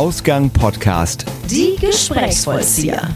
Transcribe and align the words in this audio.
Ausgang 0.00 0.48
Podcast. 0.48 1.26
Die 1.50 1.76
Gesprächsvollzieher. 1.78 3.14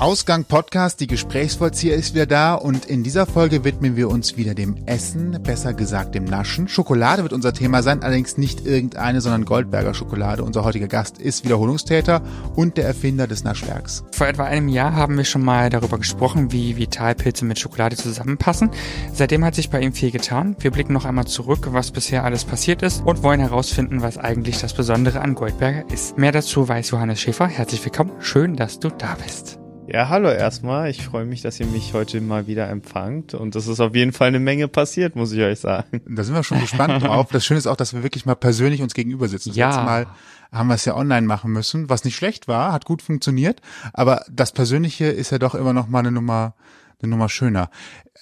Ausgang 0.00 0.44
Podcast, 0.46 1.00
die 1.00 1.06
Gesprächsvollzieher 1.06 1.94
ist 1.94 2.14
wieder 2.14 2.24
da 2.24 2.54
und 2.54 2.86
in 2.86 3.02
dieser 3.02 3.26
Folge 3.26 3.64
widmen 3.64 3.96
wir 3.96 4.08
uns 4.08 4.38
wieder 4.38 4.54
dem 4.54 4.78
Essen, 4.86 5.38
besser 5.42 5.74
gesagt 5.74 6.14
dem 6.14 6.24
Naschen. 6.24 6.68
Schokolade 6.68 7.22
wird 7.22 7.34
unser 7.34 7.52
Thema 7.52 7.82
sein, 7.82 8.02
allerdings 8.02 8.38
nicht 8.38 8.64
irgendeine, 8.64 9.20
sondern 9.20 9.44
Goldberger 9.44 9.92
Schokolade. 9.92 10.42
Unser 10.42 10.64
heutiger 10.64 10.88
Gast 10.88 11.18
ist 11.18 11.44
Wiederholungstäter 11.44 12.22
und 12.56 12.78
der 12.78 12.86
Erfinder 12.86 13.26
des 13.26 13.44
Naschwerks. 13.44 14.02
Vor 14.12 14.26
etwa 14.26 14.44
einem 14.44 14.68
Jahr 14.68 14.94
haben 14.94 15.18
wir 15.18 15.24
schon 15.24 15.44
mal 15.44 15.68
darüber 15.68 15.98
gesprochen, 15.98 16.50
wie 16.50 16.78
Vitalpilze 16.78 17.44
mit 17.44 17.58
Schokolade 17.58 17.96
zusammenpassen. 17.96 18.70
Seitdem 19.12 19.44
hat 19.44 19.54
sich 19.54 19.68
bei 19.68 19.82
ihm 19.82 19.92
viel 19.92 20.12
getan. 20.12 20.56
Wir 20.60 20.70
blicken 20.70 20.94
noch 20.94 21.04
einmal 21.04 21.26
zurück, 21.26 21.68
was 21.72 21.90
bisher 21.90 22.24
alles 22.24 22.46
passiert 22.46 22.80
ist 22.80 23.02
und 23.04 23.22
wollen 23.22 23.40
herausfinden, 23.40 24.00
was 24.00 24.16
eigentlich 24.16 24.62
das 24.62 24.72
Besondere 24.72 25.20
an 25.20 25.34
Goldberger 25.34 25.84
ist. 25.92 26.16
Mehr 26.16 26.32
dazu 26.32 26.66
weiß 26.66 26.88
Johannes 26.88 27.20
Schäfer. 27.20 27.48
Herzlich 27.48 27.84
willkommen. 27.84 28.12
Schön, 28.20 28.56
dass 28.56 28.80
du 28.80 28.88
da 28.88 29.14
bist. 29.22 29.60
Ja, 29.92 30.08
hallo 30.08 30.28
erstmal. 30.30 30.88
Ich 30.88 31.02
freue 31.04 31.24
mich, 31.24 31.42
dass 31.42 31.58
ihr 31.58 31.66
mich 31.66 31.94
heute 31.94 32.20
mal 32.20 32.46
wieder 32.46 32.68
empfangt. 32.68 33.34
Und 33.34 33.56
es 33.56 33.66
ist 33.66 33.80
auf 33.80 33.94
jeden 33.96 34.12
Fall 34.12 34.28
eine 34.28 34.38
Menge 34.38 34.68
passiert, 34.68 35.16
muss 35.16 35.32
ich 35.32 35.40
euch 35.40 35.58
sagen. 35.58 36.00
Da 36.08 36.22
sind 36.22 36.34
wir 36.36 36.44
schon 36.44 36.60
gespannt 36.60 37.02
drauf. 37.02 37.28
Das 37.32 37.44
Schöne 37.44 37.58
ist 37.58 37.66
auch, 37.66 37.74
dass 37.76 37.92
wir 37.92 38.04
wirklich 38.04 38.24
mal 38.24 38.36
persönlich 38.36 38.82
uns 38.82 38.94
gegenüber 38.94 39.26
sitzen. 39.26 39.48
Das 39.48 39.56
Ja. 39.56 39.66
letzte 39.68 39.82
Mal 39.82 40.06
haben 40.52 40.68
wir 40.68 40.74
es 40.76 40.84
ja 40.84 40.94
online 40.94 41.26
machen 41.26 41.50
müssen, 41.50 41.88
was 41.90 42.04
nicht 42.04 42.14
schlecht 42.14 42.46
war, 42.46 42.72
hat 42.72 42.84
gut 42.84 43.02
funktioniert. 43.02 43.60
Aber 43.92 44.24
das 44.30 44.52
Persönliche 44.52 45.06
ist 45.06 45.30
ja 45.32 45.38
doch 45.38 45.56
immer 45.56 45.72
noch 45.72 45.88
mal 45.88 46.00
eine 46.00 46.12
Nummer, 46.12 46.54
eine 47.02 47.10
Nummer 47.10 47.28
schöner. 47.28 47.68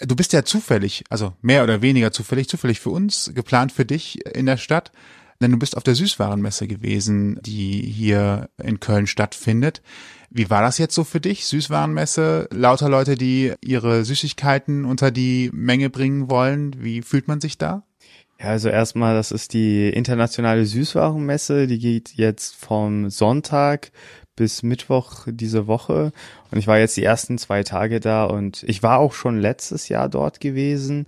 Du 0.01 0.17
bist 0.17 0.33
ja 0.33 0.45
zufällig, 0.45 1.05
also 1.11 1.35
mehr 1.43 1.65
oder 1.65 1.83
weniger 1.83 2.13
zufällig, 2.13 2.49
zufällig 2.49 2.81
für 2.81 2.91
uns, 2.91 3.31
geplant 3.35 3.73
für 3.73 3.85
dich 3.85 4.25
in 4.35 4.47
der 4.47 4.57
Stadt. 4.57 4.91
Denn 5.41 5.53
du 5.53 5.59
bist 5.59 5.77
auf 5.77 5.85
der 5.85 5.95
Süßwarenmesse 5.95 6.67
gewesen, 6.67 7.39
die 7.43 7.81
hier 7.83 8.49
in 8.61 8.81
Köln 8.81 9.07
stattfindet. 9.07 9.83
Wie 10.31 10.51
war 10.51 10.63
das 10.63 10.79
jetzt 10.79 10.95
so 10.95 11.05
für 11.05 11.21
dich? 11.21 11.47
Süßwarenmesse, 11.47 12.49
lauter 12.53 12.89
Leute, 12.89 13.15
die 13.15 13.55
ihre 13.63 14.05
Süßigkeiten 14.05 14.85
unter 14.85 15.11
die 15.11 15.51
Menge 15.53 15.89
bringen 15.89 16.31
wollen. 16.31 16.77
Wie 16.83 17.03
fühlt 17.03 17.29
man 17.29 17.41
sich 17.41 17.57
da? 17.57 17.85
Ja, 18.39 18.47
also 18.47 18.69
erstmal, 18.69 19.15
das 19.15 19.33
ist 19.33 19.53
die 19.53 19.89
internationale 19.89 20.65
Süßwarenmesse. 20.65 21.67
Die 21.67 21.79
geht 21.79 22.13
jetzt 22.15 22.55
vom 22.55 23.11
Sonntag 23.11 23.91
bis 24.37 24.63
Mittwoch 24.63 25.27
diese 25.27 25.67
Woche. 25.67 26.13
Und 26.51 26.59
ich 26.59 26.69
war 26.69 26.79
jetzt 26.79 26.97
die 26.97 27.03
ersten 27.03 27.39
zwei 27.39 27.65
Tage 27.65 27.99
da 27.99 28.25
und 28.25 28.63
ich 28.63 28.85
war 28.85 29.01
auch 29.01 29.13
schon 29.13 29.41
letztes 29.41 29.89
Jahr 29.89 30.09
dort 30.09 30.41
gewesen. 30.41 31.07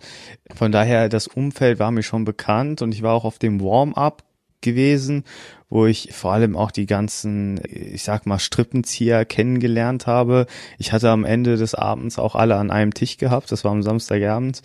Von 0.52 0.73
daher, 0.73 1.08
das 1.08 1.28
Umfeld 1.28 1.78
war 1.78 1.92
mir 1.92 2.02
schon 2.02 2.25
bekannt 2.25 2.83
und 2.83 2.92
ich 2.92 3.02
war 3.02 3.14
auch 3.14 3.25
auf 3.25 3.39
dem 3.39 3.61
Warm-up 3.61 4.25
gewesen, 4.61 5.25
wo 5.71 5.87
ich 5.87 6.13
vor 6.13 6.33
allem 6.33 6.57
auch 6.57 6.71
die 6.71 6.87
ganzen, 6.87 7.61
ich 7.65 8.03
sag 8.03 8.27
mal, 8.27 8.39
Strippenzieher 8.39 9.25
kennengelernt 9.25 10.07
habe. 10.07 10.47
Ich 10.79 10.93
hatte 10.93 11.11
am 11.11 11.25
Ende 11.25 11.57
des 11.57 11.75
Abends 11.75 12.19
auch 12.19 12.35
alle 12.35 12.57
an 12.57 12.71
einem 12.71 12.93
Tisch 12.93 13.17
gehabt, 13.17 13.51
das 13.51 13.65
war 13.65 13.73
am 13.73 13.83
Samstagabend 13.83 14.63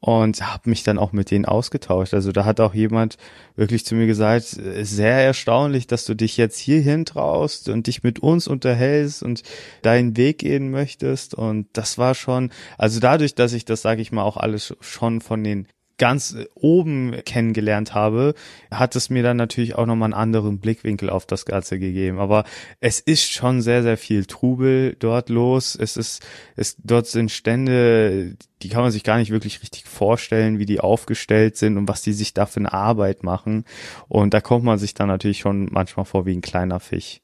und 0.00 0.40
habe 0.40 0.70
mich 0.70 0.82
dann 0.82 0.98
auch 0.98 1.12
mit 1.12 1.30
denen 1.30 1.44
ausgetauscht. 1.44 2.14
Also 2.14 2.32
da 2.32 2.46
hat 2.46 2.58
auch 2.58 2.74
jemand 2.74 3.18
wirklich 3.54 3.84
zu 3.84 3.94
mir 3.94 4.06
gesagt, 4.06 4.44
sehr 4.44 5.12
erstaunlich, 5.12 5.86
dass 5.86 6.06
du 6.06 6.14
dich 6.14 6.38
jetzt 6.38 6.58
hierhin 6.58 7.04
traust 7.04 7.68
und 7.68 7.86
dich 7.86 8.02
mit 8.02 8.18
uns 8.18 8.48
unterhältst 8.48 9.22
und 9.22 9.42
deinen 9.82 10.16
Weg 10.16 10.38
gehen 10.38 10.70
möchtest. 10.70 11.34
Und 11.34 11.68
das 11.74 11.98
war 11.98 12.14
schon, 12.14 12.50
also 12.78 12.98
dadurch, 12.98 13.34
dass 13.34 13.52
ich 13.52 13.66
das, 13.66 13.82
sage 13.82 14.00
ich 14.00 14.10
mal, 14.10 14.22
auch 14.22 14.38
alles 14.38 14.74
schon 14.80 15.20
von 15.20 15.44
den 15.44 15.68
ganz 16.00 16.34
oben 16.54 17.14
kennengelernt 17.26 17.94
habe, 17.94 18.34
hat 18.70 18.96
es 18.96 19.10
mir 19.10 19.22
dann 19.22 19.36
natürlich 19.36 19.74
auch 19.74 19.84
nochmal 19.84 20.06
einen 20.06 20.14
anderen 20.14 20.58
Blickwinkel 20.58 21.10
auf 21.10 21.26
das 21.26 21.44
Ganze 21.44 21.78
gegeben. 21.78 22.18
Aber 22.18 22.44
es 22.80 23.00
ist 23.00 23.30
schon 23.30 23.60
sehr, 23.60 23.82
sehr 23.82 23.98
viel 23.98 24.24
Trubel 24.24 24.96
dort 24.98 25.28
los. 25.28 25.76
Es 25.78 25.98
ist, 25.98 26.26
es, 26.56 26.76
dort 26.82 27.06
sind 27.06 27.30
Stände, 27.30 28.34
die 28.62 28.70
kann 28.70 28.80
man 28.80 28.90
sich 28.90 29.04
gar 29.04 29.18
nicht 29.18 29.30
wirklich 29.30 29.60
richtig 29.62 29.84
vorstellen, 29.84 30.58
wie 30.58 30.64
die 30.64 30.80
aufgestellt 30.80 31.58
sind 31.58 31.76
und 31.76 31.86
was 31.86 32.00
die 32.00 32.14
sich 32.14 32.32
da 32.32 32.46
für 32.46 32.60
eine 32.60 32.72
Arbeit 32.72 33.22
machen. 33.22 33.66
Und 34.08 34.32
da 34.32 34.40
kommt 34.40 34.64
man 34.64 34.78
sich 34.78 34.94
dann 34.94 35.08
natürlich 35.08 35.40
schon 35.40 35.68
manchmal 35.70 36.06
vor 36.06 36.24
wie 36.24 36.34
ein 36.34 36.40
kleiner 36.40 36.80
Fisch. 36.80 37.20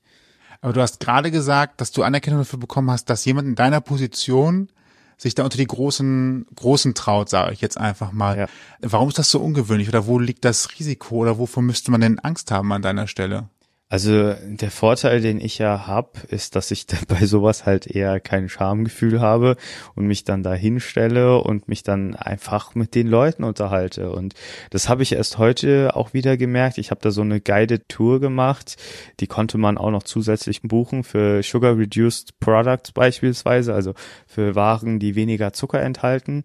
Aber 0.60 0.74
du 0.74 0.82
hast 0.82 1.00
gerade 1.00 1.30
gesagt, 1.30 1.80
dass 1.80 1.92
du 1.92 2.02
Anerkennung 2.02 2.40
dafür 2.40 2.58
bekommen 2.58 2.90
hast, 2.90 3.08
dass 3.08 3.24
jemand 3.24 3.48
in 3.48 3.54
deiner 3.54 3.80
Position 3.80 4.68
sich 5.16 5.34
da 5.34 5.44
unter 5.44 5.58
die 5.58 5.66
großen, 5.66 6.46
großen 6.54 6.94
traut, 6.94 7.28
sage 7.28 7.52
ich 7.52 7.60
jetzt 7.60 7.78
einfach 7.78 8.12
mal. 8.12 8.38
Ja. 8.38 8.46
Warum 8.80 9.08
ist 9.08 9.18
das 9.18 9.30
so 9.30 9.40
ungewöhnlich 9.40 9.88
oder 9.88 10.06
wo 10.06 10.18
liegt 10.18 10.44
das 10.44 10.78
Risiko 10.78 11.16
oder 11.16 11.38
wovor 11.38 11.62
müsste 11.62 11.90
man 11.90 12.00
denn 12.00 12.18
Angst 12.18 12.50
haben 12.50 12.72
an 12.72 12.82
deiner 12.82 13.06
Stelle? 13.06 13.48
Also 13.88 14.34
der 14.42 14.72
Vorteil, 14.72 15.20
den 15.20 15.40
ich 15.40 15.58
ja 15.58 15.86
hab, 15.86 16.24
ist, 16.24 16.56
dass 16.56 16.72
ich 16.72 16.86
bei 17.08 17.24
sowas 17.24 17.66
halt 17.66 17.86
eher 17.86 18.18
kein 18.18 18.48
Schamgefühl 18.48 19.20
habe 19.20 19.56
und 19.94 20.06
mich 20.06 20.24
dann 20.24 20.42
da 20.42 20.54
hinstelle 20.54 21.38
und 21.38 21.68
mich 21.68 21.84
dann 21.84 22.16
einfach 22.16 22.74
mit 22.74 22.96
den 22.96 23.06
Leuten 23.06 23.44
unterhalte. 23.44 24.10
Und 24.10 24.34
das 24.70 24.88
habe 24.88 25.04
ich 25.04 25.12
erst 25.12 25.38
heute 25.38 25.94
auch 25.94 26.14
wieder 26.14 26.36
gemerkt. 26.36 26.78
Ich 26.78 26.90
habe 26.90 27.00
da 27.00 27.12
so 27.12 27.20
eine 27.20 27.40
Guided 27.40 27.88
Tour 27.88 28.18
gemacht, 28.18 28.76
die 29.20 29.28
konnte 29.28 29.56
man 29.56 29.78
auch 29.78 29.92
noch 29.92 30.02
zusätzlich 30.02 30.62
buchen 30.62 31.04
für 31.04 31.44
Sugar 31.44 31.78
Reduced 31.78 32.40
Products 32.40 32.90
beispielsweise, 32.90 33.72
also 33.72 33.94
für 34.26 34.56
Waren, 34.56 34.98
die 34.98 35.14
weniger 35.14 35.52
Zucker 35.52 35.80
enthalten. 35.80 36.44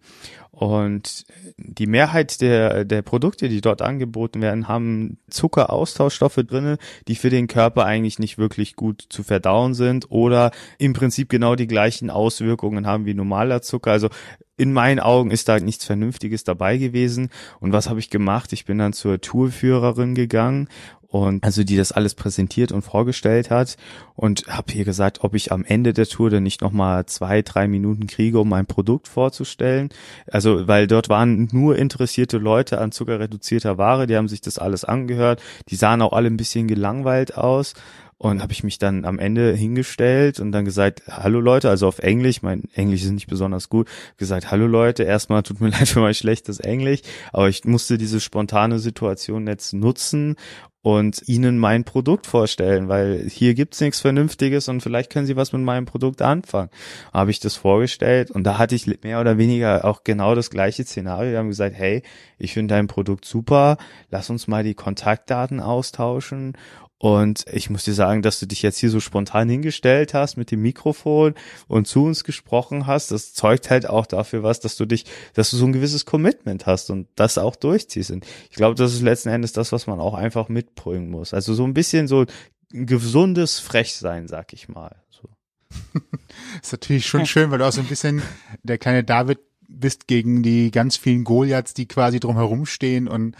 Und 0.61 1.25
die 1.57 1.87
Mehrheit 1.87 2.39
der, 2.39 2.85
der 2.85 3.01
Produkte, 3.01 3.49
die 3.49 3.61
dort 3.61 3.81
angeboten 3.81 4.41
werden, 4.41 4.67
haben 4.67 5.17
Zuckeraustauschstoffe 5.27 6.35
drinne, 6.35 6.77
die 7.07 7.15
für 7.15 7.31
den 7.31 7.47
Körper 7.47 7.85
eigentlich 7.85 8.19
nicht 8.19 8.37
wirklich 8.37 8.75
gut 8.75 9.03
zu 9.09 9.23
verdauen 9.23 9.73
sind 9.73 10.11
oder 10.11 10.51
im 10.77 10.93
Prinzip 10.93 11.29
genau 11.29 11.55
die 11.55 11.65
gleichen 11.65 12.11
Auswirkungen 12.11 12.85
haben 12.85 13.07
wie 13.07 13.15
normaler 13.15 13.63
Zucker. 13.63 13.89
Also 13.89 14.09
in 14.55 14.71
meinen 14.71 14.99
Augen 14.99 15.31
ist 15.31 15.49
da 15.49 15.59
nichts 15.59 15.83
Vernünftiges 15.83 16.43
dabei 16.43 16.77
gewesen. 16.77 17.29
Und 17.59 17.73
was 17.73 17.89
habe 17.89 17.99
ich 17.99 18.11
gemacht? 18.11 18.53
Ich 18.53 18.65
bin 18.65 18.77
dann 18.77 18.93
zur 18.93 19.19
Tourführerin 19.19 20.13
gegangen 20.13 20.69
und 21.11 21.43
also 21.43 21.65
die 21.65 21.75
das 21.75 21.91
alles 21.91 22.15
präsentiert 22.15 22.71
und 22.71 22.83
vorgestellt 22.83 23.49
hat 23.49 23.75
und 24.15 24.45
habe 24.47 24.71
ihr 24.71 24.85
gesagt, 24.85 25.23
ob 25.23 25.35
ich 25.35 25.51
am 25.51 25.65
Ende 25.65 25.91
der 25.91 26.07
Tour 26.07 26.29
dann 26.29 26.43
nicht 26.43 26.61
nochmal 26.61 27.05
zwei, 27.05 27.41
drei 27.41 27.67
Minuten 27.67 28.07
kriege, 28.07 28.39
um 28.39 28.47
mein 28.47 28.65
Produkt 28.65 29.09
vorzustellen. 29.09 29.89
Also 30.27 30.69
weil 30.69 30.87
dort 30.87 31.09
waren 31.09 31.49
nur 31.51 31.77
interessierte 31.77 32.37
Leute 32.37 32.79
an 32.79 32.93
zuckerreduzierter 32.93 33.77
Ware, 33.77 34.07
die 34.07 34.15
haben 34.15 34.29
sich 34.29 34.39
das 34.39 34.57
alles 34.57 34.85
angehört, 34.85 35.41
die 35.67 35.75
sahen 35.75 36.01
auch 36.01 36.13
alle 36.13 36.27
ein 36.27 36.37
bisschen 36.37 36.67
gelangweilt 36.67 37.37
aus. 37.37 37.73
Und 38.17 38.43
habe 38.43 38.53
ich 38.53 38.63
mich 38.63 38.77
dann 38.77 39.03
am 39.03 39.17
Ende 39.17 39.51
hingestellt 39.55 40.39
und 40.39 40.51
dann 40.51 40.63
gesagt, 40.63 41.01
hallo 41.09 41.39
Leute, 41.39 41.71
also 41.71 41.87
auf 41.87 41.97
Englisch, 41.97 42.43
mein 42.43 42.65
Englisch 42.75 43.01
ist 43.01 43.09
nicht 43.09 43.25
besonders 43.25 43.67
gut, 43.67 43.87
gesagt, 44.17 44.51
hallo 44.51 44.67
Leute, 44.67 45.01
erstmal 45.01 45.41
tut 45.41 45.59
mir 45.59 45.69
leid 45.71 45.87
für 45.87 46.01
mein 46.01 46.13
schlechtes 46.13 46.59
Englisch, 46.59 46.99
aber 47.33 47.49
ich 47.49 47.65
musste 47.65 47.97
diese 47.97 48.19
spontane 48.19 48.77
Situation 48.77 49.47
jetzt 49.47 49.73
nutzen 49.73 50.35
und 50.81 51.21
ihnen 51.27 51.59
mein 51.59 51.83
Produkt 51.83 52.25
vorstellen, 52.25 52.87
weil 52.89 53.27
hier 53.29 53.53
gibt's 53.53 53.79
nichts 53.81 53.99
Vernünftiges 53.99 54.67
und 54.67 54.81
vielleicht 54.81 55.11
können 55.11 55.27
sie 55.27 55.35
was 55.35 55.53
mit 55.53 55.61
meinem 55.61 55.85
Produkt 55.85 56.21
anfangen. 56.21 56.69
Habe 57.13 57.31
ich 57.31 57.39
das 57.39 57.55
vorgestellt 57.55 58.31
und 58.31 58.43
da 58.43 58.57
hatte 58.57 58.75
ich 58.75 58.87
mehr 59.03 59.21
oder 59.21 59.37
weniger 59.37 59.85
auch 59.85 60.03
genau 60.03 60.33
das 60.33 60.49
gleiche 60.49 60.83
Szenario. 60.83 61.31
Wir 61.31 61.37
haben 61.37 61.49
gesagt, 61.49 61.75
hey, 61.75 62.01
ich 62.39 62.53
finde 62.53 62.73
dein 62.73 62.87
Produkt 62.87 63.25
super, 63.25 63.77
lass 64.09 64.29
uns 64.29 64.47
mal 64.47 64.63
die 64.63 64.73
Kontaktdaten 64.73 65.59
austauschen 65.59 66.53
und 67.01 67.45
ich 67.51 67.71
muss 67.71 67.83
dir 67.83 67.95
sagen, 67.95 68.21
dass 68.21 68.39
du 68.39 68.45
dich 68.45 68.61
jetzt 68.61 68.77
hier 68.77 68.91
so 68.91 68.99
spontan 68.99 69.49
hingestellt 69.49 70.13
hast 70.13 70.37
mit 70.37 70.51
dem 70.51 70.61
Mikrofon 70.61 71.33
und 71.67 71.87
zu 71.87 72.03
uns 72.03 72.23
gesprochen 72.23 72.85
hast, 72.85 73.09
das 73.09 73.33
zeugt 73.33 73.71
halt 73.71 73.89
auch 73.89 74.05
dafür 74.05 74.43
was, 74.43 74.59
dass 74.59 74.75
du 74.75 74.85
dich, 74.85 75.05
dass 75.33 75.49
du 75.49 75.57
so 75.57 75.65
ein 75.65 75.73
gewisses 75.73 76.05
Commitment 76.05 76.67
hast 76.67 76.91
und 76.91 77.07
das 77.15 77.39
auch 77.39 77.55
durchziehst. 77.55 78.11
Und 78.11 78.27
ich 78.51 78.55
glaube, 78.55 78.75
das 78.75 78.93
ist 78.93 79.01
letzten 79.01 79.29
Endes 79.29 79.51
das, 79.51 79.71
was 79.71 79.87
man 79.87 79.99
auch 79.99 80.13
einfach 80.13 80.47
mitbringen 80.47 81.09
muss. 81.09 81.33
Also 81.33 81.55
so 81.55 81.63
ein 81.63 81.73
bisschen 81.73 82.07
so 82.07 82.25
ein 82.71 82.85
gesundes 82.85 83.57
Frechsein, 83.57 84.27
sag 84.27 84.53
ich 84.53 84.69
mal. 84.69 84.95
So. 85.09 85.27
ist 86.61 86.71
natürlich 86.71 87.07
schon 87.07 87.25
schön, 87.25 87.49
weil 87.49 87.57
du 87.57 87.67
auch 87.67 87.71
so 87.73 87.81
ein 87.81 87.87
bisschen 87.87 88.21
der 88.61 88.77
kleine 88.77 89.03
David 89.03 89.39
bist 89.67 90.05
gegen 90.05 90.43
die 90.43 90.69
ganz 90.69 90.97
vielen 90.97 91.23
Goliaths, 91.23 91.73
die 91.73 91.87
quasi 91.87 92.19
drumherum 92.19 92.67
stehen 92.67 93.07
und 93.07 93.35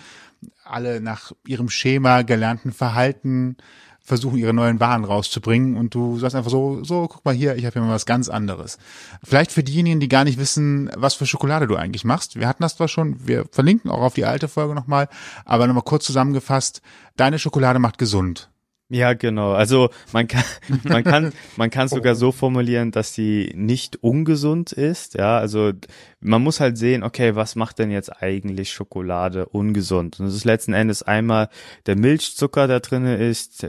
alle 0.64 1.02
nach 1.02 1.32
ihrem 1.46 1.70
Schema 1.70 2.22
gelernten 2.24 2.72
Verhalten 2.72 3.58
versuchen, 4.04 4.38
ihre 4.38 4.54
neuen 4.54 4.80
Waren 4.80 5.06
rauszubringen 5.06 5.78
und 5.78 5.94
du 5.94 6.18
sagst 6.18 6.36
einfach 6.36 6.52
so, 6.52 6.84
so, 6.84 7.08
guck 7.08 7.24
mal 7.24 7.34
hier, 7.34 7.56
ich 7.56 7.66
habe 7.66 7.74
hier 7.74 7.82
mal 7.84 7.94
was 7.94 8.06
ganz 8.06 8.30
anderes. 8.30 8.78
Vielleicht 9.24 9.52
für 9.52 9.64
diejenigen, 9.64 10.00
die 10.00 10.10
gar 10.10 10.24
nicht 10.24 10.40
wissen, 10.40 10.90
was 10.96 11.14
für 11.14 11.26
Schokolade 11.26 11.68
du 11.68 11.76
eigentlich 11.76 12.04
machst. 12.04 12.36
Wir 12.36 12.48
hatten 12.48 12.64
das 12.64 12.76
zwar 12.78 12.88
schon, 12.88 13.28
wir 13.28 13.46
verlinken 13.52 13.92
auch 13.92 14.02
auf 14.02 14.14
die 14.14 14.26
alte 14.26 14.48
Folge 14.48 14.76
nochmal, 14.76 15.08
aber 15.46 15.68
nochmal 15.68 15.84
kurz 15.84 16.06
zusammengefasst, 16.06 16.82
deine 17.16 17.40
Schokolade 17.40 17.80
macht 17.80 17.98
gesund. 17.98 18.51
Ja, 18.94 19.14
genau. 19.14 19.54
Also 19.54 19.90
man 20.12 20.28
kann, 20.28 20.44
man 20.84 21.06
kann, 21.06 21.32
man 21.56 21.70
kann 21.70 21.88
sogar 21.88 22.14
so 22.16 22.34
formulieren, 22.34 22.92
dass 22.92 23.14
sie 23.14 23.54
nicht 23.56 24.04
ungesund 24.04 24.74
ist. 24.74 25.14
Ja, 25.14 25.38
also 25.38 25.72
man 26.20 26.44
muss 26.44 26.60
halt 26.60 26.78
sehen, 26.78 27.02
okay, 27.02 27.36
was 27.36 27.56
macht 27.56 27.80
denn 27.80 27.90
jetzt 27.90 28.22
eigentlich 28.22 28.74
Schokolade 28.74 29.46
ungesund? 29.46 30.20
Und 30.20 30.26
das 30.26 30.36
ist 30.36 30.44
letzten 30.44 30.74
Endes 30.74 31.04
einmal 31.04 31.48
der 31.86 31.96
Milchzucker 31.96 32.68
da 32.68 32.82
drinne 32.82 33.16
ist, 33.16 33.66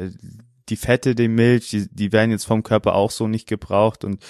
die 0.68 0.76
Fette, 0.76 1.14
die 1.14 1.28
Milch, 1.28 1.70
die, 1.70 1.88
die 1.90 2.12
werden 2.12 2.30
jetzt 2.30 2.44
vom 2.44 2.62
Körper 2.62 2.94
auch 2.94 3.10
so 3.10 3.28
nicht 3.28 3.48
gebraucht 3.48 4.04
und 4.04 4.22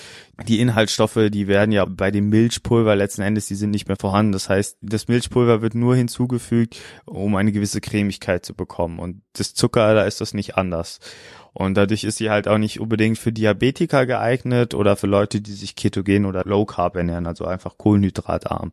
die 0.48 0.60
Inhaltsstoffe, 0.60 1.18
die 1.30 1.46
werden 1.46 1.72
ja 1.72 1.84
bei 1.84 2.10
dem 2.10 2.28
Milchpulver 2.28 2.96
letzten 2.96 3.22
Endes, 3.22 3.46
die 3.46 3.54
sind 3.54 3.70
nicht 3.70 3.88
mehr 3.88 3.96
vorhanden. 3.96 4.32
Das 4.32 4.48
heißt, 4.48 4.78
das 4.80 5.08
Milchpulver 5.08 5.62
wird 5.62 5.74
nur 5.74 5.94
hinzugefügt, 5.94 6.78
um 7.04 7.36
eine 7.36 7.52
gewisse 7.52 7.80
Cremigkeit 7.80 8.44
zu 8.44 8.54
bekommen 8.54 8.98
und 8.98 9.22
das 9.34 9.54
Zucker, 9.54 9.94
da 9.94 10.04
ist 10.04 10.20
das 10.20 10.34
nicht 10.34 10.56
anders. 10.56 11.00
Und 11.54 11.74
dadurch 11.74 12.04
ist 12.04 12.16
sie 12.16 12.30
halt 12.30 12.48
auch 12.48 12.58
nicht 12.58 12.80
unbedingt 12.80 13.18
für 13.18 13.32
Diabetiker 13.32 14.06
geeignet 14.06 14.74
oder 14.74 14.96
für 14.96 15.06
Leute, 15.06 15.40
die 15.40 15.52
sich 15.52 15.76
ketogen 15.76 16.24
oder 16.24 16.44
low 16.44 16.64
carb 16.64 16.96
ernähren, 16.96 17.26
also 17.26 17.44
einfach 17.44 17.76
kohlenhydratarm. 17.76 18.72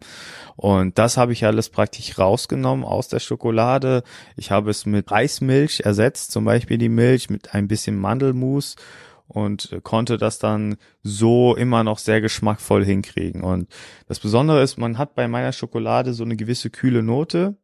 Und 0.55 0.97
das 0.97 1.17
habe 1.17 1.33
ich 1.33 1.45
alles 1.45 1.69
praktisch 1.69 2.17
rausgenommen 2.17 2.85
aus 2.85 3.09
der 3.09 3.19
Schokolade. 3.19 4.03
Ich 4.37 4.51
habe 4.51 4.69
es 4.69 4.85
mit 4.85 5.11
Reismilch 5.11 5.81
ersetzt, 5.81 6.31
zum 6.31 6.45
Beispiel 6.45 6.77
die 6.77 6.89
Milch 6.89 7.29
mit 7.29 7.53
ein 7.53 7.67
bisschen 7.67 7.97
Mandelmus 7.97 8.75
und 9.27 9.79
konnte 9.83 10.17
das 10.17 10.39
dann 10.39 10.77
so 11.03 11.55
immer 11.55 11.83
noch 11.83 11.99
sehr 11.99 12.21
geschmackvoll 12.21 12.83
hinkriegen. 12.83 13.43
Und 13.43 13.67
das 14.07 14.19
Besondere 14.19 14.63
ist, 14.63 14.77
man 14.77 14.97
hat 14.97 15.15
bei 15.15 15.27
meiner 15.27 15.51
Schokolade 15.51 16.13
so 16.13 16.23
eine 16.23 16.35
gewisse 16.35 16.69
kühle 16.69 17.03
Note 17.03 17.55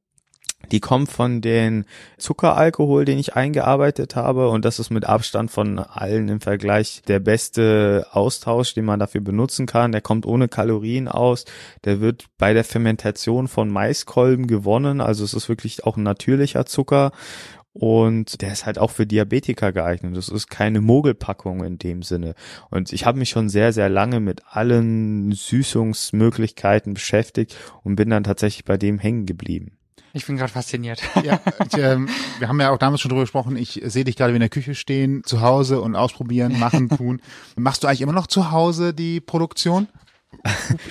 die 0.71 0.79
kommt 0.79 1.11
von 1.11 1.41
den 1.41 1.85
Zuckeralkohol, 2.17 3.05
den 3.05 3.19
ich 3.19 3.35
eingearbeitet 3.35 4.15
habe 4.15 4.49
und 4.49 4.65
das 4.65 4.79
ist 4.79 4.89
mit 4.89 5.05
Abstand 5.05 5.51
von 5.51 5.79
allen 5.79 6.29
im 6.29 6.41
Vergleich 6.41 7.01
der 7.07 7.19
beste 7.19 8.07
Austausch, 8.11 8.73
den 8.73 8.85
man 8.85 8.99
dafür 8.99 9.21
benutzen 9.21 9.65
kann. 9.65 9.91
Der 9.91 10.01
kommt 10.01 10.25
ohne 10.25 10.47
Kalorien 10.47 11.07
aus. 11.07 11.45
Der 11.83 12.01
wird 12.01 12.25
bei 12.37 12.53
der 12.53 12.63
Fermentation 12.63 13.47
von 13.47 13.69
Maiskolben 13.69 14.47
gewonnen, 14.47 15.01
also 15.01 15.23
es 15.23 15.33
ist 15.33 15.49
wirklich 15.49 15.83
auch 15.83 15.97
ein 15.97 16.03
natürlicher 16.03 16.65
Zucker 16.65 17.11
und 17.77 18.41
der 18.41 18.53
ist 18.53 18.65
halt 18.65 18.79
auch 18.79 18.91
für 18.91 19.05
Diabetiker 19.05 19.73
geeignet. 19.73 20.15
Das 20.15 20.29
ist 20.29 20.49
keine 20.49 20.79
Mogelpackung 20.79 21.61
in 21.61 21.77
dem 21.77 22.03
Sinne. 22.03 22.33
Und 22.69 22.93
ich 22.93 23.05
habe 23.05 23.19
mich 23.19 23.29
schon 23.29 23.49
sehr, 23.49 23.73
sehr 23.73 23.89
lange 23.89 24.21
mit 24.21 24.43
allen 24.49 25.33
Süßungsmöglichkeiten 25.33 26.93
beschäftigt 26.93 27.57
und 27.83 27.97
bin 27.97 28.09
dann 28.09 28.23
tatsächlich 28.23 28.63
bei 28.63 28.77
dem 28.77 28.97
hängen 28.97 29.25
geblieben. 29.25 29.77
Ich 30.15 30.25
bin 30.25 30.37
gerade 30.37 30.51
fasziniert. 30.51 31.01
Ja, 31.23 31.41
ich, 31.67 31.77
ähm, 31.77 32.07
wir 32.39 32.47
haben 32.47 32.59
ja 32.61 32.71
auch 32.71 32.77
damals 32.77 33.01
schon 33.01 33.09
drüber 33.09 33.23
gesprochen. 33.23 33.57
Ich 33.57 33.81
sehe 33.83 34.05
dich 34.05 34.15
gerade 34.15 34.33
in 34.33 34.39
der 34.39 34.47
Küche 34.47 34.73
stehen, 34.73 35.23
zu 35.25 35.41
Hause 35.41 35.81
und 35.81 35.97
ausprobieren, 35.97 36.57
machen, 36.57 36.87
tun. 36.97 37.21
Machst 37.57 37.83
du 37.83 37.87
eigentlich 37.87 37.99
immer 37.99 38.13
noch 38.13 38.27
zu 38.27 38.51
Hause 38.51 38.93
die 38.93 39.19
Produktion? 39.19 39.89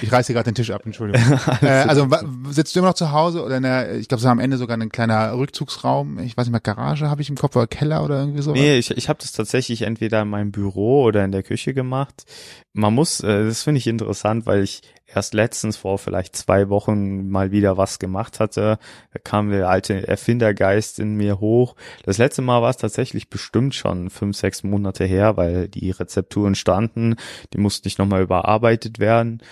Ich 0.03 0.13
reiße 0.13 0.35
gerade 0.35 0.51
den 0.51 0.55
Tisch 0.55 0.71
ab, 0.71 0.83
Entschuldigung. 0.85 1.39
äh, 1.63 1.67
also 1.67 2.07
sitzt 2.51 2.75
du 2.75 2.81
immer 2.81 2.89
noch 2.89 2.95
zu 2.95 3.13
Hause 3.13 3.43
oder 3.43 3.57
in 3.57 3.63
der, 3.63 3.97
ich 3.97 4.09
glaube, 4.09 4.19
es 4.19 4.25
war 4.25 4.33
am 4.33 4.41
Ende 4.41 4.59
sogar 4.59 4.77
ein 4.77 4.89
kleiner 4.91 5.37
Rückzugsraum, 5.37 6.19
ich 6.19 6.37
weiß 6.37 6.47
nicht 6.47 6.53
mehr, 6.53 6.61
Garage 6.61 7.09
habe 7.09 7.23
ich 7.23 7.31
im 7.31 7.37
Kopf 7.37 7.57
oder 7.57 7.67
Keller 7.67 8.05
oder 8.05 8.21
irgendwie 8.21 8.43
so? 8.43 8.53
Nee, 8.53 8.79
ich, 8.79 8.91
ich 8.91 9.09
habe 9.09 9.19
das 9.21 9.33
tatsächlich 9.33 9.83
entweder 9.83 10.23
in 10.23 10.29
meinem 10.29 10.53
Büro 10.53 11.05
oder 11.05 11.25
in 11.25 11.33
der 11.33 11.43
Küche 11.43 11.73
gemacht. 11.73 12.25
Man 12.73 12.95
muss, 12.95 13.21
äh, 13.21 13.47
das 13.47 13.63
finde 13.63 13.79
ich 13.79 13.87
interessant, 13.87 14.47
weil 14.47 14.63
ich 14.63 14.83
erst 15.07 15.35
letztens 15.35 15.77
vor 15.77 15.99
vielleicht 15.99 16.37
zwei 16.37 16.69
Wochen 16.69 17.29
mal 17.29 17.51
wieder 17.51 17.77
was 17.77 17.99
gemacht 17.99 18.41
hatte. 18.41 18.79
Da 19.13 19.19
kam 19.23 19.51
der 19.51 19.69
alte 19.69 20.07
Erfindergeist 20.07 20.99
in 20.99 21.15
mir 21.15 21.41
hoch. 21.41 21.77
Das 22.05 22.19
letzte 22.19 22.43
Mal 22.43 22.63
war 22.63 22.71
es 22.71 22.77
tatsächlich 22.77 23.29
bestimmt 23.29 23.75
schon 23.75 24.11
fünf, 24.11 24.37
sechs 24.37 24.63
Monate 24.63 25.05
her, 25.05 25.37
weil 25.37 25.69
die 25.69 25.91
Rezepturen 25.91 26.55
standen. 26.55 27.17
Die 27.53 27.59
mussten 27.59 27.87
nicht 27.87 27.99
nochmal 27.99 28.23
überarbeitet 28.23 28.99
werden. 28.99 29.43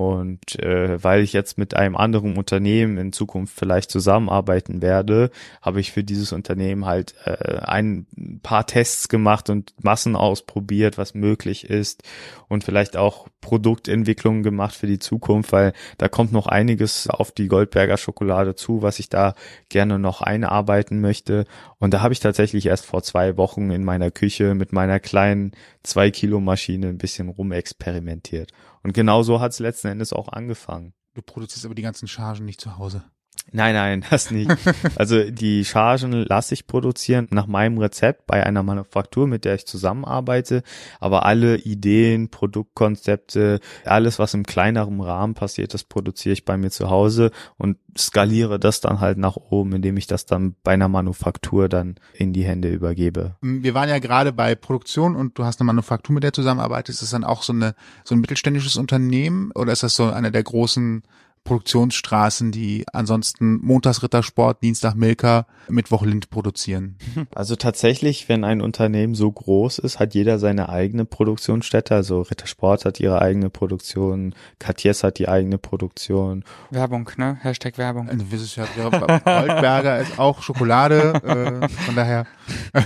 Und 0.00 0.58
äh, 0.58 1.04
weil 1.04 1.20
ich 1.20 1.34
jetzt 1.34 1.58
mit 1.58 1.76
einem 1.76 1.94
anderen 1.94 2.38
Unternehmen 2.38 2.96
in 2.96 3.12
Zukunft 3.12 3.54
vielleicht 3.54 3.90
zusammenarbeiten 3.90 4.80
werde, 4.80 5.30
habe 5.60 5.78
ich 5.78 5.92
für 5.92 6.02
dieses 6.02 6.32
Unternehmen 6.32 6.86
halt 6.86 7.14
äh, 7.26 7.58
ein 7.58 8.06
paar 8.42 8.66
Tests 8.66 9.10
gemacht 9.10 9.50
und 9.50 9.74
Massen 9.82 10.16
ausprobiert, 10.16 10.96
was 10.96 11.12
möglich 11.12 11.68
ist 11.68 12.02
und 12.48 12.64
vielleicht 12.64 12.96
auch 12.96 13.28
Produktentwicklungen 13.42 14.42
gemacht 14.42 14.74
für 14.74 14.86
die 14.86 14.98
Zukunft, 14.98 15.52
weil 15.52 15.74
da 15.98 16.08
kommt 16.08 16.32
noch 16.32 16.46
einiges 16.46 17.06
auf 17.06 17.30
die 17.30 17.48
Goldberger 17.48 17.98
Schokolade 17.98 18.54
zu, 18.54 18.80
was 18.80 19.00
ich 19.00 19.10
da 19.10 19.34
gerne 19.68 19.98
noch 19.98 20.22
einarbeiten 20.22 21.02
möchte. 21.02 21.44
Und 21.78 21.92
da 21.92 22.00
habe 22.00 22.14
ich 22.14 22.20
tatsächlich 22.20 22.64
erst 22.64 22.86
vor 22.86 23.02
zwei 23.02 23.36
Wochen 23.36 23.70
in 23.70 23.84
meiner 23.84 24.10
Küche 24.10 24.54
mit 24.54 24.72
meiner 24.72 24.98
kleinen 24.98 25.52
zwei 25.82 26.10
Kilo 26.10 26.40
Maschine 26.40 26.88
ein 26.88 26.96
bisschen 26.96 27.28
rumexperimentiert. 27.28 28.50
Und 28.82 28.92
genau 28.92 29.22
so 29.22 29.40
hat 29.40 29.52
es 29.52 29.58
letzten 29.58 29.88
Endes 29.88 30.12
auch 30.12 30.28
angefangen. 30.28 30.94
Du 31.14 31.22
produzierst 31.22 31.64
aber 31.64 31.74
die 31.74 31.82
ganzen 31.82 32.08
Chargen 32.08 32.44
nicht 32.44 32.60
zu 32.60 32.78
Hause. 32.78 33.04
Nein, 33.52 33.74
nein, 33.74 34.04
das 34.10 34.30
nicht. 34.30 34.50
Also 34.96 35.30
die 35.30 35.64
Chargen 35.64 36.12
lasse 36.12 36.54
ich 36.54 36.66
produzieren 36.66 37.28
nach 37.30 37.46
meinem 37.46 37.78
Rezept 37.78 38.26
bei 38.26 38.44
einer 38.44 38.62
Manufaktur, 38.62 39.26
mit 39.26 39.44
der 39.44 39.54
ich 39.54 39.66
zusammenarbeite. 39.66 40.62
Aber 40.98 41.24
alle 41.24 41.56
Ideen, 41.56 42.28
Produktkonzepte, 42.28 43.60
alles, 43.84 44.18
was 44.18 44.34
im 44.34 44.44
kleineren 44.44 45.00
Rahmen 45.00 45.34
passiert, 45.34 45.74
das 45.74 45.84
produziere 45.84 46.32
ich 46.32 46.44
bei 46.44 46.56
mir 46.56 46.70
zu 46.70 46.90
Hause 46.90 47.30
und 47.56 47.78
skaliere 47.96 48.58
das 48.58 48.80
dann 48.80 49.00
halt 49.00 49.18
nach 49.18 49.36
oben, 49.36 49.72
indem 49.72 49.96
ich 49.96 50.06
das 50.06 50.26
dann 50.26 50.54
bei 50.62 50.72
einer 50.72 50.88
Manufaktur 50.88 51.68
dann 51.68 51.96
in 52.14 52.32
die 52.32 52.44
Hände 52.44 52.70
übergebe. 52.70 53.36
Wir 53.40 53.74
waren 53.74 53.88
ja 53.88 53.98
gerade 53.98 54.32
bei 54.32 54.54
Produktion 54.54 55.16
und 55.16 55.38
du 55.38 55.44
hast 55.44 55.60
eine 55.60 55.66
Manufaktur, 55.66 56.14
mit 56.14 56.24
der 56.24 56.32
zusammenarbeitest. 56.32 56.98
Ist 56.98 57.02
das 57.02 57.10
dann 57.10 57.24
auch 57.24 57.42
so 57.42 57.52
eine 57.52 57.74
so 58.04 58.14
ein 58.14 58.20
mittelständisches 58.20 58.76
Unternehmen 58.76 59.50
oder 59.54 59.72
ist 59.72 59.82
das 59.82 59.96
so 59.96 60.10
einer 60.10 60.30
der 60.30 60.42
großen 60.42 61.02
Produktionsstraßen, 61.44 62.52
die 62.52 62.84
ansonsten 62.92 63.58
Montagsrittersport, 63.62 64.62
Dienstag 64.62 64.94
Milka, 64.94 65.46
Mittwoch 65.68 66.02
Lind 66.04 66.30
produzieren. 66.30 66.96
Also 67.34 67.56
tatsächlich, 67.56 68.28
wenn 68.28 68.44
ein 68.44 68.60
Unternehmen 68.60 69.14
so 69.14 69.30
groß 69.30 69.78
ist, 69.78 69.98
hat 69.98 70.14
jeder 70.14 70.38
seine 70.38 70.68
eigene 70.68 71.04
Produktionsstätte. 71.04 71.94
Also 71.94 72.22
Rittersport 72.22 72.84
hat 72.84 73.00
ihre 73.00 73.22
eigene 73.22 73.50
Produktion, 73.50 74.34
Cartiers 74.58 75.04
hat 75.04 75.18
die 75.18 75.28
eigene 75.28 75.58
Produktion. 75.58 76.44
Werbung, 76.70 77.10
ne? 77.16 77.38
Hashtag 77.40 77.78
Werbung. 77.78 78.08
Also, 78.08 78.24
ja, 78.60 78.66
Goldberger 78.88 80.00
ist 80.00 80.18
auch 80.18 80.42
Schokolade, 80.42 81.14
äh, 81.24 81.68
von 81.68 81.94
daher. 81.94 82.26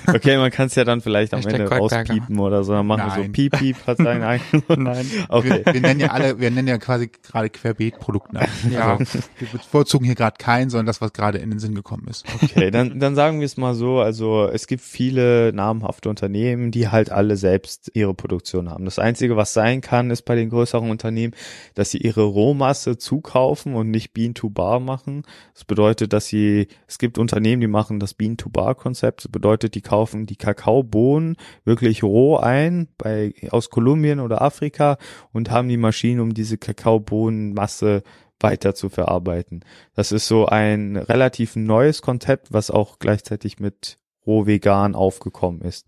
Okay, 0.07 0.37
man 0.37 0.51
kann 0.51 0.67
es 0.67 0.75
ja 0.75 0.85
dann 0.85 1.01
vielleicht 1.01 1.33
am 1.33 1.39
Hashtag 1.39 1.55
Ende 1.55 1.69
Goldberger. 1.69 2.11
rauspiepen 2.11 2.39
oder 2.39 2.65
so. 2.65 2.73
Dann 2.75 2.87
machen 2.87 3.07
Nein. 3.09 3.17
wir 3.17 3.25
so 3.25 3.33
Piep, 3.33 3.59
Piep, 3.59 3.77
hat 3.87 3.97
seinen 3.97 4.23
eigenen. 4.23 4.63
Nein. 4.69 5.07
Okay. 5.29 5.63
Wir, 5.65 5.75
wir 5.75 5.81
nennen 5.81 6.01
ja 6.01 6.09
alle, 6.09 6.39
wir 6.39 6.51
nennen 6.51 6.69
ja 6.69 6.79
quasi 6.79 7.09
gerade 7.09 7.49
Querbeet 7.51 7.99
Produkte. 7.99 8.44
Ja. 8.71 8.97
Also, 8.97 9.19
wir 9.39 9.49
bevorzugen 9.49 10.07
hier 10.07 10.15
gerade 10.15 10.37
keinen, 10.39 10.71
sondern 10.71 10.87
das, 10.87 11.01
was 11.01 11.13
gerade 11.13 11.39
in 11.39 11.51
den 11.51 11.59
Sinn 11.59 11.75
gekommen 11.75 12.07
ist. 12.09 12.25
Okay, 12.43 12.71
dann, 12.71 12.99
dann 12.99 13.15
sagen 13.15 13.41
wir 13.41 13.47
es 13.47 13.57
mal 13.57 13.75
so. 13.75 14.01
Also 14.01 14.49
es 14.49 14.67
gibt 14.67 14.83
viele 14.83 15.53
namhafte 15.53 16.09
Unternehmen, 16.09 16.71
die 16.71 16.89
halt 16.89 17.11
alle 17.11 17.37
selbst 17.37 17.91
ihre 17.95 18.15
Produktion 18.15 18.71
haben. 18.71 18.85
Das 18.85 18.99
Einzige, 18.99 19.37
was 19.37 19.53
sein 19.53 19.81
kann, 19.81 20.11
ist 20.11 20.23
bei 20.23 20.35
den 20.35 20.51
größeren 20.51 20.91
Unternehmen, 20.91 21.35
dass 21.75 21.91
sie 21.91 21.99
ihre 21.99 22.23
Rohmasse 22.23 22.97
zukaufen 22.97 23.75
und 23.75 23.91
nicht 23.91 24.13
Bean-to-Bar 24.13 24.81
machen. 24.81 25.23
Das 25.53 25.65
bedeutet, 25.65 26.13
dass 26.13 26.27
sie, 26.27 26.69
es 26.87 26.99
gibt 26.99 27.19
Unternehmen, 27.19 27.61
die 27.61 27.67
machen 27.67 28.01
das 28.01 28.15
Bean-to-Bar-Konzept. 28.15 29.25
Das 29.25 29.31
bedeutet, 29.31 29.75
die 29.75 29.83
kaufen 29.83 30.27
die 30.27 30.37
Kakaobohnen 30.37 31.37
wirklich 31.65 32.03
roh 32.03 32.37
ein, 32.37 32.89
bei, 32.99 33.35
aus 33.51 33.71
Kolumbien 33.71 34.21
oder 34.21 34.43
Afrika 34.43 34.99
und 35.33 35.51
haben 35.51 35.69
die 35.69 35.77
Maschinen, 35.77 36.21
um 36.21 36.35
diese 36.35 36.59
Kakaobohnenmasse 36.59 38.03
weiter 38.41 38.75
zu 38.75 38.89
verarbeiten. 38.89 39.65
Das 39.95 40.13
ist 40.13 40.27
so 40.27 40.47
ein 40.47 40.97
relativ 40.97 41.57
neues 41.57 42.03
Konzept, 42.03 42.53
was 42.53 42.71
auch 42.71 42.99
gleichzeitig 42.99 43.61
mit 43.61 43.99
roh 44.27 44.47
vegan 44.47 44.95
aufgekommen 44.95 45.61
ist. 45.61 45.87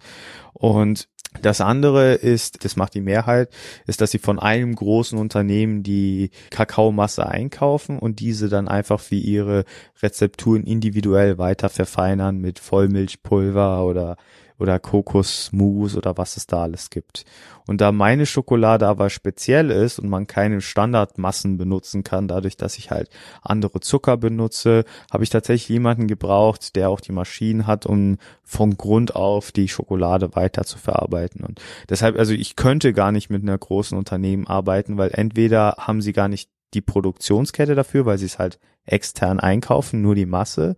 Und 0.52 1.08
das 1.42 1.60
andere 1.60 2.14
ist, 2.14 2.64
das 2.64 2.76
macht 2.76 2.94
die 2.94 3.00
Mehrheit, 3.00 3.50
ist, 3.86 4.00
dass 4.00 4.10
sie 4.10 4.18
von 4.18 4.38
einem 4.38 4.74
großen 4.74 5.18
Unternehmen 5.18 5.82
die 5.82 6.30
Kakaomasse 6.50 7.26
einkaufen 7.26 7.98
und 7.98 8.20
diese 8.20 8.48
dann 8.48 8.68
einfach 8.68 9.00
für 9.00 9.16
ihre 9.16 9.64
Rezepturen 10.02 10.64
individuell 10.64 11.38
weiter 11.38 11.68
verfeinern 11.68 12.38
mit 12.38 12.58
Vollmilchpulver 12.58 13.84
oder 13.84 14.16
oder 14.58 14.78
Kokosmus 14.78 15.96
oder 15.96 16.16
was 16.16 16.36
es 16.36 16.46
da 16.46 16.62
alles 16.62 16.90
gibt. 16.90 17.25
Und 17.66 17.80
da 17.80 17.92
meine 17.92 18.26
Schokolade 18.26 18.86
aber 18.86 19.10
speziell 19.10 19.70
ist 19.70 19.98
und 19.98 20.08
man 20.08 20.26
keine 20.26 20.60
Standardmassen 20.60 21.58
benutzen 21.58 22.04
kann, 22.04 22.28
dadurch, 22.28 22.56
dass 22.56 22.78
ich 22.78 22.90
halt 22.90 23.10
andere 23.42 23.80
Zucker 23.80 24.16
benutze, 24.16 24.84
habe 25.12 25.25
ich 25.25 25.30
tatsächlich 25.30 25.68
jemanden 25.68 26.06
gebraucht, 26.06 26.76
der 26.76 26.90
auch 26.90 27.00
die 27.00 27.12
Maschinen 27.12 27.66
hat, 27.66 27.86
um 27.86 28.18
von 28.44 28.76
Grund 28.76 29.16
auf 29.16 29.52
die 29.52 29.68
Schokolade 29.68 30.34
weiter 30.36 30.64
zu 30.64 30.78
verarbeiten. 30.78 31.44
Und 31.44 31.60
deshalb, 31.88 32.18
also 32.18 32.32
ich 32.32 32.56
könnte 32.56 32.92
gar 32.92 33.12
nicht 33.12 33.30
mit 33.30 33.42
einer 33.42 33.58
großen 33.58 33.98
Unternehmen 33.98 34.46
arbeiten, 34.46 34.96
weil 34.96 35.10
entweder 35.12 35.76
haben 35.78 36.00
sie 36.00 36.12
gar 36.12 36.28
nicht 36.28 36.50
die 36.75 36.82
Produktionskette 36.82 37.75
dafür, 37.75 38.06
weil 38.06 38.18
sie 38.18 38.26
es 38.26 38.38
halt 38.38 38.58
extern 38.86 39.40
einkaufen, 39.40 40.02
nur 40.02 40.14
die 40.14 40.26
Masse. 40.26 40.76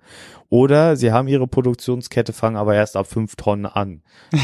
Oder 0.51 0.97
sie 0.97 1.13
haben 1.13 1.29
ihre 1.29 1.47
Produktionskette, 1.47 2.33
fangen 2.33 2.57
aber 2.57 2.75
erst 2.75 2.97
ab 2.97 3.07
fünf 3.07 3.37
Tonnen 3.37 3.67
an. 3.67 4.01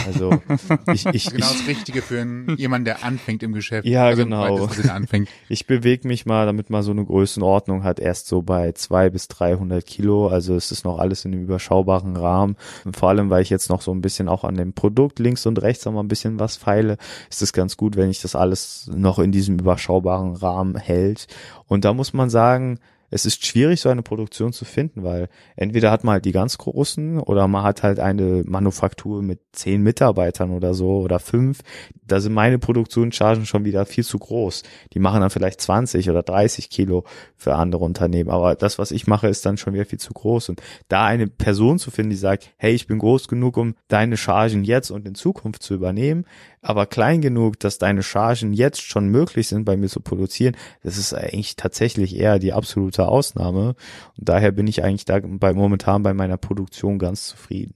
Also 0.07 0.33
ich, 0.93 1.07
ich, 1.07 1.31
Genau 1.31 1.47
ich, 1.47 1.59
das 1.61 1.67
Richtige 1.67 2.03
für 2.03 2.21
einen, 2.21 2.57
jemanden, 2.59 2.85
der 2.85 3.05
anfängt 3.05 3.43
im 3.43 3.55
Geschäft. 3.55 3.87
Ja, 3.87 4.05
also 4.05 4.25
genau. 4.25 4.69
ich 5.49 5.67
bewege 5.67 6.07
mich 6.07 6.27
mal, 6.27 6.45
damit 6.45 6.69
man 6.69 6.83
so 6.83 6.91
eine 6.91 7.07
Größenordnung 7.07 7.85
hat, 7.85 8.01
erst 8.01 8.27
so 8.27 8.43
bei 8.43 8.73
zwei 8.73 9.09
bis 9.09 9.29
300 9.29 9.87
Kilo. 9.87 10.29
Also 10.29 10.55
es 10.57 10.71
ist 10.71 10.85
noch 10.85 10.99
alles 10.99 11.25
in 11.25 11.33
einem 11.33 11.45
überschaubaren 11.45 12.19
Rahmen. 12.19 12.57
Und 12.85 12.99
vor 12.99 13.09
allem, 13.09 13.31
weil 13.31 13.41
ich 13.41 13.51
jetzt 13.51 13.71
noch 13.71 13.81
so 13.81 13.91
ein 13.91 14.03
bisschen 14.03 14.29
auch 14.29 14.45
an 14.45 14.57
dem 14.57 14.75
Produkt 14.75 15.19
links 15.19 15.47
und 15.47 15.63
rechts 15.63 15.87
noch 15.87 15.93
mal 15.93 16.01
ein 16.01 16.09
bisschen 16.09 16.39
was 16.39 16.57
feile, 16.57 16.99
ist 17.31 17.41
es 17.41 17.55
ganz 17.55 17.79
gut, 17.79 17.97
wenn 17.97 18.11
ich 18.11 18.21
das 18.21 18.37
alles 18.37 18.91
noch 18.95 19.19
in 19.19 19.33
diesem 19.33 19.59
überschaubaren 19.59 20.37
Rahmen 20.37 20.77
hält. 20.77 21.29
Und 21.67 21.87
da 21.87 21.95
muss 21.95 22.13
man 22.13 22.29
sagen, 22.29 22.79
es 23.11 23.27
ist 23.27 23.47
schwierig, 23.47 23.81
so 23.81 23.89
eine 23.89 24.03
Produktion 24.03 24.53
zu 24.53 24.65
finden, 24.65 25.03
weil 25.03 25.29
entweder 25.57 25.91
hat 25.91 26.05
man 26.05 26.15
halt 26.15 26.25
die 26.25 26.33
ganz 26.33 26.59
großen 26.59 27.19
oder 27.21 27.47
man 27.49 27.63
hat 27.63 27.83
halt 27.83 28.01
eine 28.01 28.43
Manufaktur 28.47 29.23
mit 29.23 29.41
zehn 29.53 29.83
Mitarbeitern 29.83 30.51
oder 30.51 30.75
so 30.75 30.99
oder 30.99 31.19
fünf. 31.19 31.61
Da 32.07 32.21
sind 32.21 32.33
meine 32.33 32.59
Produktionschargen 32.59 33.47
schon 33.47 33.65
wieder 33.65 33.87
viel 33.87 34.05
zu 34.05 34.19
groß. 34.19 34.63
Die 34.93 34.99
machen 34.99 35.21
dann 35.21 35.31
vielleicht 35.31 35.61
20 35.61 36.11
oder 36.11 36.23
30 36.23 36.71
Kilo 36.71 37.05
für 37.37 37.55
andere 37.55 37.85
Unternehmen. 37.85 38.31
Aber 38.31 38.55
das, 38.55 38.79
was 38.79 38.91
ich 38.91 39.07
mache, 39.07 39.29
ist 39.29 39.47
dann 39.47 39.57
schon 39.57 39.75
wieder 39.75 39.87
viel 39.87 39.99
zu 40.01 40.13
groß. 40.13 40.51
Und 40.51 40.63
da 40.89 41.05
eine 41.05 41.27
Person 41.29 41.79
zu 41.79 41.91
finden, 41.91 42.11
die 42.11 42.17
sagt, 42.17 42.51
hey, 42.57 42.75
ich 42.75 42.87
bin 42.87 42.99
groß 42.99 43.29
genug, 43.29 43.57
um 43.57 43.75
deine 43.89 44.17
Chargen 44.17 44.65
jetzt 44.65 44.91
und 44.91 45.07
in 45.07 45.15
Zukunft 45.15 45.63
zu 45.63 45.75
übernehmen, 45.75 46.27
aber 46.65 46.87
klein 46.87 47.21
genug, 47.21 47.61
dass 47.61 47.79
deine 47.79 48.03
Chargen 48.03 48.55
jetzt 48.55 48.81
schon 48.81 49.09
möglich 49.09 49.49
sind, 49.49 49.65
bei 49.65 49.77
mir 49.77 49.89
zu 49.89 50.01
produzieren, 50.01 50.57
das 50.83 50.97
ist 50.97 51.13
eigentlich 51.13 51.57
tatsächlich 51.57 52.17
eher 52.17 52.39
die 52.39 52.55
absolute 52.55 53.04
Ausnahme. 53.09 53.75
Und 54.17 54.29
daher 54.29 54.53
bin 54.53 54.67
ich 54.67 54.83
eigentlich 54.83 55.05
da 55.05 55.21
bei, 55.23 55.53
momentan 55.53 56.03
bei 56.03 56.15
meiner 56.15 56.37
Produktion 56.37 56.99
ganz 56.99 57.29
zufrieden. 57.29 57.75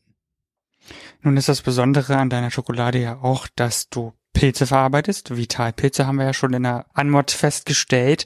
Nun 1.23 1.37
ist 1.37 1.49
das 1.49 1.63
Besondere 1.63 2.17
an 2.17 2.31
deiner 2.31 2.51
Schokolade 2.51 2.99
ja 2.99 3.19
auch, 3.21 3.47
dass 3.55 3.91
du 3.91 4.13
Pilze 4.33 4.67
verarbeitest. 4.67 5.37
Vitalpilze 5.37 6.07
haben 6.07 6.17
wir 6.17 6.27
ja 6.27 6.33
schon 6.33 6.53
in 6.53 6.63
der 6.63 6.87
Anmod 6.95 7.31
festgestellt. 7.31 8.25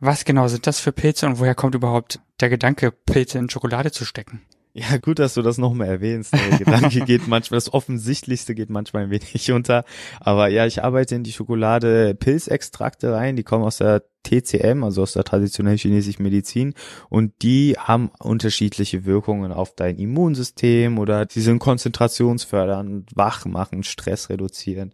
Was 0.00 0.24
genau 0.24 0.46
sind 0.46 0.66
das 0.66 0.78
für 0.78 0.92
Pilze 0.92 1.26
und 1.26 1.40
woher 1.40 1.56
kommt 1.56 1.74
überhaupt 1.74 2.20
der 2.40 2.48
Gedanke, 2.48 2.92
Pilze 2.92 3.38
in 3.38 3.50
Schokolade 3.50 3.90
zu 3.90 4.04
stecken? 4.04 4.42
Ja, 4.74 4.98
gut, 4.98 5.18
dass 5.18 5.34
du 5.34 5.42
das 5.42 5.58
nochmal 5.58 5.88
erwähnst. 5.88 6.32
Der 6.32 6.58
Gedanke 6.58 7.00
geht 7.00 7.26
manchmal, 7.26 7.56
das 7.56 7.72
Offensichtlichste 7.72 8.54
geht 8.54 8.70
manchmal 8.70 9.04
ein 9.04 9.10
wenig 9.10 9.50
unter. 9.52 9.84
Aber 10.20 10.48
ja, 10.48 10.66
ich 10.66 10.84
arbeite 10.84 11.14
in 11.14 11.24
die 11.24 11.32
Schokolade 11.32 12.14
Pilzextrakte 12.14 13.12
rein, 13.12 13.36
die 13.36 13.42
kommen 13.42 13.64
aus 13.64 13.78
der 13.78 14.04
TCM, 14.24 14.84
also 14.84 15.02
aus 15.02 15.14
der 15.14 15.24
traditionellen 15.24 15.78
chinesischen 15.78 16.22
Medizin. 16.22 16.74
Und 17.08 17.32
die 17.42 17.76
haben 17.78 18.10
unterschiedliche 18.18 19.04
Wirkungen 19.04 19.52
auf 19.52 19.74
dein 19.74 19.98
Immunsystem 19.98 20.98
oder 20.98 21.26
sie 21.28 21.40
sind 21.40 21.58
konzentrationsfördernd, 21.58 23.10
wach 23.14 23.46
machen, 23.46 23.82
Stress 23.82 24.28
reduzieren. 24.28 24.92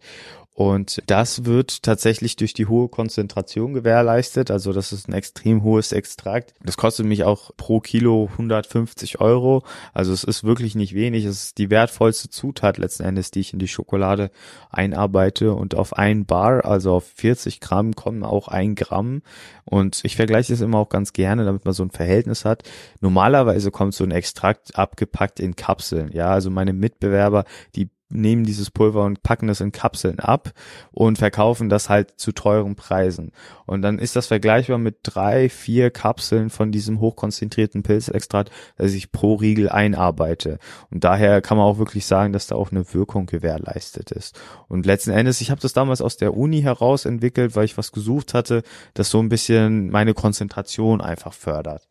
Und 0.54 1.02
das 1.06 1.44
wird 1.44 1.82
tatsächlich 1.82 2.36
durch 2.36 2.54
die 2.54 2.66
hohe 2.66 2.88
Konzentration 2.88 3.74
gewährleistet. 3.74 4.52
Also 4.52 4.72
das 4.72 4.92
ist 4.92 5.08
ein 5.08 5.12
extrem 5.12 5.64
hohes 5.64 5.90
Extrakt. 5.90 6.54
Das 6.62 6.76
kostet 6.76 7.06
mich 7.06 7.24
auch 7.24 7.50
pro 7.56 7.80
Kilo 7.80 8.28
150 8.32 9.20
Euro. 9.20 9.64
Also 9.92 10.12
es 10.12 10.22
ist 10.22 10.44
wirklich 10.44 10.76
nicht 10.76 10.94
wenig. 10.94 11.24
Es 11.24 11.42
ist 11.42 11.58
die 11.58 11.70
wertvollste 11.70 12.30
Zutat 12.30 12.78
letzten 12.78 13.02
Endes, 13.02 13.32
die 13.32 13.40
ich 13.40 13.52
in 13.52 13.58
die 13.58 13.66
Schokolade 13.66 14.30
einarbeite. 14.70 15.54
Und 15.54 15.74
auf 15.74 15.98
ein 15.98 16.24
Bar, 16.24 16.64
also 16.64 16.92
auf 16.92 17.04
40 17.16 17.58
Gramm, 17.58 17.96
kommen 17.96 18.22
auch 18.22 18.46
ein 18.46 18.76
Gramm. 18.76 19.22
Und 19.64 20.04
ich 20.04 20.14
vergleiche 20.14 20.52
das 20.52 20.60
immer 20.60 20.78
auch 20.78 20.88
ganz 20.88 21.12
gerne, 21.12 21.44
damit 21.44 21.64
man 21.64 21.74
so 21.74 21.82
ein 21.82 21.90
Verhältnis 21.90 22.44
hat. 22.44 22.62
Normalerweise 23.00 23.72
kommt 23.72 23.94
so 23.94 24.04
ein 24.04 24.12
Extrakt 24.12 24.78
abgepackt 24.78 25.40
in 25.40 25.56
Kapseln. 25.56 26.12
Ja, 26.12 26.28
also 26.28 26.48
meine 26.48 26.72
Mitbewerber, 26.72 27.44
die 27.74 27.88
nehmen 28.14 28.44
dieses 28.44 28.70
Pulver 28.70 29.04
und 29.04 29.22
packen 29.22 29.46
das 29.46 29.60
in 29.60 29.72
Kapseln 29.72 30.20
ab 30.20 30.52
und 30.92 31.18
verkaufen 31.18 31.68
das 31.68 31.88
halt 31.88 32.14
zu 32.16 32.32
teuren 32.32 32.76
Preisen. 32.76 33.32
Und 33.66 33.82
dann 33.82 33.98
ist 33.98 34.16
das 34.16 34.26
vergleichbar 34.26 34.78
mit 34.78 34.98
drei, 35.02 35.48
vier 35.48 35.90
Kapseln 35.90 36.50
von 36.50 36.72
diesem 36.72 37.00
hochkonzentrierten 37.00 37.82
Pilzextrakt, 37.82 38.50
das 38.76 38.92
ich 38.92 39.12
pro 39.12 39.34
Riegel 39.34 39.68
einarbeite. 39.68 40.58
Und 40.90 41.04
daher 41.04 41.42
kann 41.42 41.56
man 41.56 41.66
auch 41.66 41.78
wirklich 41.78 42.06
sagen, 42.06 42.32
dass 42.32 42.46
da 42.46 42.54
auch 42.54 42.70
eine 42.70 42.94
Wirkung 42.94 43.26
gewährleistet 43.26 44.10
ist. 44.10 44.38
Und 44.68 44.86
letzten 44.86 45.10
Endes, 45.10 45.40
ich 45.40 45.50
habe 45.50 45.60
das 45.60 45.72
damals 45.72 46.00
aus 46.00 46.16
der 46.16 46.36
Uni 46.36 46.62
heraus 46.62 47.04
entwickelt, 47.04 47.56
weil 47.56 47.64
ich 47.64 47.78
was 47.78 47.92
gesucht 47.92 48.34
hatte, 48.34 48.62
das 48.94 49.10
so 49.10 49.20
ein 49.20 49.28
bisschen 49.28 49.90
meine 49.90 50.14
Konzentration 50.14 51.00
einfach 51.00 51.32
fördert. 51.32 51.88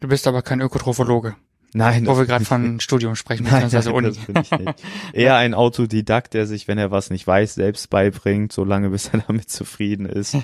Du 0.00 0.08
bist 0.08 0.26
aber 0.26 0.40
kein 0.40 0.60
Ökotrophologe, 0.60 1.36
Nein, 1.72 2.06
wo 2.06 2.18
wir 2.18 2.26
gerade 2.26 2.44
von 2.44 2.80
Studium 2.80 3.14
sprechen, 3.14 3.44
Nein, 3.44 3.62
beziehungsweise 3.62 3.88
nein, 3.94 3.96
Uni. 3.96 4.08
das 4.08 4.18
bin 4.18 4.36
ich 4.42 4.50
nicht. 4.50 4.82
Eher 5.12 5.36
ein 5.36 5.54
Autodidakt, 5.54 6.34
der 6.34 6.46
sich, 6.46 6.66
wenn 6.68 6.78
er 6.78 6.90
was 6.90 7.10
nicht 7.10 7.26
weiß, 7.26 7.54
selbst 7.54 7.90
beibringt, 7.90 8.52
solange 8.52 8.90
bis 8.90 9.08
er 9.08 9.20
damit 9.26 9.50
zufrieden 9.50 10.06
ist. 10.06 10.36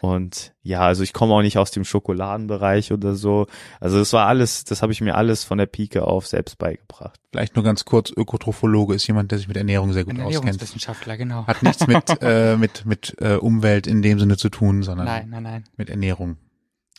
Und 0.00 0.52
ja, 0.62 0.80
also 0.82 1.02
ich 1.02 1.12
komme 1.12 1.34
auch 1.34 1.42
nicht 1.42 1.58
aus 1.58 1.72
dem 1.72 1.84
Schokoladenbereich 1.84 2.92
oder 2.92 3.14
so. 3.14 3.46
Also 3.80 3.98
das 3.98 4.12
war 4.12 4.26
alles, 4.26 4.64
das 4.64 4.82
habe 4.82 4.92
ich 4.92 5.00
mir 5.00 5.16
alles 5.16 5.42
von 5.42 5.58
der 5.58 5.66
Pike 5.66 6.04
auf 6.04 6.26
selbst 6.26 6.58
beigebracht. 6.58 7.18
Vielleicht 7.32 7.56
nur 7.56 7.64
ganz 7.64 7.84
kurz, 7.84 8.12
Ökotrophologe 8.16 8.94
ist 8.94 9.06
jemand, 9.06 9.32
der 9.32 9.38
sich 9.38 9.48
mit 9.48 9.56
Ernährung 9.56 9.92
sehr 9.92 10.04
gut 10.04 10.14
Ein 10.14 10.20
auskennt. 10.20 10.44
Ernährungswissenschaftler, 10.44 11.16
genau. 11.16 11.46
Hat 11.46 11.62
nichts 11.62 11.86
mit, 11.86 12.22
äh, 12.22 12.56
mit, 12.56 12.86
mit 12.86 13.16
äh, 13.20 13.34
Umwelt 13.34 13.86
in 13.86 14.02
dem 14.02 14.18
Sinne 14.20 14.36
zu 14.36 14.48
tun, 14.48 14.82
sondern 14.82 15.06
Nein, 15.06 15.28
nein, 15.30 15.42
nein. 15.42 15.64
mit 15.76 15.90
Ernährung. 15.90 16.36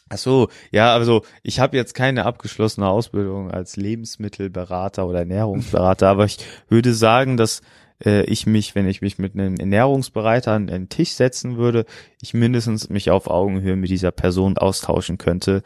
Ach 0.09 0.17
so, 0.17 0.49
ja, 0.71 0.93
also 0.93 1.23
ich 1.43 1.59
habe 1.59 1.77
jetzt 1.77 1.93
keine 1.93 2.25
abgeschlossene 2.25 2.87
Ausbildung 2.87 3.51
als 3.51 3.75
Lebensmittelberater 3.75 5.07
oder 5.07 5.19
Ernährungsberater, 5.19 6.07
aber 6.07 6.25
ich 6.25 6.37
würde 6.67 6.93
sagen, 6.93 7.37
dass 7.37 7.61
äh, 8.03 8.23
ich 8.23 8.47
mich, 8.47 8.73
wenn 8.73 8.87
ich 8.87 9.01
mich 9.01 9.19
mit 9.19 9.35
einem 9.35 9.55
Ernährungsberater 9.57 10.53
an 10.53 10.69
einen 10.69 10.89
Tisch 10.89 11.11
setzen 11.11 11.57
würde, 11.57 11.85
ich 12.21 12.33
mindestens 12.33 12.89
mich 12.89 13.11
auf 13.11 13.27
Augenhöhe 13.27 13.75
mit 13.75 13.89
dieser 13.91 14.11
Person 14.11 14.57
austauschen 14.57 15.17
könnte. 15.17 15.61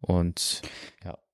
Und 0.00 0.62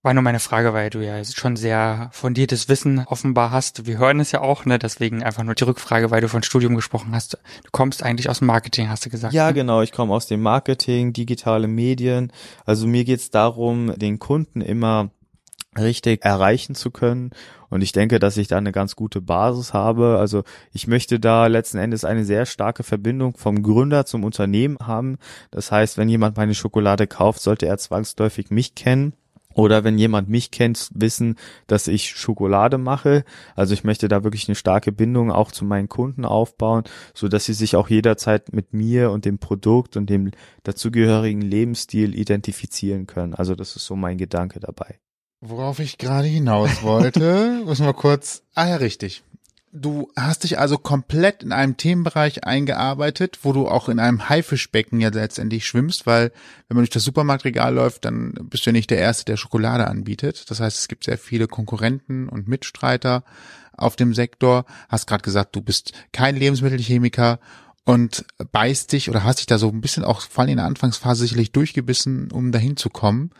War 0.03 0.15
nur 0.15 0.23
meine 0.23 0.39
Frage, 0.39 0.73
weil 0.73 0.91
du 0.91 1.05
ja 1.05 1.25
schon 1.25 1.57
sehr 1.57 2.09
fundiertes 2.13 2.69
Wissen 2.69 3.05
offenbar 3.07 3.51
hast. 3.51 3.87
Wir 3.87 3.99
hören 3.99 4.21
es 4.21 4.31
ja 4.31 4.41
auch, 4.41 4.65
ne? 4.65 4.79
Deswegen 4.79 5.25
einfach 5.25 5.43
nur 5.43 5.57
die 5.57 5.65
Rückfrage, 5.65 6.13
weil 6.13 6.21
du 6.21 6.29
von 6.29 6.45
Studium 6.45 6.77
gesprochen 6.77 7.15
hast. 7.15 7.35
Du 7.65 7.71
kommst 7.73 8.05
eigentlich 8.05 8.31
aus 8.31 8.39
dem 8.39 8.47
Marketing, 8.47 8.89
hast 8.89 9.05
du 9.05 9.11
gesagt. 9.11 9.35
Ja, 9.35 9.49
ne? 9.49 9.55
genau. 9.55 9.83
Ich 9.83 9.91
komme 9.91 10.15
aus 10.15 10.29
dem 10.29 10.41
Marketing, 10.41 11.13
digitale 11.13 11.67
Medien. 11.67 12.33
Also 12.65 12.87
mir 12.87 13.05
geht's 13.05 13.31
darum, 13.31 13.93
den 13.99 14.21
Kunden 14.21 14.61
immer 14.61 15.11
richtig 15.77 16.25
erreichen 16.25 16.77
zu 16.77 16.93
können. 16.93 17.31
Und 17.69 17.83
ich 17.83 17.93
denke, 17.93 18.19
dass 18.19 18.37
ich 18.37 18.49
da 18.49 18.57
eine 18.57 18.73
ganz 18.73 18.97
gute 18.97 19.21
Basis 19.21 19.75
habe. 19.75 20.19
Also 20.19 20.45
ich 20.73 20.87
möchte 20.87 21.21
da 21.21 21.49
letzten 21.49 21.79
Endes 21.79 22.05
eine 22.05 22.25
sehr 22.25 22.47
starke 22.47 22.83
Verbindung 22.83 23.37
vom 23.37 23.63
Gründer 23.63 24.07
zum 24.07 24.25
Unternehmen 24.25 24.79
haben. 24.81 25.19
Das 25.51 25.71
heißt, 25.73 25.99
wenn 25.99 26.09
jemand 26.09 26.37
meine 26.37 26.55
Schokolade 26.55 27.07
kauft, 27.07 27.41
sollte 27.41 27.67
er 27.67 27.79
zwangsläufig 27.79 28.51
mich 28.51 28.75
kennen. 28.75 29.13
Oder 29.59 29.83
wenn 29.83 29.99
jemand 29.99 30.29
mich 30.29 30.53
kennt, 30.53 30.89
wissen, 30.95 31.35
dass 31.67 31.89
ich 31.89 32.11
Schokolade 32.11 32.79
mache. 32.79 33.25
Also 33.57 33.75
ich 33.75 33.83
möchte 33.83 34.07
da 34.07 34.23
wirklich 34.23 34.47
eine 34.47 34.55
starke 34.55 34.93
Bindung 34.93 35.33
auch 35.33 35.51
zu 35.51 35.65
meinen 35.65 35.89
Kunden 35.89 36.25
aufbauen, 36.25 36.85
so 37.13 37.27
dass 37.27 37.47
sie 37.47 37.55
sich 37.55 37.75
auch 37.75 37.89
jederzeit 37.89 38.53
mit 38.53 38.73
mir 38.73 39.11
und 39.11 39.25
dem 39.25 39.39
Produkt 39.39 39.97
und 39.97 40.09
dem 40.11 40.31
dazugehörigen 40.63 41.43
Lebensstil 41.43 42.17
identifizieren 42.17 43.09
können. 43.09 43.35
Also 43.35 43.57
das 43.57 43.75
ist 43.75 43.85
so 43.85 43.97
mein 43.97 44.17
Gedanke 44.17 44.61
dabei. 44.61 45.01
Worauf 45.41 45.81
ich 45.81 45.99
gerade 45.99 46.29
hinaus 46.29 46.85
wollte, 46.85 47.63
muss 47.67 47.81
mal 47.81 47.95
kurz. 47.95 48.45
Ah 48.55 48.69
ja, 48.69 48.77
richtig. 48.77 49.25
Du 49.71 50.11
hast 50.17 50.45
dich 50.45 50.59
also 50.59 50.79
komplett 50.79 51.43
in 51.43 51.53
einem 51.53 51.77
Themenbereich 51.77 52.45
eingearbeitet, 52.45 53.41
wo 53.43 53.53
du 53.53 53.69
auch 53.69 53.91
in 53.91 53.99
einem 53.99 54.29
Haifischbecken 54.29 54.99
ja 54.99 55.11
letztendlich 55.11 55.67
schwimmst, 55.67 56.07
weil 56.07 56.33
wenn 56.69 56.77
man 56.77 56.83
durch 56.83 56.91
das 56.91 57.05
Supermarktregal 57.05 57.75
läuft, 57.75 58.07
dann 58.07 58.33
bist 58.45 58.65
du 58.65 58.71
ja 58.71 58.73
nicht 58.73 58.91
der 58.91 58.99
Erste, 58.99 59.27
der 59.27 59.37
Schokolade 59.37 59.87
anbietet. 59.87 60.51
Das 60.51 60.61
heißt, 60.61 60.79
es 60.79 60.89
gibt 60.89 61.05
sehr 61.05 61.19
viele 61.19 61.49
Konkurrenten 61.49 62.31
und 62.31 62.49
Mitstreiter 62.49 63.25
auf 63.77 63.95
dem 63.95 64.15
Sektor. 64.15 64.65
Hast 64.89 65.07
gerade 65.07 65.23
gesagt, 65.23 65.55
du 65.55 65.61
bist 65.61 65.93
kein 66.13 66.37
Lebensmittelchemiker 66.37 67.39
und 67.85 68.25
beißt 68.53 68.93
dich 68.93 69.11
oder 69.11 69.25
hast 69.25 69.41
dich 69.41 69.47
da 69.47 69.59
so 69.59 69.69
ein 69.69 69.83
bisschen 69.83 70.05
auch 70.05 70.23
vor 70.23 70.43
allem 70.43 70.53
in 70.53 70.57
der 70.57 70.67
Anfangsphase 70.67 71.23
sicherlich 71.23 71.53
durchgebissen, 71.53 72.31
um 72.31 72.53
dahin 72.53 72.79
zu 72.79 72.89
kommen. 72.89 73.33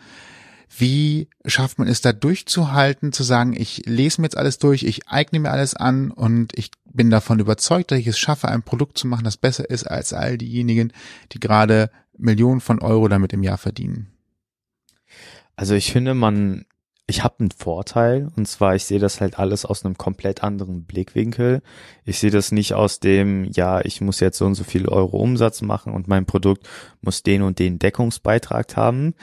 Wie 0.77 1.29
schafft 1.45 1.79
man 1.79 1.87
es 1.87 2.01
da 2.01 2.13
durchzuhalten, 2.13 3.11
zu 3.11 3.23
sagen, 3.23 3.55
ich 3.55 3.83
lese 3.85 4.21
mir 4.21 4.25
jetzt 4.25 4.37
alles 4.37 4.59
durch, 4.59 4.83
ich 4.83 5.07
eigne 5.07 5.39
mir 5.39 5.51
alles 5.51 5.73
an 5.73 6.11
und 6.11 6.57
ich 6.57 6.71
bin 6.85 7.09
davon 7.09 7.39
überzeugt, 7.39 7.91
dass 7.91 7.99
ich 7.99 8.07
es 8.07 8.19
schaffe, 8.19 8.47
ein 8.47 8.63
Produkt 8.63 8.97
zu 8.97 9.07
machen, 9.07 9.23
das 9.23 9.37
besser 9.37 9.69
ist 9.69 9.85
als 9.85 10.13
all 10.13 10.37
diejenigen, 10.37 10.93
die 11.31 11.39
gerade 11.39 11.89
Millionen 12.17 12.61
von 12.61 12.79
Euro 12.81 13.07
damit 13.07 13.33
im 13.33 13.43
Jahr 13.43 13.57
verdienen? 13.57 14.07
Also 15.55 15.73
ich 15.73 15.91
finde, 15.91 16.13
man, 16.13 16.65
ich 17.07 17.23
habe 17.23 17.39
einen 17.39 17.51
Vorteil 17.51 18.29
und 18.35 18.47
zwar, 18.47 18.75
ich 18.75 18.85
sehe 18.85 18.99
das 18.99 19.19
halt 19.19 19.39
alles 19.39 19.65
aus 19.65 19.83
einem 19.83 19.97
komplett 19.97 20.43
anderen 20.43 20.83
Blickwinkel. 20.83 21.61
Ich 22.05 22.19
sehe 22.19 22.31
das 22.31 22.51
nicht 22.51 22.73
aus 22.75 22.99
dem, 22.99 23.45
ja, 23.45 23.81
ich 23.81 24.01
muss 24.01 24.19
jetzt 24.19 24.37
so 24.37 24.45
und 24.45 24.55
so 24.55 24.63
viel 24.63 24.87
Euro 24.87 25.17
Umsatz 25.17 25.61
machen 25.61 25.93
und 25.93 26.07
mein 26.07 26.25
Produkt 26.25 26.69
muss 27.01 27.23
den 27.23 27.41
und 27.41 27.59
den 27.59 27.79
Deckungsbeitrag 27.79 28.77
haben. 28.77 29.15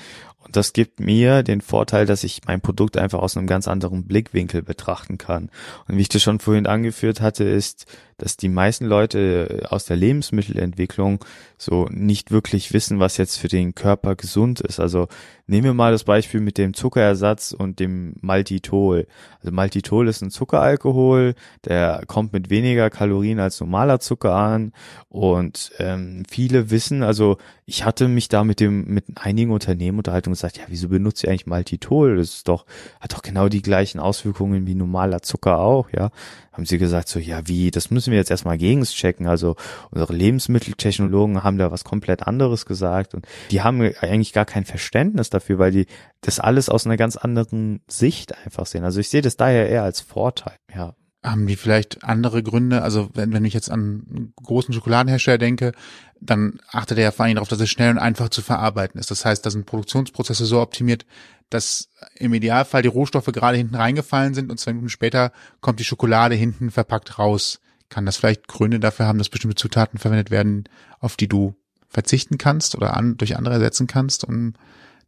Und 0.46 0.56
das 0.56 0.72
gibt 0.72 1.00
mir 1.00 1.42
den 1.42 1.60
Vorteil, 1.60 2.06
dass 2.06 2.24
ich 2.24 2.40
mein 2.46 2.60
Produkt 2.60 2.96
einfach 2.96 3.18
aus 3.18 3.36
einem 3.36 3.46
ganz 3.46 3.68
anderen 3.68 4.04
Blickwinkel 4.04 4.62
betrachten 4.62 5.18
kann. 5.18 5.50
Und 5.88 5.96
wie 5.96 6.02
ich 6.02 6.08
das 6.08 6.22
schon 6.22 6.38
vorhin 6.38 6.66
angeführt 6.66 7.20
hatte, 7.20 7.44
ist, 7.44 7.86
dass 8.18 8.36
die 8.36 8.48
meisten 8.48 8.86
Leute 8.86 9.66
aus 9.68 9.84
der 9.84 9.96
Lebensmittelentwicklung 9.96 11.22
so 11.58 11.86
nicht 11.90 12.30
wirklich 12.30 12.72
wissen, 12.72 12.98
was 12.98 13.18
jetzt 13.18 13.36
für 13.36 13.48
den 13.48 13.74
Körper 13.74 14.14
gesund 14.14 14.60
ist. 14.60 14.80
Also 14.80 15.08
nehmen 15.46 15.64
wir 15.64 15.74
mal 15.74 15.92
das 15.92 16.04
Beispiel 16.04 16.40
mit 16.40 16.56
dem 16.56 16.72
Zuckerersatz 16.72 17.52
und 17.52 17.78
dem 17.78 18.14
Maltitol. 18.20 19.06
Also 19.40 19.52
Maltitol 19.52 20.08
ist 20.08 20.22
ein 20.22 20.30
Zuckeralkohol, 20.30 21.34
der 21.64 22.04
kommt 22.06 22.32
mit 22.32 22.48
weniger 22.48 22.88
Kalorien 22.88 23.38
als 23.38 23.60
normaler 23.60 24.00
Zucker 24.00 24.34
an 24.34 24.72
und 25.08 25.72
ähm, 25.78 26.22
viele 26.28 26.70
wissen, 26.70 27.02
also 27.02 27.36
ich 27.66 27.84
hatte 27.84 28.08
mich 28.08 28.28
da 28.28 28.44
mit 28.44 28.60
dem 28.60 28.86
mit 28.86 29.04
einigen 29.16 29.50
Unternehmen 29.50 29.98
unterhalten 29.98 30.30
und 30.36 30.48
gesagt, 30.48 30.58
ja, 30.58 30.64
wieso 30.68 30.88
benutzt 30.88 31.24
ihr 31.24 31.30
eigentlich 31.30 31.46
Maltitol? 31.46 32.16
Das 32.16 32.28
ist 32.28 32.48
doch 32.48 32.66
hat 33.00 33.12
doch 33.12 33.22
genau 33.22 33.48
die 33.48 33.62
gleichen 33.62 34.00
Auswirkungen 34.00 34.66
wie 34.66 34.74
normaler 34.74 35.22
Zucker 35.22 35.58
auch, 35.58 35.90
ja 35.90 36.10
haben 36.56 36.64
sie 36.64 36.78
gesagt, 36.78 37.08
so, 37.08 37.18
ja, 37.18 37.46
wie, 37.46 37.70
das 37.70 37.90
müssen 37.90 38.10
wir 38.10 38.18
jetzt 38.18 38.30
erstmal 38.30 38.56
gegenschecken. 38.56 39.26
Also 39.26 39.56
unsere 39.90 40.14
Lebensmitteltechnologen 40.14 41.44
haben 41.44 41.58
da 41.58 41.70
was 41.70 41.84
komplett 41.84 42.26
anderes 42.26 42.64
gesagt 42.64 43.14
und 43.14 43.26
die 43.50 43.60
haben 43.60 43.82
eigentlich 44.00 44.32
gar 44.32 44.46
kein 44.46 44.64
Verständnis 44.64 45.28
dafür, 45.28 45.58
weil 45.58 45.70
die 45.70 45.86
das 46.22 46.40
alles 46.40 46.70
aus 46.70 46.86
einer 46.86 46.96
ganz 46.96 47.16
anderen 47.16 47.82
Sicht 47.88 48.34
einfach 48.44 48.64
sehen. 48.64 48.84
Also 48.84 49.00
ich 49.00 49.10
sehe 49.10 49.22
das 49.22 49.36
daher 49.36 49.68
eher 49.68 49.82
als 49.82 50.00
Vorteil, 50.00 50.56
ja. 50.74 50.94
Haben 51.26 51.48
die 51.48 51.56
vielleicht 51.56 52.04
andere 52.04 52.42
Gründe? 52.42 52.82
Also 52.82 53.10
wenn, 53.14 53.32
wenn 53.32 53.44
ich 53.44 53.52
jetzt 53.52 53.68
an 53.68 54.06
einen 54.08 54.32
großen 54.36 54.72
Schokoladenhersteller 54.72 55.38
denke, 55.38 55.72
dann 56.20 56.60
achtet 56.70 56.98
er 56.98 57.04
ja 57.04 57.10
vor 57.10 57.24
allem 57.24 57.34
darauf, 57.34 57.48
dass 57.48 57.60
es 57.60 57.68
schnell 57.68 57.90
und 57.90 57.98
einfach 57.98 58.28
zu 58.28 58.42
verarbeiten 58.42 59.00
ist. 59.00 59.10
Das 59.10 59.24
heißt, 59.24 59.44
da 59.44 59.50
sind 59.50 59.66
Produktionsprozesse 59.66 60.46
so 60.46 60.60
optimiert, 60.60 61.04
dass 61.50 61.88
im 62.14 62.32
Idealfall 62.32 62.82
die 62.82 62.88
Rohstoffe 62.88 63.26
gerade 63.26 63.56
hinten 63.56 63.74
reingefallen 63.74 64.34
sind 64.34 64.50
und 64.50 64.60
zwei 64.60 64.72
Minuten 64.72 64.88
später 64.88 65.32
kommt 65.60 65.80
die 65.80 65.84
Schokolade 65.84 66.36
hinten 66.36 66.70
verpackt 66.70 67.18
raus. 67.18 67.60
Kann 67.88 68.06
das 68.06 68.16
vielleicht 68.16 68.46
Gründe 68.46 68.78
dafür 68.78 69.06
haben, 69.06 69.18
dass 69.18 69.28
bestimmte 69.28 69.56
Zutaten 69.56 69.98
verwendet 69.98 70.30
werden, 70.30 70.68
auf 71.00 71.16
die 71.16 71.28
du 71.28 71.56
verzichten 71.88 72.38
kannst 72.38 72.76
oder 72.76 72.96
an, 72.96 73.16
durch 73.16 73.36
andere 73.36 73.54
ersetzen 73.54 73.88
kannst, 73.88 74.22
um 74.22 74.54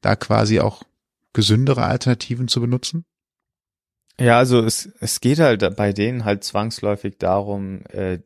da 0.01 0.17
quasi 0.17 0.59
auch 0.59 0.83
gesündere 1.33 1.85
Alternativen 1.85 2.49
zu 2.49 2.61
benutzen? 2.61 3.05
Ja, 4.21 4.39
also 4.39 4.65
es, 4.65 4.91
es 5.01 5.21
geht 5.21 5.39
halt 5.39 5.77
bei 5.77 5.93
denen 5.93 6.25
halt 6.25 6.43
zwangsläufig 6.43 7.19
darum, 7.19 7.83
äh, 7.91 8.19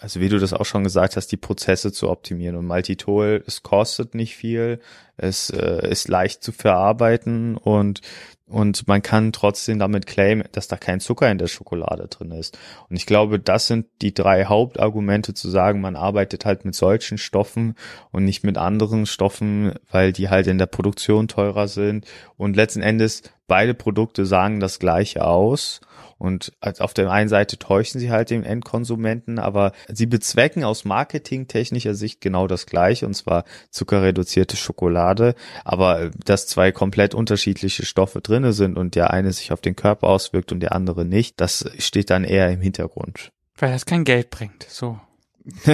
also 0.00 0.20
wie 0.20 0.28
du 0.28 0.38
das 0.38 0.52
auch 0.52 0.64
schon 0.64 0.84
gesagt 0.84 1.16
hast, 1.16 1.28
die 1.28 1.36
Prozesse 1.36 1.92
zu 1.92 2.08
optimieren. 2.08 2.56
Und 2.56 2.66
Maltitol, 2.66 3.42
es 3.46 3.62
kostet 3.62 4.14
nicht 4.14 4.36
viel, 4.36 4.80
es 5.16 5.50
äh, 5.50 5.88
ist 5.88 6.08
leicht 6.08 6.42
zu 6.42 6.52
verarbeiten 6.52 7.56
und 7.56 8.00
und 8.48 8.88
man 8.88 9.02
kann 9.02 9.32
trotzdem 9.32 9.78
damit 9.78 10.06
claimen, 10.06 10.44
dass 10.52 10.68
da 10.68 10.76
kein 10.76 11.00
Zucker 11.00 11.30
in 11.30 11.38
der 11.38 11.48
Schokolade 11.48 12.08
drin 12.08 12.30
ist. 12.30 12.58
Und 12.88 12.96
ich 12.96 13.06
glaube, 13.06 13.38
das 13.38 13.66
sind 13.66 13.86
die 14.00 14.14
drei 14.14 14.46
Hauptargumente 14.46 15.34
zu 15.34 15.50
sagen, 15.50 15.80
man 15.80 15.96
arbeitet 15.96 16.44
halt 16.44 16.64
mit 16.64 16.74
solchen 16.74 17.18
Stoffen 17.18 17.74
und 18.10 18.24
nicht 18.24 18.44
mit 18.44 18.56
anderen 18.56 19.06
Stoffen, 19.06 19.74
weil 19.90 20.12
die 20.12 20.30
halt 20.30 20.46
in 20.46 20.58
der 20.58 20.66
Produktion 20.66 21.28
teurer 21.28 21.68
sind. 21.68 22.06
Und 22.36 22.56
letzten 22.56 22.80
Endes 22.80 23.22
beide 23.46 23.74
Produkte 23.74 24.24
sagen 24.24 24.60
das 24.60 24.78
gleiche 24.78 25.26
aus 25.26 25.80
und 26.18 26.52
auf 26.60 26.94
der 26.94 27.10
einen 27.10 27.28
Seite 27.28 27.58
täuschen 27.58 28.00
sie 28.00 28.10
halt 28.10 28.30
den 28.30 28.42
Endkonsumenten, 28.42 29.38
aber 29.38 29.72
sie 29.88 30.06
bezwecken 30.06 30.64
aus 30.64 30.84
marketingtechnischer 30.84 31.94
Sicht 31.94 32.20
genau 32.20 32.48
das 32.48 32.66
Gleiche, 32.66 33.06
und 33.06 33.14
zwar 33.14 33.44
zuckerreduzierte 33.70 34.56
Schokolade. 34.56 35.36
Aber 35.64 36.10
dass 36.24 36.48
zwei 36.48 36.72
komplett 36.72 37.14
unterschiedliche 37.14 37.86
Stoffe 37.86 38.20
drinne 38.20 38.52
sind 38.52 38.76
und 38.76 38.96
der 38.96 39.12
eine 39.12 39.32
sich 39.32 39.52
auf 39.52 39.60
den 39.60 39.76
Körper 39.76 40.08
auswirkt 40.08 40.50
und 40.50 40.60
der 40.60 40.74
andere 40.74 41.04
nicht, 41.04 41.40
das 41.40 41.70
steht 41.78 42.10
dann 42.10 42.24
eher 42.24 42.50
im 42.50 42.60
Hintergrund. 42.60 43.30
Weil 43.56 43.72
das 43.72 43.86
kein 43.86 44.04
Geld 44.04 44.30
bringt, 44.30 44.64
so. 44.68 45.00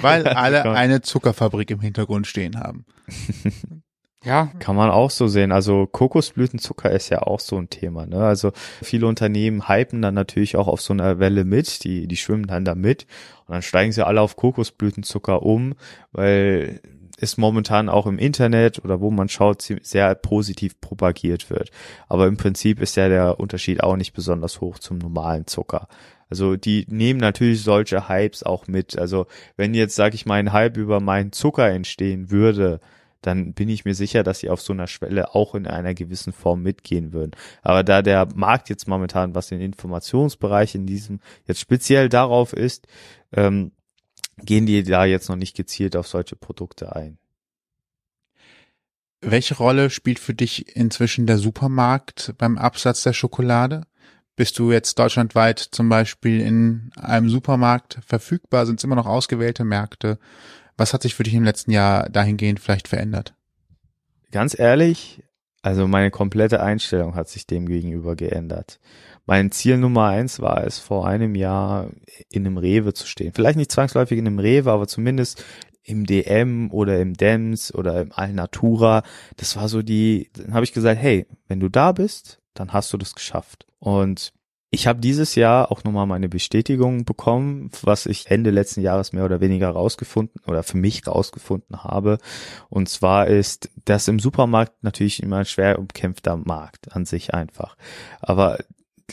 Weil 0.00 0.28
alle 0.28 0.70
eine 0.70 1.00
Zuckerfabrik 1.00 1.70
im 1.70 1.80
Hintergrund 1.80 2.26
stehen 2.26 2.60
haben. 2.60 2.84
Ja. 4.24 4.50
Kann 4.58 4.76
man 4.76 4.90
auch 4.90 5.10
so 5.10 5.26
sehen. 5.26 5.52
Also 5.52 5.86
Kokosblütenzucker 5.86 6.90
ist 6.90 7.10
ja 7.10 7.22
auch 7.22 7.40
so 7.40 7.56
ein 7.56 7.70
Thema. 7.70 8.06
Ne? 8.06 8.24
Also 8.24 8.52
viele 8.82 9.06
Unternehmen 9.06 9.68
hypen 9.68 10.02
dann 10.02 10.14
natürlich 10.14 10.56
auch 10.56 10.68
auf 10.68 10.80
so 10.80 10.92
einer 10.92 11.18
Welle 11.18 11.44
mit, 11.44 11.84
die, 11.84 12.06
die 12.06 12.16
schwimmen 12.16 12.46
dann 12.46 12.64
da 12.64 12.74
mit 12.74 13.06
und 13.46 13.52
dann 13.52 13.62
steigen 13.62 13.92
sie 13.92 14.06
alle 14.06 14.20
auf 14.20 14.36
Kokosblütenzucker 14.36 15.42
um, 15.42 15.74
weil 16.12 16.80
es 17.18 17.36
momentan 17.36 17.88
auch 17.88 18.06
im 18.06 18.18
Internet 18.18 18.84
oder 18.84 19.00
wo 19.00 19.10
man 19.10 19.28
schaut, 19.28 19.62
sehr 19.62 20.14
positiv 20.16 20.80
propagiert 20.80 21.50
wird. 21.50 21.70
Aber 22.08 22.26
im 22.26 22.36
Prinzip 22.36 22.80
ist 22.80 22.96
ja 22.96 23.08
der 23.08 23.38
Unterschied 23.38 23.82
auch 23.82 23.96
nicht 23.96 24.12
besonders 24.12 24.60
hoch 24.60 24.78
zum 24.78 24.98
normalen 24.98 25.46
Zucker. 25.46 25.86
Also 26.28 26.56
die 26.56 26.86
nehmen 26.88 27.20
natürlich 27.20 27.62
solche 27.62 28.08
Hypes 28.08 28.42
auch 28.42 28.66
mit. 28.66 28.98
Also 28.98 29.26
wenn 29.56 29.74
jetzt, 29.74 29.94
sag 29.94 30.14
ich 30.14 30.26
mal, 30.26 30.36
ein 30.36 30.52
Hype 30.52 30.78
über 30.78 30.98
meinen 30.98 31.30
Zucker 31.30 31.68
entstehen 31.68 32.30
würde, 32.30 32.80
dann 33.22 33.54
bin 33.54 33.68
ich 33.68 33.84
mir 33.84 33.94
sicher, 33.94 34.22
dass 34.22 34.40
sie 34.40 34.50
auf 34.50 34.60
so 34.60 34.72
einer 34.72 34.86
Schwelle 34.86 35.34
auch 35.34 35.54
in 35.54 35.66
einer 35.66 35.94
gewissen 35.94 36.32
Form 36.32 36.62
mitgehen 36.62 37.12
würden. 37.12 37.32
Aber 37.62 37.82
da 37.82 38.02
der 38.02 38.28
Markt 38.34 38.68
jetzt 38.68 38.88
momentan, 38.88 39.34
was 39.34 39.48
den 39.48 39.60
Informationsbereich 39.60 40.74
in 40.74 40.86
diesem 40.86 41.20
jetzt 41.46 41.60
speziell 41.60 42.08
darauf 42.08 42.52
ist, 42.52 42.86
ähm, 43.32 43.72
gehen 44.38 44.66
die 44.66 44.82
da 44.82 45.04
jetzt 45.04 45.28
noch 45.28 45.36
nicht 45.36 45.56
gezielt 45.56 45.96
auf 45.96 46.08
solche 46.08 46.36
Produkte 46.36 46.94
ein. 46.94 47.18
Welche 49.20 49.56
Rolle 49.56 49.88
spielt 49.88 50.18
für 50.18 50.34
dich 50.34 50.76
inzwischen 50.76 51.26
der 51.26 51.38
Supermarkt 51.38 52.34
beim 52.38 52.58
Absatz 52.58 53.04
der 53.04 53.12
Schokolade? 53.12 53.86
Bist 54.34 54.58
du 54.58 54.72
jetzt 54.72 54.98
deutschlandweit 54.98 55.60
zum 55.60 55.88
Beispiel 55.88 56.40
in 56.40 56.90
einem 56.96 57.28
Supermarkt 57.28 58.00
verfügbar? 58.04 58.66
Sind 58.66 58.80
es 58.80 58.84
immer 58.84 58.96
noch 58.96 59.06
ausgewählte 59.06 59.62
Märkte? 59.62 60.18
Was 60.76 60.94
hat 60.94 61.02
sich 61.02 61.14
für 61.14 61.22
dich 61.22 61.34
im 61.34 61.44
letzten 61.44 61.70
Jahr 61.70 62.08
dahingehend 62.08 62.60
vielleicht 62.60 62.88
verändert? 62.88 63.34
Ganz 64.30 64.58
ehrlich, 64.58 65.22
also 65.62 65.86
meine 65.86 66.10
komplette 66.10 66.60
Einstellung 66.60 67.14
hat 67.14 67.28
sich 67.28 67.46
dem 67.46 67.66
gegenüber 67.66 68.16
geändert. 68.16 68.80
Mein 69.26 69.52
Ziel 69.52 69.78
Nummer 69.78 70.06
eins 70.06 70.40
war 70.40 70.64
es, 70.64 70.78
vor 70.78 71.06
einem 71.06 71.36
Jahr 71.36 71.90
in 72.28 72.44
einem 72.44 72.58
Rewe 72.58 72.94
zu 72.94 73.06
stehen. 73.06 73.32
Vielleicht 73.32 73.56
nicht 73.56 73.70
zwangsläufig 73.70 74.18
in 74.18 74.26
einem 74.26 74.40
Rewe, 74.40 74.72
aber 74.72 74.88
zumindest 74.88 75.44
im 75.84 76.06
DM 76.06 76.70
oder 76.72 77.00
im 77.00 77.14
Dems 77.14 77.72
oder 77.72 78.00
im 78.00 78.12
Alnatura. 78.12 79.02
Das 79.36 79.56
war 79.56 79.68
so 79.68 79.82
die, 79.82 80.30
dann 80.34 80.54
habe 80.54 80.64
ich 80.64 80.72
gesagt, 80.72 81.00
hey, 81.00 81.26
wenn 81.46 81.60
du 81.60 81.68
da 81.68 81.92
bist, 81.92 82.40
dann 82.54 82.72
hast 82.72 82.92
du 82.92 82.98
das 82.98 83.14
geschafft. 83.14 83.66
Und 83.78 84.32
ich 84.74 84.86
habe 84.86 85.00
dieses 85.00 85.34
Jahr 85.34 85.70
auch 85.70 85.84
nochmal 85.84 86.06
meine 86.06 86.30
Bestätigung 86.30 87.04
bekommen, 87.04 87.70
was 87.82 88.06
ich 88.06 88.30
Ende 88.30 88.48
letzten 88.48 88.80
Jahres 88.80 89.12
mehr 89.12 89.26
oder 89.26 89.42
weniger 89.42 89.68
rausgefunden 89.68 90.40
oder 90.46 90.62
für 90.62 90.78
mich 90.78 91.06
rausgefunden 91.06 91.84
habe. 91.84 92.16
Und 92.70 92.88
zwar 92.88 93.26
ist 93.26 93.68
das 93.84 94.08
im 94.08 94.18
Supermarkt 94.18 94.82
natürlich 94.82 95.22
immer 95.22 95.36
ein 95.36 95.44
schwer 95.44 95.78
umkämpfter 95.78 96.38
Markt 96.38 96.96
an 96.96 97.04
sich 97.04 97.34
einfach. 97.34 97.76
Aber 98.22 98.60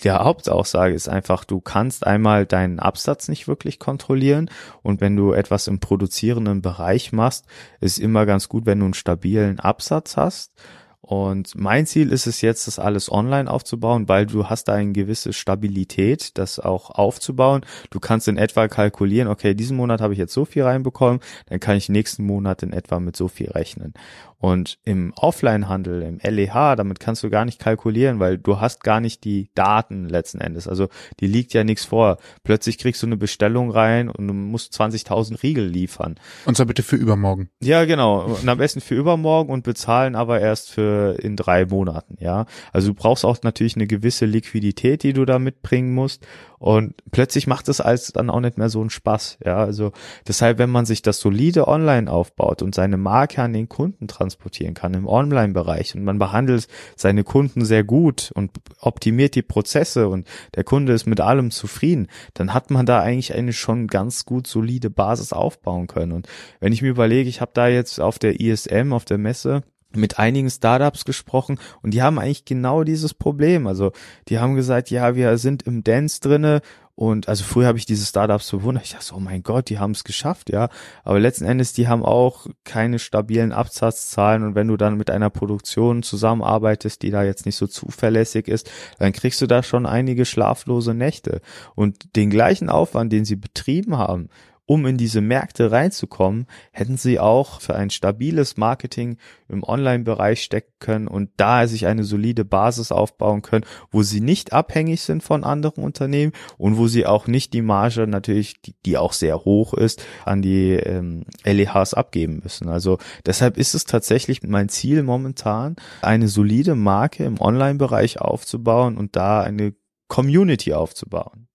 die 0.01 0.11
Hauptaussage 0.11 0.93
ist 0.93 1.09
einfach, 1.09 1.43
du 1.43 1.59
kannst 1.59 2.07
einmal 2.07 2.45
deinen 2.45 2.79
Absatz 2.79 3.27
nicht 3.27 3.49
wirklich 3.49 3.79
kontrollieren 3.79 4.49
und 4.81 5.01
wenn 5.01 5.17
du 5.17 5.33
etwas 5.33 5.67
im 5.67 5.81
produzierenden 5.81 6.61
Bereich 6.61 7.11
machst, 7.11 7.47
ist 7.81 7.99
immer 7.99 8.25
ganz 8.25 8.47
gut, 8.47 8.65
wenn 8.65 8.79
du 8.79 8.85
einen 8.85 8.93
stabilen 8.93 9.59
Absatz 9.59 10.15
hast 10.15 10.53
und 11.01 11.55
mein 11.55 11.85
Ziel 11.85 12.11
ist 12.11 12.27
es 12.27 12.41
jetzt, 12.41 12.67
das 12.67 12.77
alles 12.77 13.11
online 13.11 13.49
aufzubauen, 13.49 14.09
weil 14.09 14.25
du 14.25 14.47
hast 14.47 14.65
da 14.65 14.73
eine 14.73 14.91
gewisse 14.91 15.31
Stabilität, 15.31 16.37
das 16.37 16.59
auch 16.59 16.89
aufzubauen. 16.89 17.65
Du 17.89 17.99
kannst 17.99 18.27
in 18.27 18.37
etwa 18.37 18.67
kalkulieren, 18.67 19.29
okay, 19.29 19.53
diesen 19.53 19.77
Monat 19.77 20.01
habe 20.01 20.13
ich 20.13 20.19
jetzt 20.19 20.33
so 20.33 20.43
viel 20.45 20.63
reinbekommen, 20.63 21.21
dann 21.47 21.59
kann 21.59 21.77
ich 21.77 21.89
nächsten 21.89 22.25
Monat 22.25 22.63
in 22.63 22.73
etwa 22.73 22.99
mit 22.99 23.15
so 23.15 23.29
viel 23.29 23.49
rechnen. 23.49 23.93
Und 24.41 24.79
im 24.85 25.11
Offline-Handel, 25.17 26.01
im 26.01 26.19
LEH, 26.23 26.77
damit 26.77 27.01
kannst 27.01 27.23
du 27.23 27.29
gar 27.29 27.43
nicht 27.43 27.59
kalkulieren, 27.59 28.19
weil 28.21 28.37
du 28.37 28.61
hast 28.61 28.85
gar 28.85 29.01
nicht 29.01 29.25
die 29.25 29.49
Daten 29.53 30.07
letzten 30.07 30.39
Endes. 30.39 30.65
Also 30.67 30.87
die 31.19 31.27
liegt 31.27 31.53
ja 31.53 31.65
nichts 31.65 31.83
vor. 31.83 32.17
Plötzlich 32.43 32.77
kriegst 32.77 33.03
du 33.03 33.07
eine 33.07 33.17
Bestellung 33.17 33.69
rein 33.69 34.07
und 34.07 34.27
du 34.27 34.33
musst 34.33 34.79
20.000 34.79 35.43
Riegel 35.43 35.65
liefern. 35.65 36.15
Und 36.45 36.55
zwar 36.55 36.67
bitte 36.67 36.83
für 36.83 36.95
übermorgen. 36.95 37.49
Ja, 37.61 37.83
genau. 37.83 38.23
Und 38.23 38.47
am 38.47 38.57
besten 38.57 38.79
für 38.79 38.95
übermorgen 38.95 39.51
und 39.51 39.63
bezahlen 39.63 40.15
aber 40.15 40.39
erst 40.39 40.71
für 40.71 41.19
in 41.19 41.35
drei 41.35 41.65
Monaten, 41.65 42.15
ja. 42.19 42.45
Also 42.71 42.89
du 42.89 42.93
brauchst 42.93 43.25
auch 43.25 43.43
natürlich 43.43 43.75
eine 43.75 43.87
gewisse 43.87 44.25
Liquidität, 44.25 45.03
die 45.03 45.11
du 45.11 45.25
da 45.25 45.37
mitbringen 45.37 45.93
musst. 45.93 46.25
Und 46.59 46.95
plötzlich 47.11 47.47
macht 47.47 47.69
es 47.69 47.79
alles 47.79 48.11
dann 48.11 48.29
auch 48.29 48.41
nicht 48.41 48.57
mehr 48.57 48.69
so 48.69 48.81
einen 48.81 48.89
Spaß. 48.89 49.39
Ja, 49.45 49.57
also 49.57 49.93
deshalb, 50.27 50.59
wenn 50.59 50.69
man 50.69 50.85
sich 50.85 51.01
das 51.01 51.19
solide 51.19 51.67
online 51.67 52.11
aufbaut 52.11 52.61
und 52.61 52.75
seine 52.75 52.97
Marke 52.97 53.41
an 53.41 53.53
den 53.53 53.69
Kunden 53.69 54.07
transportieren 54.29 54.75
kann 54.75 54.93
im 54.93 55.07
Online-Bereich 55.07 55.95
und 55.95 56.03
man 56.03 56.19
behandelt 56.19 56.67
seine 56.95 57.23
Kunden 57.23 57.65
sehr 57.65 57.83
gut 57.83 58.31
und 58.35 58.51
optimiert 58.79 59.35
die 59.35 59.41
Prozesse 59.41 60.07
und 60.07 60.27
der 60.55 60.63
Kunde 60.63 60.93
ist 60.93 61.07
mit 61.07 61.19
allem 61.19 61.51
zufrieden, 61.51 62.07
dann 62.35 62.53
hat 62.53 62.69
man 62.69 62.85
da 62.85 63.01
eigentlich 63.01 63.33
eine 63.33 63.53
schon 63.53 63.87
ganz 63.87 64.25
gut 64.25 64.45
solide 64.45 64.89
Basis 64.89 65.33
aufbauen 65.33 65.87
können. 65.87 66.11
Und 66.11 66.27
wenn 66.59 66.73
ich 66.73 66.81
mir 66.81 66.89
überlege, 66.89 67.29
ich 67.29 67.41
habe 67.41 67.51
da 67.53 67.67
jetzt 67.67 67.99
auf 67.99 68.19
der 68.19 68.39
ISM, 68.39 68.93
auf 68.93 69.05
der 69.05 69.17
Messe, 69.17 69.63
mit 69.95 70.19
einigen 70.19 70.51
Startups 70.51 71.03
gesprochen 71.03 71.59
und 71.81 71.95
die 71.95 72.03
haben 72.03 72.19
eigentlich 72.19 72.45
genau 72.45 72.83
dieses 72.83 73.15
Problem. 73.15 73.65
Also 73.65 73.91
die 74.27 74.37
haben 74.37 74.53
gesagt, 74.53 74.91
ja, 74.91 75.15
wir 75.15 75.39
sind 75.39 75.63
im 75.63 75.83
Dance 75.83 76.21
drinne 76.21 76.61
und 76.99 77.29
also 77.29 77.45
früher 77.45 77.67
habe 77.67 77.77
ich 77.77 77.85
diese 77.85 78.05
Startups 78.05 78.51
bewundert. 78.51 78.83
Ich 78.83 78.91
dachte 78.91 79.13
oh 79.15 79.21
mein 79.21 79.41
Gott, 79.41 79.69
die 79.69 79.79
haben 79.79 79.91
es 79.91 80.03
geschafft, 80.03 80.49
ja. 80.49 80.67
Aber 81.05 81.17
letzten 81.17 81.45
Endes, 81.45 81.71
die 81.71 81.87
haben 81.87 82.03
auch 82.03 82.47
keine 82.65 82.99
stabilen 82.99 83.53
Absatzzahlen. 83.53 84.43
Und 84.43 84.55
wenn 84.55 84.67
du 84.67 84.75
dann 84.75 84.97
mit 84.97 85.09
einer 85.09 85.29
Produktion 85.29 86.03
zusammenarbeitest, 86.03 87.01
die 87.01 87.09
da 87.09 87.23
jetzt 87.23 87.45
nicht 87.45 87.55
so 87.55 87.67
zuverlässig 87.67 88.49
ist, 88.49 88.69
dann 88.97 89.13
kriegst 89.13 89.39
du 89.39 89.47
da 89.47 89.63
schon 89.63 89.85
einige 89.85 90.25
schlaflose 90.25 90.93
Nächte. 90.93 91.39
Und 91.73 92.17
den 92.17 92.29
gleichen 92.29 92.69
Aufwand, 92.69 93.13
den 93.13 93.23
sie 93.23 93.37
betrieben 93.37 93.97
haben, 93.97 94.27
um 94.69 94.85
in 94.85 94.97
diese 94.97 95.19
Märkte 95.19 95.71
reinzukommen, 95.71 96.45
hätten 96.71 96.95
sie 96.95 97.19
auch 97.19 97.59
für 97.59 97.73
ein 97.73 97.89
stabiles 97.89 98.55
Marketing 98.55 99.17
im 99.47 99.63
Online-Bereich 99.63 100.43
stecken 100.43 100.73
können 100.77 101.07
und 101.07 101.31
da 101.37 101.65
sich 101.65 101.87
eine 101.87 102.03
solide 102.03 102.45
Basis 102.45 102.91
aufbauen 102.91 103.41
können, 103.41 103.65
wo 103.89 104.03
sie 104.03 104.21
nicht 104.21 104.53
abhängig 104.53 105.01
sind 105.01 105.23
von 105.23 105.43
anderen 105.43 105.83
Unternehmen 105.83 106.33
und 106.59 106.77
wo 106.77 106.85
sie 106.85 107.07
auch 107.07 107.25
nicht 107.25 107.53
die 107.53 107.63
Marge 107.63 108.05
natürlich, 108.05 108.61
die, 108.61 108.75
die 108.85 108.95
auch 108.99 109.13
sehr 109.13 109.43
hoch 109.43 109.73
ist, 109.73 110.05
an 110.23 110.43
die 110.43 110.73
ähm, 110.73 111.23
LEHs 111.43 111.95
abgeben 111.95 112.41
müssen. 112.43 112.69
Also 112.69 112.99
deshalb 113.25 113.57
ist 113.57 113.73
es 113.73 113.85
tatsächlich 113.85 114.43
mein 114.43 114.69
Ziel 114.69 115.01
momentan, 115.01 115.77
eine 116.03 116.27
solide 116.27 116.75
Marke 116.75 117.23
im 117.23 117.41
Online-Bereich 117.41 118.21
aufzubauen 118.21 118.97
und 118.97 119.15
da 119.15 119.41
eine 119.41 119.73
Community 120.07 120.73
aufzubauen. 120.73 121.48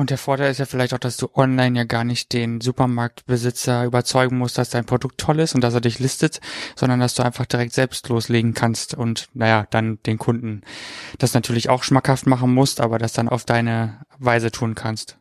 Und 0.00 0.08
der 0.08 0.16
Vorteil 0.16 0.50
ist 0.50 0.56
ja 0.56 0.64
vielleicht 0.64 0.94
auch, 0.94 0.98
dass 0.98 1.18
du 1.18 1.28
online 1.34 1.76
ja 1.76 1.84
gar 1.84 2.04
nicht 2.04 2.32
den 2.32 2.62
Supermarktbesitzer 2.62 3.84
überzeugen 3.84 4.38
musst, 4.38 4.56
dass 4.56 4.70
dein 4.70 4.86
Produkt 4.86 5.18
toll 5.18 5.40
ist 5.40 5.54
und 5.54 5.60
dass 5.60 5.74
er 5.74 5.82
dich 5.82 5.98
listet, 5.98 6.40
sondern 6.74 7.00
dass 7.00 7.12
du 7.12 7.22
einfach 7.22 7.44
direkt 7.44 7.74
selbst 7.74 8.08
loslegen 8.08 8.54
kannst 8.54 8.94
und 8.94 9.28
naja, 9.34 9.66
dann 9.68 9.98
den 10.06 10.16
Kunden 10.16 10.62
das 11.18 11.34
natürlich 11.34 11.68
auch 11.68 11.82
schmackhaft 11.82 12.26
machen 12.26 12.54
musst, 12.54 12.80
aber 12.80 12.96
das 12.96 13.12
dann 13.12 13.28
auf 13.28 13.44
deine 13.44 14.00
Weise 14.18 14.50
tun 14.50 14.74
kannst. 14.74 15.18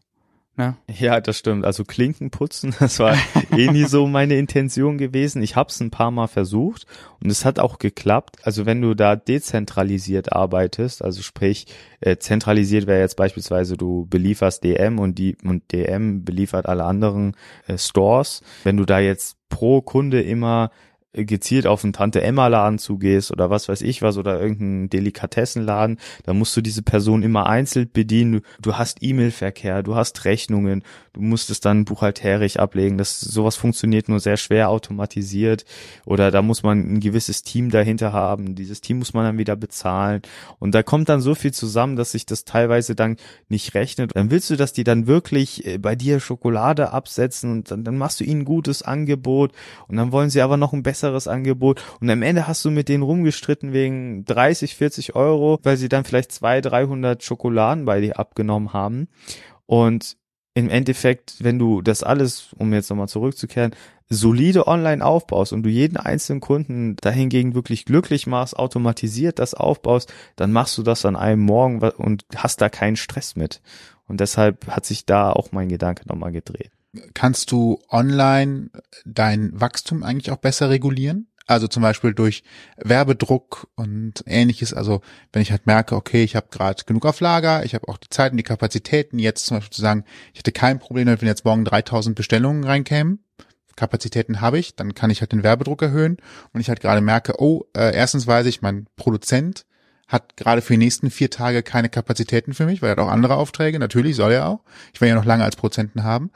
Ne? 0.59 0.75
Ja, 0.93 1.21
das 1.21 1.37
stimmt. 1.37 1.63
Also 1.63 1.85
Klinken 1.85 2.31
putzen, 2.31 2.75
das 2.81 2.99
war 2.99 3.15
eh 3.55 3.71
nie 3.71 3.85
so 3.85 4.07
meine 4.07 4.35
Intention 4.35 4.97
gewesen. 4.97 5.41
Ich 5.41 5.55
habe 5.55 5.69
es 5.69 5.79
ein 5.79 5.89
paar 5.89 6.11
Mal 6.11 6.27
versucht 6.27 6.85
und 7.23 7.29
es 7.29 7.45
hat 7.45 7.59
auch 7.59 7.79
geklappt. 7.79 8.39
Also 8.43 8.65
wenn 8.65 8.81
du 8.81 8.93
da 8.93 9.15
dezentralisiert 9.15 10.33
arbeitest, 10.33 11.01
also 11.01 11.21
sprich 11.21 11.67
äh, 12.01 12.17
zentralisiert 12.17 12.87
wäre 12.87 12.99
jetzt 12.99 13.15
beispielsweise 13.15 13.77
du 13.77 14.05
belieferst 14.09 14.61
DM 14.65 14.99
und 14.99 15.17
die 15.17 15.37
und 15.45 15.71
DM 15.71 16.25
beliefert 16.25 16.65
alle 16.65 16.83
anderen 16.83 17.37
äh, 17.67 17.77
Stores. 17.77 18.41
Wenn 18.65 18.75
du 18.75 18.83
da 18.83 18.99
jetzt 18.99 19.37
pro 19.47 19.81
Kunde 19.81 20.21
immer 20.21 20.71
gezielt 21.13 21.65
auf 21.65 21.83
einen 21.83 21.93
Tante-Emma-Laden 21.93 22.77
zugehst 22.77 23.31
oder 23.31 23.49
was 23.49 23.67
weiß 23.67 23.81
ich 23.81 24.01
was 24.01 24.17
oder 24.17 24.39
irgendeinen 24.39 24.89
Delikatessenladen, 24.89 25.97
da 26.23 26.33
musst 26.33 26.55
du 26.55 26.61
diese 26.61 26.83
Person 26.83 27.23
immer 27.23 27.47
einzeln 27.47 27.89
bedienen. 27.91 28.31
Du, 28.33 28.39
du 28.61 28.77
hast 28.77 28.99
E-Mail-Verkehr, 29.01 29.81
du 29.83 29.95
hast 29.95 30.25
Rechnungen, 30.25 30.83
du 31.13 31.21
musst 31.21 31.49
es 31.49 31.59
dann 31.59 31.85
buchhalterisch 31.85 32.57
ablegen. 32.57 32.97
Das 32.97 33.19
sowas 33.19 33.55
funktioniert 33.55 34.07
nur 34.07 34.19
sehr 34.19 34.37
schwer 34.37 34.69
automatisiert 34.69 35.65
oder 36.05 36.29
da 36.31 36.41
muss 36.41 36.61
man 36.63 36.93
ein 36.93 36.99
gewisses 36.99 37.41
Team 37.41 37.71
dahinter 37.71 38.13
haben. 38.13 38.55
Dieses 38.55 38.81
Team 38.81 38.99
muss 38.99 39.13
man 39.13 39.25
dann 39.25 39.37
wieder 39.37 39.55
bezahlen 39.55 40.21
und 40.59 40.75
da 40.75 40.83
kommt 40.83 41.09
dann 41.09 41.21
so 41.21 41.33
viel 41.33 41.51
zusammen, 41.51 41.95
dass 41.95 42.11
sich 42.11 42.27
das 42.27 42.45
teilweise 42.45 42.95
dann 42.95 43.17
nicht 43.47 43.73
rechnet. 43.73 44.15
Dann 44.15 44.29
willst 44.29 44.49
du, 44.51 44.55
dass 44.55 44.73
die 44.73 44.83
dann 44.83 45.07
wirklich 45.07 45.65
äh, 45.65 45.77
bei 45.79 45.95
dir 45.95 46.19
Schokolade 46.19 46.93
absetzen 46.93 47.51
und 47.51 47.71
dann, 47.71 47.83
dann 47.83 47.97
machst 47.97 48.19
du 48.19 48.23
ihnen 48.23 48.41
ein 48.41 48.45
gutes 48.45 48.83
Angebot 48.83 49.53
und 49.87 49.97
dann 49.97 50.11
wollen 50.11 50.29
sie 50.29 50.41
aber 50.41 50.57
noch 50.57 50.73
ein 50.73 50.83
besseres 50.83 50.99
Angebot 51.27 51.81
und 51.99 52.09
am 52.09 52.21
Ende 52.21 52.47
hast 52.47 52.63
du 52.65 52.71
mit 52.71 52.89
denen 52.89 53.03
rumgestritten 53.03 53.73
wegen 53.73 54.25
30, 54.25 54.75
40 54.75 55.15
Euro, 55.15 55.59
weil 55.63 55.77
sie 55.77 55.89
dann 55.89 56.05
vielleicht 56.05 56.31
200, 56.31 56.71
300 56.71 57.23
Schokoladen 57.23 57.85
bei 57.85 58.01
dir 58.01 58.19
abgenommen 58.19 58.73
haben 58.73 59.07
und 59.65 60.17
im 60.55 60.69
Endeffekt, 60.69 61.43
wenn 61.43 61.59
du 61.59 61.81
das 61.81 62.03
alles, 62.03 62.53
um 62.57 62.73
jetzt 62.73 62.89
nochmal 62.89 63.07
zurückzukehren, 63.07 63.75
solide 64.09 64.67
online 64.67 65.05
aufbaust 65.05 65.53
und 65.53 65.63
du 65.63 65.69
jeden 65.69 65.97
einzelnen 65.97 66.41
Kunden 66.41 66.95
dahingegen 66.97 67.53
wirklich 67.53 67.85
glücklich 67.85 68.27
machst, 68.27 68.57
automatisiert 68.57 69.39
das 69.39 69.53
aufbaust, 69.53 70.11
dann 70.35 70.51
machst 70.51 70.77
du 70.77 70.83
das 70.83 71.05
an 71.05 71.15
einem 71.15 71.43
Morgen 71.43 71.79
und 71.81 72.25
hast 72.35 72.61
da 72.61 72.69
keinen 72.69 72.95
Stress 72.95 73.35
mit. 73.35 73.61
Und 74.07 74.19
deshalb 74.19 74.67
hat 74.67 74.85
sich 74.85 75.05
da 75.05 75.31
auch 75.31 75.51
mein 75.51 75.69
Gedanke 75.69 76.07
nochmal 76.07 76.31
gedreht. 76.31 76.71
Kannst 77.13 77.51
du 77.51 77.79
online 77.89 78.69
dein 79.05 79.51
Wachstum 79.59 80.03
eigentlich 80.03 80.31
auch 80.31 80.37
besser 80.37 80.69
regulieren? 80.69 81.27
Also 81.45 81.67
zum 81.67 81.81
Beispiel 81.81 82.13
durch 82.13 82.43
Werbedruck 82.77 83.67
und 83.75 84.23
ähnliches. 84.27 84.71
Also 84.71 85.01
wenn 85.33 85.41
ich 85.41 85.51
halt 85.51 85.65
merke, 85.65 85.95
okay, 85.95 86.23
ich 86.23 86.35
habe 86.35 86.47
gerade 86.51 86.83
genug 86.85 87.07
auf 87.07 87.21
Lager, 87.21 87.65
ich 87.65 87.73
habe 87.73 87.87
auch 87.87 87.97
die 87.97 88.09
Zeit 88.09 88.31
und 88.31 88.37
die 88.37 88.43
Kapazitäten, 88.43 89.17
jetzt 89.17 89.47
zum 89.47 89.57
Beispiel 89.57 89.73
zu 89.73 89.81
sagen, 89.81 90.03
ich 90.31 90.39
hätte 90.39 90.51
kein 90.51 90.77
Problem 90.77 91.07
wenn 91.07 91.27
jetzt 91.27 91.45
morgen 91.45 91.65
3000 91.65 92.15
Bestellungen 92.15 92.63
reinkämen. 92.63 93.23
Kapazitäten 93.75 94.41
habe 94.41 94.59
ich, 94.59 94.75
dann 94.75 94.93
kann 94.93 95.09
ich 95.09 95.21
halt 95.21 95.31
den 95.31 95.41
Werbedruck 95.41 95.81
erhöhen 95.81 96.17
und 96.53 96.59
ich 96.59 96.69
halt 96.69 96.81
gerade 96.81 97.01
merke, 97.01 97.39
oh, 97.39 97.63
äh, 97.75 97.95
erstens 97.95 98.27
weiß 98.27 98.45
ich, 98.45 98.61
mein 98.61 98.87
Produzent 98.95 99.65
hat 100.09 100.35
gerade 100.35 100.61
für 100.61 100.73
die 100.73 100.79
nächsten 100.79 101.11
vier 101.11 101.29
Tage 101.29 101.63
keine 101.63 101.87
Kapazitäten 101.87 102.53
für 102.53 102.65
mich, 102.65 102.81
weil 102.81 102.89
er 102.89 102.91
hat 102.93 102.99
auch 102.99 103.11
andere 103.11 103.35
Aufträge, 103.35 103.79
natürlich 103.79 104.15
soll 104.15 104.33
er 104.33 104.47
auch. 104.47 104.59
Ich 104.93 104.99
will 104.99 105.07
ja 105.07 105.15
noch 105.15 105.23
lange 105.23 105.45
als 105.45 105.55
Prozenten 105.55 106.03
haben. 106.03 106.31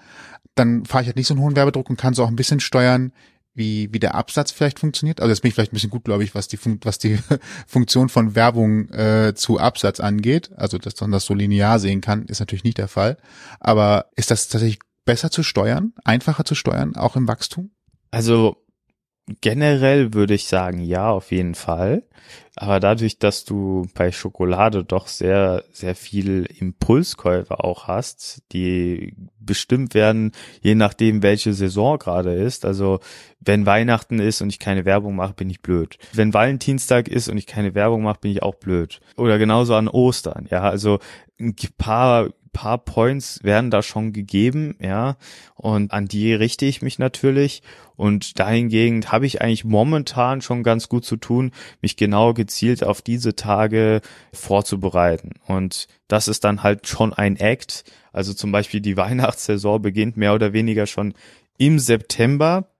Dann 0.55 0.85
fahre 0.85 1.01
ich 1.01 1.07
halt 1.07 1.17
nicht 1.17 1.27
so 1.27 1.33
einen 1.33 1.41
hohen 1.41 1.55
Werbedruck 1.55 1.89
und 1.89 1.97
kann 1.97 2.13
so 2.13 2.23
auch 2.23 2.27
ein 2.27 2.35
bisschen 2.35 2.59
steuern, 2.59 3.11
wie, 3.55 3.89
wie 3.91 3.99
der 3.99 4.15
Absatz 4.15 4.51
vielleicht 4.51 4.79
funktioniert. 4.79 5.19
Also 5.19 5.31
jetzt 5.31 5.41
bin 5.41 5.49
ich 5.49 5.55
vielleicht 5.55 5.71
ein 5.71 5.75
bisschen 5.75 5.89
gut, 5.89 6.05
glaube 6.05 6.23
ich, 6.23 6.35
was 6.35 6.47
die, 6.47 6.59
was 6.83 6.99
die 6.99 7.17
Funktion 7.67 8.09
von 8.09 8.35
Werbung 8.35 8.89
äh, 8.89 9.33
zu 9.35 9.59
Absatz 9.59 9.99
angeht. 9.99 10.51
Also, 10.55 10.77
dass 10.77 10.99
man 11.01 11.11
das 11.11 11.25
so 11.25 11.33
linear 11.33 11.79
sehen 11.79 12.01
kann, 12.01 12.25
ist 12.25 12.39
natürlich 12.39 12.63
nicht 12.63 12.77
der 12.77 12.87
Fall. 12.87 13.17
Aber 13.59 14.07
ist 14.15 14.31
das 14.31 14.47
tatsächlich 14.47 14.79
besser 15.05 15.31
zu 15.31 15.43
steuern, 15.43 15.93
einfacher 16.03 16.45
zu 16.45 16.55
steuern, 16.55 16.95
auch 16.95 17.15
im 17.15 17.27
Wachstum? 17.27 17.71
Also 18.11 18.62
Generell 19.39 20.13
würde 20.13 20.33
ich 20.33 20.47
sagen, 20.47 20.79
ja, 20.79 21.09
auf 21.09 21.31
jeden 21.31 21.55
Fall. 21.55 22.03
Aber 22.55 22.79
dadurch, 22.79 23.19
dass 23.19 23.45
du 23.45 23.87
bei 23.95 24.11
Schokolade 24.11 24.83
doch 24.83 25.07
sehr, 25.07 25.63
sehr 25.71 25.95
viel 25.95 26.45
Impulskäufe 26.59 27.63
auch 27.63 27.87
hast, 27.87 28.43
die 28.51 29.15
bestimmt 29.39 29.93
werden, 29.93 30.33
je 30.61 30.75
nachdem, 30.75 31.23
welche 31.23 31.53
Saison 31.53 31.97
gerade 31.97 32.33
ist. 32.33 32.65
Also, 32.65 32.99
wenn 33.39 33.65
Weihnachten 33.65 34.19
ist 34.19 34.41
und 34.41 34.49
ich 34.49 34.59
keine 34.59 34.85
Werbung 34.85 35.15
mache, 35.15 35.33
bin 35.33 35.49
ich 35.49 35.61
blöd. 35.61 35.97
Wenn 36.11 36.33
Valentinstag 36.33 37.07
ist 37.07 37.29
und 37.29 37.37
ich 37.37 37.47
keine 37.47 37.75
Werbung 37.75 38.03
mache, 38.03 38.19
bin 38.21 38.31
ich 38.31 38.43
auch 38.43 38.55
blöd. 38.55 38.99
Oder 39.15 39.37
genauso 39.39 39.75
an 39.75 39.87
Ostern. 39.87 40.47
Ja, 40.51 40.61
also 40.63 40.99
ein 41.39 41.55
paar 41.77 42.29
paar 42.53 42.77
Points 42.77 43.43
werden 43.43 43.71
da 43.71 43.81
schon 43.81 44.13
gegeben, 44.13 44.75
ja, 44.79 45.17
und 45.55 45.91
an 45.91 46.05
die 46.05 46.33
richte 46.33 46.65
ich 46.65 46.81
mich 46.81 46.99
natürlich. 46.99 47.61
Und 47.95 48.39
dahingegen 48.39 49.11
habe 49.11 49.25
ich 49.25 49.41
eigentlich 49.41 49.65
momentan 49.65 50.41
schon 50.41 50.63
ganz 50.63 50.87
gut 50.87 51.03
zu 51.03 51.17
tun, 51.17 51.51
mich 51.81 51.97
genau 51.97 52.33
gezielt 52.33 52.83
auf 52.83 53.01
diese 53.01 53.35
Tage 53.35 54.01
vorzubereiten. 54.31 55.31
Und 55.45 55.87
das 56.07 56.27
ist 56.27 56.43
dann 56.43 56.63
halt 56.63 56.87
schon 56.87 57.13
ein 57.13 57.35
Act. 57.35 57.83
Also 58.13 58.33
zum 58.33 58.51
Beispiel 58.51 58.79
die 58.79 58.97
Weihnachtssaison 58.97 59.81
beginnt 59.81 60.15
mehr 60.15 60.33
oder 60.33 60.53
weniger 60.53 60.85
schon 60.85 61.13
im 61.57 61.79
September 61.79 62.72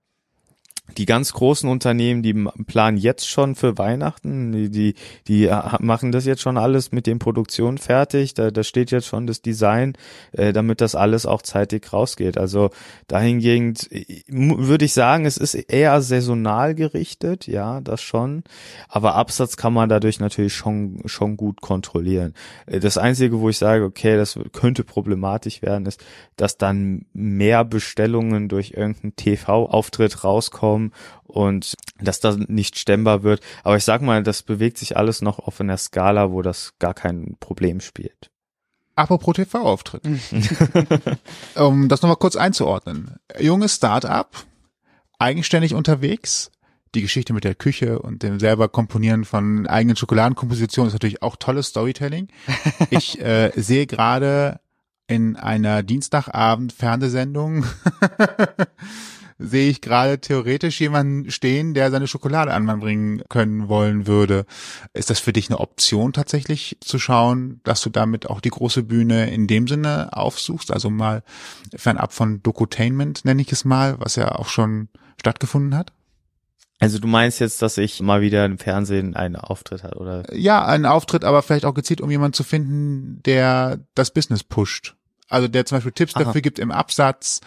die 0.98 1.06
ganz 1.06 1.32
großen 1.32 1.68
Unternehmen, 1.68 2.22
die 2.22 2.34
planen 2.66 2.98
jetzt 2.98 3.28
schon 3.28 3.54
für 3.54 3.78
Weihnachten, 3.78 4.52
die, 4.52 4.70
die, 4.70 4.94
die 5.26 5.50
machen 5.80 6.12
das 6.12 6.26
jetzt 6.26 6.42
schon 6.42 6.58
alles 6.58 6.92
mit 6.92 7.06
den 7.06 7.18
Produktionen 7.18 7.78
fertig, 7.78 8.34
da, 8.34 8.50
da 8.50 8.62
steht 8.62 8.90
jetzt 8.90 9.06
schon 9.06 9.26
das 9.26 9.40
Design, 9.40 9.94
äh, 10.32 10.52
damit 10.52 10.82
das 10.82 10.94
alles 10.94 11.24
auch 11.24 11.40
zeitig 11.40 11.90
rausgeht. 11.92 12.36
Also 12.36 12.70
dahingehend 13.08 13.90
äh, 13.92 14.22
würde 14.28 14.84
ich 14.84 14.92
sagen, 14.92 15.24
es 15.24 15.38
ist 15.38 15.54
eher 15.54 16.02
saisonal 16.02 16.74
gerichtet, 16.74 17.46
ja, 17.46 17.80
das 17.80 18.02
schon, 18.02 18.44
aber 18.88 19.14
Absatz 19.14 19.56
kann 19.56 19.72
man 19.72 19.88
dadurch 19.88 20.20
natürlich 20.20 20.54
schon, 20.54 21.02
schon 21.06 21.38
gut 21.38 21.62
kontrollieren. 21.62 22.34
Äh, 22.66 22.80
das 22.80 22.98
Einzige, 22.98 23.40
wo 23.40 23.48
ich 23.48 23.56
sage, 23.56 23.84
okay, 23.84 24.16
das 24.16 24.38
könnte 24.52 24.84
problematisch 24.84 25.62
werden, 25.62 25.86
ist, 25.86 26.04
dass 26.36 26.58
dann 26.58 27.06
mehr 27.14 27.64
Bestellungen 27.64 28.48
durch 28.48 28.72
irgendeinen 28.72 29.16
TV-Auftritt 29.16 30.24
rauskommen, 30.24 30.73
kommen 30.74 30.92
und 31.24 31.76
dass 32.00 32.20
das 32.20 32.36
nicht 32.36 32.78
stemmbar 32.78 33.22
wird. 33.22 33.40
Aber 33.62 33.76
ich 33.76 33.84
sag 33.84 34.02
mal, 34.02 34.22
das 34.22 34.42
bewegt 34.42 34.78
sich 34.78 34.96
alles 34.96 35.22
noch 35.22 35.38
auf 35.38 35.60
einer 35.60 35.76
Skala, 35.76 36.30
wo 36.30 36.42
das 36.42 36.72
gar 36.78 36.94
kein 36.94 37.36
Problem 37.40 37.80
spielt. 37.80 38.30
Apropos 38.96 39.34
TV-Auftritt. 39.34 40.02
um 41.56 41.88
das 41.88 42.02
nochmal 42.02 42.16
kurz 42.16 42.36
einzuordnen. 42.36 43.16
Junges 43.38 43.76
Start-up, 43.76 44.44
eigenständig 45.18 45.74
unterwegs. 45.74 46.50
Die 46.94 47.02
Geschichte 47.02 47.32
mit 47.32 47.42
der 47.42 47.56
Küche 47.56 47.98
und 47.98 48.22
dem 48.22 48.38
selber 48.38 48.68
Komponieren 48.68 49.24
von 49.24 49.66
eigenen 49.66 49.96
Schokoladenkompositionen 49.96 50.88
ist 50.88 50.92
natürlich 50.92 51.22
auch 51.22 51.34
tolles 51.34 51.68
Storytelling. 51.68 52.28
Ich 52.90 53.20
äh, 53.20 53.50
sehe 53.56 53.86
gerade 53.88 54.60
in 55.08 55.34
einer 55.34 55.82
Dienstagabend 55.82 56.72
Fernsehsendung 56.72 57.64
sehe 59.38 59.70
ich 59.70 59.80
gerade 59.80 60.20
theoretisch 60.20 60.80
jemanden 60.80 61.30
stehen, 61.30 61.74
der 61.74 61.90
seine 61.90 62.06
Schokolade 62.06 62.52
an 62.52 62.64
Mann 62.64 62.80
bringen 62.80 63.22
können 63.28 63.68
wollen 63.68 64.06
würde. 64.06 64.46
Ist 64.92 65.10
das 65.10 65.20
für 65.20 65.32
dich 65.32 65.50
eine 65.50 65.60
Option 65.60 66.12
tatsächlich 66.12 66.76
zu 66.80 66.98
schauen, 66.98 67.60
dass 67.64 67.80
du 67.80 67.90
damit 67.90 68.28
auch 68.30 68.40
die 68.40 68.50
große 68.50 68.82
Bühne 68.82 69.30
in 69.30 69.46
dem 69.46 69.66
Sinne 69.66 70.10
aufsuchst? 70.12 70.72
Also 70.72 70.90
mal 70.90 71.22
fernab 71.74 72.12
von 72.12 72.42
Dokutainment 72.42 73.24
nenne 73.24 73.42
ich 73.42 73.52
es 73.52 73.64
mal, 73.64 73.96
was 73.98 74.16
ja 74.16 74.32
auch 74.32 74.48
schon 74.48 74.88
stattgefunden 75.18 75.76
hat? 75.76 75.92
Also 76.80 76.98
du 76.98 77.06
meinst 77.06 77.40
jetzt, 77.40 77.62
dass 77.62 77.78
ich 77.78 78.00
mal 78.00 78.20
wieder 78.20 78.44
im 78.44 78.58
Fernsehen 78.58 79.16
einen 79.16 79.36
Auftritt 79.36 79.84
hat, 79.84 79.96
oder? 79.96 80.24
Ja, 80.34 80.64
einen 80.64 80.86
Auftritt, 80.86 81.24
aber 81.24 81.42
vielleicht 81.42 81.64
auch 81.64 81.74
gezielt, 81.74 82.00
um 82.00 82.10
jemanden 82.10 82.34
zu 82.34 82.44
finden, 82.44 83.22
der 83.24 83.80
das 83.94 84.10
Business 84.10 84.44
pusht. 84.44 84.94
Also 85.28 85.48
der 85.48 85.64
zum 85.64 85.78
Beispiel 85.78 85.92
Tipps 85.92 86.14
Aha. 86.14 86.24
dafür 86.24 86.42
gibt 86.42 86.58
im 86.58 86.70
Absatz, 86.70 87.40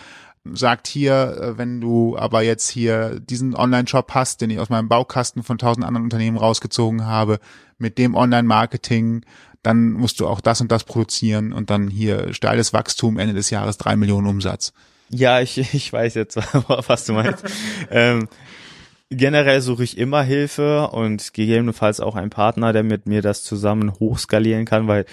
sagt 0.55 0.88
hier, 0.88 1.38
äh, 1.41 1.57
wenn 1.57 1.81
du 1.81 2.17
aber 2.17 2.41
jetzt 2.41 2.69
hier 2.69 3.19
diesen 3.19 3.55
Online-Shop 3.55 4.13
hast, 4.13 4.41
den 4.41 4.49
ich 4.49 4.60
aus 4.60 4.69
meinem 4.69 4.89
Baukasten 4.89 5.43
von 5.43 5.57
tausend 5.57 5.86
anderen 5.86 6.05
Unternehmen 6.05 6.38
rausgezogen 6.38 7.05
habe, 7.05 7.39
mit 7.77 7.97
dem 7.97 8.15
Online-Marketing, 8.15 9.23
dann 9.63 9.91
musst 9.91 10.19
du 10.19 10.27
auch 10.27 10.41
das 10.41 10.62
und 10.62 10.71
das 10.71 10.83
produzieren 10.83 11.53
und 11.53 11.69
dann 11.69 11.89
hier 11.89 12.33
steiles 12.33 12.73
Wachstum, 12.73 13.17
Ende 13.17 13.33
des 13.33 13.49
Jahres 13.49 13.77
drei 13.77 13.95
Millionen 13.95 14.27
Umsatz. 14.27 14.73
Ja, 15.10 15.41
ich, 15.41 15.57
ich 15.73 15.91
weiß 15.91 16.13
jetzt, 16.15 16.38
was 16.88 17.05
du 17.05 17.13
meinst. 17.13 17.43
ähm, 17.91 18.27
generell 19.10 19.62
suche 19.62 19.83
ich 19.83 19.97
immer 19.97 20.23
Hilfe 20.23 20.89
und 20.89 21.33
gegebenenfalls 21.33 21.99
auch 21.99 22.15
einen 22.15 22.29
Partner, 22.29 22.73
der 22.73 22.83
mit 22.83 23.07
mir 23.07 23.21
das 23.21 23.43
zusammen 23.43 23.93
hochskalieren 23.99 24.65
kann, 24.65 24.88
weil 24.88 25.05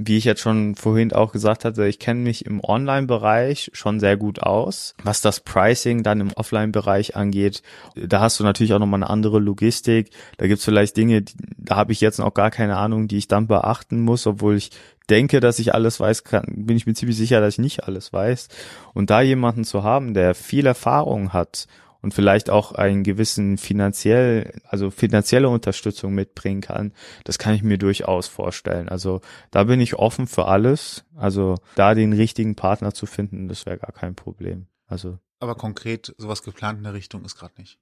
wie 0.00 0.16
ich 0.16 0.24
jetzt 0.24 0.40
schon 0.40 0.76
vorhin 0.76 1.12
auch 1.12 1.32
gesagt 1.32 1.64
hatte, 1.64 1.86
ich 1.86 1.98
kenne 1.98 2.20
mich 2.20 2.46
im 2.46 2.62
Online-Bereich 2.62 3.72
schon 3.74 3.98
sehr 3.98 4.16
gut 4.16 4.40
aus. 4.40 4.94
Was 5.02 5.20
das 5.20 5.40
Pricing 5.40 6.04
dann 6.04 6.20
im 6.20 6.32
Offline-Bereich 6.32 7.16
angeht, 7.16 7.62
da 7.96 8.20
hast 8.20 8.38
du 8.38 8.44
natürlich 8.44 8.72
auch 8.72 8.78
nochmal 8.78 9.02
eine 9.02 9.10
andere 9.10 9.40
Logistik. 9.40 10.10
Da 10.36 10.46
gibt's 10.46 10.64
vielleicht 10.64 10.96
Dinge, 10.96 11.22
die, 11.22 11.34
da 11.56 11.74
habe 11.74 11.90
ich 11.90 12.00
jetzt 12.00 12.20
noch 12.20 12.32
gar 12.32 12.52
keine 12.52 12.76
Ahnung, 12.76 13.08
die 13.08 13.18
ich 13.18 13.26
dann 13.26 13.48
beachten 13.48 14.00
muss, 14.00 14.24
obwohl 14.28 14.56
ich 14.56 14.70
denke, 15.10 15.40
dass 15.40 15.58
ich 15.58 15.74
alles 15.74 15.98
weiß, 15.98 16.22
kann, 16.22 16.44
bin 16.46 16.76
ich 16.76 16.86
mir 16.86 16.94
ziemlich 16.94 17.16
sicher, 17.16 17.40
dass 17.40 17.54
ich 17.54 17.58
nicht 17.58 17.84
alles 17.84 18.12
weiß. 18.12 18.48
Und 18.94 19.10
da 19.10 19.20
jemanden 19.20 19.64
zu 19.64 19.82
haben, 19.82 20.14
der 20.14 20.36
viel 20.36 20.66
Erfahrung 20.66 21.32
hat 21.32 21.66
und 22.08 22.14
vielleicht 22.14 22.48
auch 22.48 22.72
einen 22.72 23.02
gewissen 23.02 23.58
finanziell, 23.58 24.58
also 24.64 24.90
finanzielle 24.90 25.50
Unterstützung 25.50 26.14
mitbringen 26.14 26.62
kann, 26.62 26.94
das 27.24 27.36
kann 27.36 27.52
ich 27.52 27.62
mir 27.62 27.76
durchaus 27.76 28.28
vorstellen. 28.28 28.88
Also 28.88 29.20
da 29.50 29.64
bin 29.64 29.78
ich 29.78 29.96
offen 29.96 30.26
für 30.26 30.46
alles. 30.46 31.04
Also 31.14 31.56
da 31.74 31.94
den 31.94 32.14
richtigen 32.14 32.54
Partner 32.54 32.94
zu 32.94 33.04
finden, 33.04 33.46
das 33.48 33.66
wäre 33.66 33.76
gar 33.76 33.92
kein 33.92 34.14
Problem. 34.14 34.68
Also. 34.86 35.18
Aber 35.38 35.54
konkret 35.54 36.14
sowas 36.16 36.42
geplant 36.42 36.78
in 36.78 36.84
der 36.84 36.94
Richtung 36.94 37.26
ist 37.26 37.36
gerade 37.36 37.52
nicht. 37.58 37.78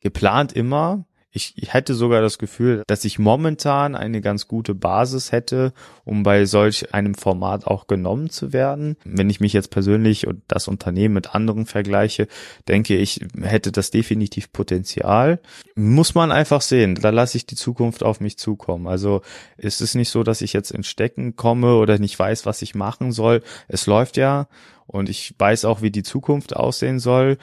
Geplant 0.00 0.52
immer, 0.52 1.06
ich, 1.32 1.54
hätte 1.72 1.94
sogar 1.94 2.20
das 2.20 2.38
Gefühl, 2.38 2.82
dass 2.88 3.04
ich 3.04 3.20
momentan 3.20 3.94
eine 3.94 4.20
ganz 4.20 4.48
gute 4.48 4.74
Basis 4.74 5.30
hätte, 5.30 5.72
um 6.04 6.24
bei 6.24 6.44
solch 6.44 6.92
einem 6.92 7.14
Format 7.14 7.66
auch 7.66 7.86
genommen 7.86 8.30
zu 8.30 8.52
werden. 8.52 8.96
Wenn 9.04 9.30
ich 9.30 9.38
mich 9.38 9.52
jetzt 9.52 9.70
persönlich 9.70 10.26
und 10.26 10.42
das 10.48 10.66
Unternehmen 10.66 11.14
mit 11.14 11.34
anderen 11.34 11.66
vergleiche, 11.66 12.26
denke 12.66 12.96
ich, 12.96 13.20
hätte 13.40 13.70
das 13.70 13.92
definitiv 13.92 14.52
Potenzial. 14.52 15.40
Muss 15.76 16.16
man 16.16 16.32
einfach 16.32 16.62
sehen. 16.62 16.96
Da 16.96 17.10
lasse 17.10 17.36
ich 17.36 17.46
die 17.46 17.56
Zukunft 17.56 18.02
auf 18.02 18.20
mich 18.20 18.36
zukommen. 18.36 18.88
Also 18.88 19.22
es 19.56 19.80
ist 19.80 19.94
nicht 19.94 20.10
so, 20.10 20.24
dass 20.24 20.42
ich 20.42 20.52
jetzt 20.52 20.72
in 20.72 20.82
Stecken 20.82 21.36
komme 21.36 21.76
oder 21.76 21.98
nicht 21.98 22.18
weiß, 22.18 22.44
was 22.44 22.60
ich 22.62 22.74
machen 22.74 23.12
soll. 23.12 23.42
Es 23.68 23.86
läuft 23.86 24.16
ja 24.16 24.48
und 24.88 25.08
ich 25.08 25.36
weiß 25.38 25.64
auch, 25.66 25.82
wie 25.82 25.92
die 25.92 26.02
Zukunft 26.02 26.56
aussehen 26.56 26.98
soll. 26.98 27.38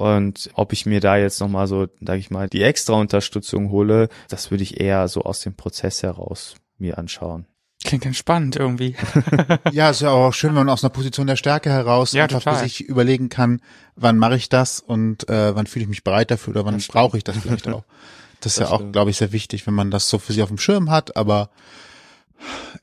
Und 0.00 0.48
ob 0.54 0.72
ich 0.72 0.86
mir 0.86 1.00
da 1.00 1.18
jetzt 1.18 1.40
nochmal 1.40 1.66
so, 1.66 1.86
sag 2.00 2.18
ich 2.18 2.30
mal, 2.30 2.48
die 2.48 2.62
extra 2.62 2.94
Unterstützung 2.94 3.70
hole, 3.70 4.08
das 4.30 4.50
würde 4.50 4.62
ich 4.62 4.80
eher 4.80 5.06
so 5.08 5.24
aus 5.24 5.40
dem 5.40 5.54
Prozess 5.54 6.02
heraus 6.02 6.54
mir 6.78 6.96
anschauen. 6.96 7.44
Klingt 7.84 8.06
entspannt 8.06 8.56
irgendwie. 8.56 8.96
ja, 9.72 9.90
ist 9.90 10.00
ja 10.00 10.08
auch 10.08 10.32
schön, 10.32 10.50
wenn 10.50 10.64
man 10.64 10.70
aus 10.70 10.82
einer 10.82 10.88
Position 10.88 11.26
der 11.26 11.36
Stärke 11.36 11.68
heraus 11.68 12.12
ja, 12.12 12.22
einfach 12.22 12.42
für 12.42 12.64
sich 12.64 12.80
überlegen 12.80 13.28
kann, 13.28 13.60
wann 13.94 14.16
mache 14.16 14.36
ich 14.36 14.48
das 14.48 14.80
und 14.80 15.28
äh, 15.28 15.54
wann 15.54 15.66
fühle 15.66 15.82
ich 15.82 15.88
mich 15.90 16.02
bereit 16.02 16.30
dafür 16.30 16.52
oder 16.54 16.64
wann 16.64 16.78
brauche 16.88 17.18
ich 17.18 17.24
das 17.24 17.36
vielleicht 17.36 17.68
auch. 17.68 17.84
Das 18.42 18.52
ist 18.52 18.60
das 18.62 18.70
ja 18.70 18.74
auch, 18.74 18.90
glaube 18.90 19.10
ich, 19.10 19.18
sehr 19.18 19.32
wichtig, 19.32 19.66
wenn 19.66 19.74
man 19.74 19.90
das 19.90 20.08
so 20.08 20.18
für 20.18 20.32
sich 20.32 20.42
auf 20.42 20.48
dem 20.48 20.56
Schirm 20.56 20.90
hat, 20.90 21.14
aber 21.14 21.50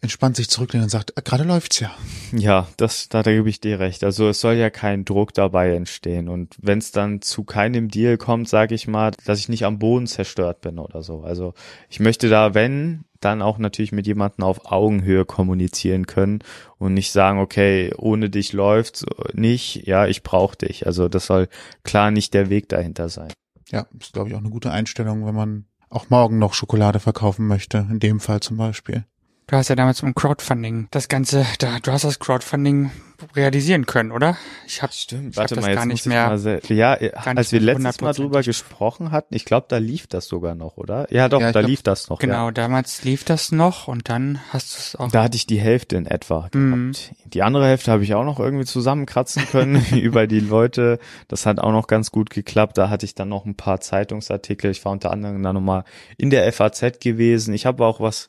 entspannt 0.01 0.35
sich 0.35 0.49
zurücklehnt 0.49 0.83
und 0.83 0.89
sagt, 0.89 1.17
äh, 1.17 1.21
gerade 1.21 1.43
läuft's 1.43 1.79
ja. 1.79 1.91
Ja, 2.31 2.67
das, 2.77 3.09
da, 3.09 3.23
da 3.23 3.31
gebe 3.31 3.49
ich 3.49 3.59
dir 3.59 3.79
recht. 3.79 4.03
Also 4.03 4.29
es 4.29 4.41
soll 4.41 4.55
ja 4.55 4.69
kein 4.69 5.05
Druck 5.05 5.33
dabei 5.33 5.73
entstehen. 5.73 6.29
Und 6.29 6.55
wenn 6.61 6.79
es 6.79 6.91
dann 6.91 7.21
zu 7.21 7.43
keinem 7.43 7.89
Deal 7.89 8.17
kommt, 8.17 8.49
sage 8.49 8.75
ich 8.75 8.87
mal, 8.87 9.11
dass 9.25 9.39
ich 9.39 9.49
nicht 9.49 9.65
am 9.65 9.79
Boden 9.79 10.07
zerstört 10.07 10.61
bin 10.61 10.79
oder 10.79 11.01
so. 11.01 11.21
Also 11.21 11.53
ich 11.89 11.99
möchte 11.99 12.29
da, 12.29 12.53
wenn, 12.53 13.05
dann 13.19 13.41
auch 13.41 13.57
natürlich 13.57 13.91
mit 13.91 14.07
jemandem 14.07 14.43
auf 14.43 14.71
Augenhöhe 14.71 15.25
kommunizieren 15.25 16.05
können 16.05 16.39
und 16.77 16.93
nicht 16.93 17.11
sagen, 17.11 17.39
okay, 17.39 17.93
ohne 17.97 18.29
dich 18.29 18.53
läuft's 18.53 19.05
nicht, 19.33 19.87
ja, 19.87 20.05
ich 20.07 20.23
brauche 20.23 20.57
dich. 20.57 20.85
Also 20.85 21.09
das 21.09 21.25
soll 21.25 21.47
klar 21.83 22.11
nicht 22.11 22.33
der 22.33 22.49
Weg 22.49 22.69
dahinter 22.69 23.09
sein. 23.09 23.33
Ja, 23.69 23.87
ist 23.99 24.13
glaube 24.13 24.29
ich 24.29 24.35
auch 24.35 24.39
eine 24.39 24.49
gute 24.49 24.71
Einstellung, 24.71 25.25
wenn 25.25 25.35
man 25.35 25.65
auch 25.89 26.09
morgen 26.09 26.37
noch 26.37 26.53
Schokolade 26.53 26.99
verkaufen 26.99 27.47
möchte, 27.47 27.87
in 27.89 27.99
dem 27.99 28.19
Fall 28.19 28.39
zum 28.39 28.57
Beispiel. 28.57 29.05
Du 29.47 29.55
hast 29.55 29.69
ja 29.69 29.75
damals 29.77 30.01
im 30.01 30.13
Crowdfunding 30.13 30.89
das 30.91 31.07
Ganze, 31.07 31.45
da, 31.59 31.79
du 31.79 31.93
hast 31.93 32.03
das 32.03 32.19
Crowdfunding 32.19 32.91
realisieren 33.33 33.85
können, 33.85 34.11
oder? 34.11 34.37
Ich 34.67 34.81
habe 34.83 34.91
Stimmt, 34.91 35.37
warte 35.37 35.55
hab 35.55 35.61
mal, 35.61 35.69
das 35.69 35.75
gar 35.77 35.85
nicht 35.85 36.05
mehr. 36.05 36.37
Sehr, 36.37 36.61
ja, 36.67 36.93
als 37.23 37.53
wir 37.53 37.61
letztes 37.61 38.01
Mal 38.01 38.11
drüber 38.13 38.43
gesprochen 38.43 39.11
hatten, 39.11 39.33
ich 39.33 39.45
glaube, 39.45 39.67
da 39.69 39.77
lief 39.77 40.05
das 40.07 40.27
sogar 40.27 40.53
noch, 40.53 40.75
oder? 40.75 41.11
Ja, 41.11 41.29
doch, 41.29 41.39
ja, 41.39 41.53
da 41.53 41.61
glaub, 41.61 41.69
lief 41.69 41.81
das 41.81 42.09
noch. 42.09 42.19
Genau, 42.19 42.47
ja. 42.47 42.51
damals 42.51 43.05
lief 43.05 43.23
das 43.23 43.53
noch 43.53 43.87
und 43.87 44.09
dann 44.09 44.39
hast 44.49 44.75
du 44.75 44.79
es 44.79 44.95
auch. 44.97 45.11
Da 45.11 45.23
hatte 45.23 45.37
ich 45.37 45.47
die 45.47 45.59
Hälfte 45.59 45.95
in 45.95 46.05
etwa 46.07 46.49
mhm. 46.53 46.91
gehabt. 46.91 47.15
Die 47.25 47.41
andere 47.41 47.67
Hälfte 47.67 47.91
habe 47.91 48.03
ich 48.03 48.13
auch 48.15 48.25
noch 48.25 48.41
irgendwie 48.41 48.65
zusammenkratzen 48.65 49.45
können 49.47 49.83
über 49.95 50.27
die 50.27 50.41
Leute. 50.41 50.99
Das 51.29 51.45
hat 51.45 51.59
auch 51.59 51.71
noch 51.71 51.87
ganz 51.87 52.11
gut 52.11 52.29
geklappt. 52.29 52.77
Da 52.77 52.89
hatte 52.89 53.05
ich 53.05 53.15
dann 53.15 53.29
noch 53.29 53.45
ein 53.45 53.55
paar 53.55 53.79
Zeitungsartikel. 53.79 54.69
Ich 54.71 54.83
war 54.83 54.91
unter 54.91 55.11
anderem 55.11 55.41
dann 55.41 55.55
nochmal 55.55 55.85
in 56.17 56.29
der 56.29 56.51
FAZ 56.51 56.99
gewesen. 56.99 57.53
Ich 57.53 57.65
habe 57.65 57.85
auch 57.85 58.01
was 58.01 58.27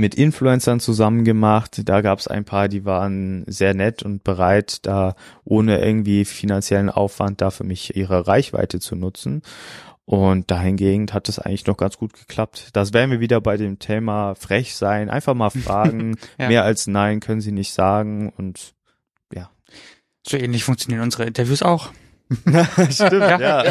mit 0.00 0.14
Influencern 0.14 0.80
zusammen 0.80 1.24
gemacht. 1.24 1.82
Da 1.84 2.00
gab 2.00 2.18
es 2.18 2.26
ein 2.26 2.44
paar, 2.44 2.68
die 2.68 2.84
waren 2.84 3.44
sehr 3.46 3.74
nett 3.74 4.02
und 4.02 4.24
bereit, 4.24 4.78
da 4.86 5.14
ohne 5.44 5.80
irgendwie 5.80 6.24
finanziellen 6.24 6.88
Aufwand 6.90 7.40
da 7.40 7.50
für 7.50 7.64
mich 7.64 7.94
ihre 7.96 8.26
Reichweite 8.26 8.80
zu 8.80 8.96
nutzen. 8.96 9.42
Und 10.06 10.50
dahingehend 10.50 11.12
hat 11.12 11.28
es 11.28 11.38
eigentlich 11.38 11.66
noch 11.66 11.76
ganz 11.76 11.96
gut 11.96 12.14
geklappt. 12.14 12.70
Das 12.72 12.92
wären 12.92 13.12
wir 13.12 13.20
wieder 13.20 13.40
bei 13.40 13.56
dem 13.56 13.78
Thema 13.78 14.34
frech 14.34 14.74
sein. 14.74 15.08
Einfach 15.08 15.34
mal 15.34 15.50
fragen. 15.50 16.16
ja. 16.38 16.48
Mehr 16.48 16.64
als 16.64 16.86
nein 16.88 17.20
können 17.20 17.40
sie 17.40 17.52
nicht 17.52 17.72
sagen. 17.72 18.32
Und 18.36 18.74
ja. 19.32 19.50
So 20.26 20.36
ähnlich 20.36 20.64
funktionieren 20.64 21.02
unsere 21.02 21.26
Interviews 21.26 21.62
auch. 21.62 21.92
Stimmt, 22.90 23.12
ja. 23.12 23.40
ja. 23.40 23.62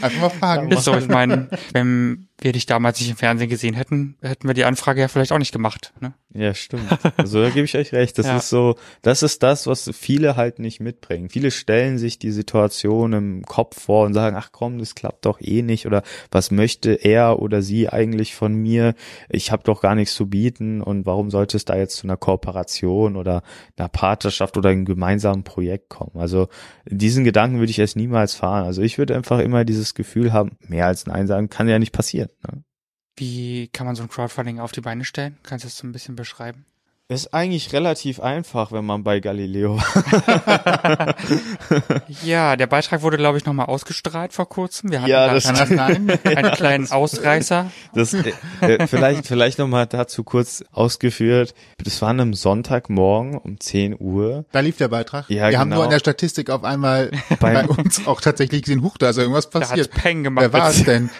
Einfach 0.00 0.20
mal 0.20 0.30
fragen. 0.30 0.76
So, 0.78 0.96
ich 0.96 1.08
meine, 1.08 1.48
wenn 1.72 2.28
wir 2.40 2.52
dich 2.52 2.66
damals 2.66 3.00
nicht 3.00 3.10
im 3.10 3.16
Fernsehen 3.16 3.48
gesehen 3.48 3.74
hätten, 3.74 4.16
hätten 4.20 4.46
wir 4.48 4.54
die 4.54 4.64
Anfrage 4.64 5.00
ja 5.00 5.08
vielleicht 5.08 5.32
auch 5.32 5.38
nicht 5.38 5.52
gemacht. 5.52 5.92
Ne? 6.00 6.14
Ja, 6.36 6.52
stimmt. 6.52 6.84
Also 7.16 7.40
da 7.40 7.48
gebe 7.48 7.64
ich 7.64 7.76
euch 7.76 7.92
recht. 7.92 8.18
Das 8.18 8.26
ja. 8.34 8.36
ist 8.36 8.48
so, 8.48 8.74
das 9.02 9.22
ist 9.22 9.44
das, 9.44 9.68
was 9.68 9.88
viele 9.94 10.36
halt 10.36 10.58
nicht 10.58 10.80
mitbringen. 10.80 11.28
Viele 11.30 11.52
stellen 11.52 11.96
sich 11.96 12.18
die 12.18 12.32
Situation 12.32 13.12
im 13.12 13.42
Kopf 13.44 13.80
vor 13.80 14.04
und 14.04 14.14
sagen, 14.14 14.36
ach 14.36 14.50
komm, 14.50 14.78
das 14.78 14.96
klappt 14.96 15.26
doch 15.26 15.40
eh 15.40 15.62
nicht 15.62 15.86
oder 15.86 16.02
was 16.32 16.50
möchte 16.50 16.92
er 16.92 17.40
oder 17.40 17.62
sie 17.62 17.88
eigentlich 17.88 18.34
von 18.34 18.52
mir? 18.52 18.94
Ich 19.28 19.52
habe 19.52 19.62
doch 19.62 19.80
gar 19.80 19.94
nichts 19.94 20.14
zu 20.14 20.28
bieten 20.28 20.82
und 20.82 21.06
warum 21.06 21.30
sollte 21.30 21.56
es 21.56 21.64
da 21.64 21.76
jetzt 21.76 21.96
zu 21.96 22.06
einer 22.06 22.16
Kooperation 22.16 23.16
oder 23.16 23.42
einer 23.76 23.88
Partnerschaft 23.88 24.56
oder 24.56 24.70
einem 24.70 24.86
gemeinsamen 24.86 25.44
Projekt 25.44 25.88
kommen? 25.88 26.16
Also 26.16 26.48
diesen 26.84 27.22
Gedanken 27.22 27.60
würde 27.60 27.70
ich 27.70 27.78
erst 27.78 27.96
niemals 27.96 28.34
fahren. 28.34 28.64
Also 28.64 28.82
ich 28.82 28.98
würde 28.98 29.14
einfach 29.14 29.38
immer 29.38 29.64
dieses 29.64 29.94
Gefühl 29.94 30.32
haben, 30.32 30.56
mehr 30.66 30.88
als 30.88 31.06
Nein 31.06 31.28
sagen 31.28 31.48
kann 31.48 31.68
ja 31.68 31.78
nicht 31.78 31.92
passieren. 31.92 32.23
Ne? 32.46 32.64
Wie 33.16 33.68
kann 33.68 33.86
man 33.86 33.96
so 33.96 34.02
ein 34.02 34.08
Crowdfunding 34.08 34.60
auf 34.60 34.72
die 34.72 34.80
Beine 34.80 35.04
stellen? 35.04 35.38
Kannst 35.42 35.64
du 35.64 35.68
das 35.68 35.76
so 35.76 35.86
ein 35.86 35.92
bisschen 35.92 36.16
beschreiben? 36.16 36.66
Ist 37.06 37.34
eigentlich 37.34 37.74
relativ 37.74 38.18
einfach, 38.18 38.72
wenn 38.72 38.86
man 38.86 39.04
bei 39.04 39.20
Galileo. 39.20 39.78
ja, 42.24 42.56
der 42.56 42.66
Beitrag 42.66 43.02
wurde, 43.02 43.18
glaube 43.18 43.36
ich, 43.36 43.44
nochmal 43.44 43.66
ausgestrahlt 43.66 44.32
vor 44.32 44.48
kurzem. 44.48 44.90
Wir 44.90 45.02
hatten 45.02 45.10
ja, 45.10 45.34
das 45.34 45.44
einen, 45.44 46.10
einen 46.10 46.50
kleinen 46.52 46.90
Ausreißer. 46.90 47.70
Das, 47.92 48.14
äh, 48.14 48.32
äh 48.62 48.86
vielleicht, 48.86 49.26
vielleicht 49.26 49.58
nochmal 49.58 49.86
dazu 49.86 50.24
kurz 50.24 50.64
ausgeführt. 50.72 51.54
Das 51.76 52.00
war 52.00 52.08
an 52.08 52.20
einem 52.20 52.32
Sonntagmorgen 52.32 53.36
um 53.36 53.60
10 53.60 54.00
Uhr. 54.00 54.46
Da 54.52 54.60
lief 54.60 54.78
der 54.78 54.88
Beitrag. 54.88 55.28
Ja, 55.28 55.42
Wir 55.42 55.50
genau. 55.50 55.60
haben 55.60 55.68
nur 55.68 55.84
in 55.84 55.90
der 55.90 55.98
Statistik 55.98 56.48
auf 56.48 56.64
einmal 56.64 57.10
bei, 57.38 57.52
bei 57.52 57.66
uns 57.66 58.06
auch 58.06 58.22
tatsächlich 58.22 58.62
gesehen, 58.62 58.82
huch, 58.82 58.96
da 58.96 59.10
ist 59.10 59.18
irgendwas 59.18 59.50
passiert. 59.50 59.90
Da 59.94 60.00
Peng 60.00 60.22
gemacht. 60.22 60.44
Wer 60.44 60.58
war 60.58 60.70
es 60.70 60.82
denn? 60.84 61.10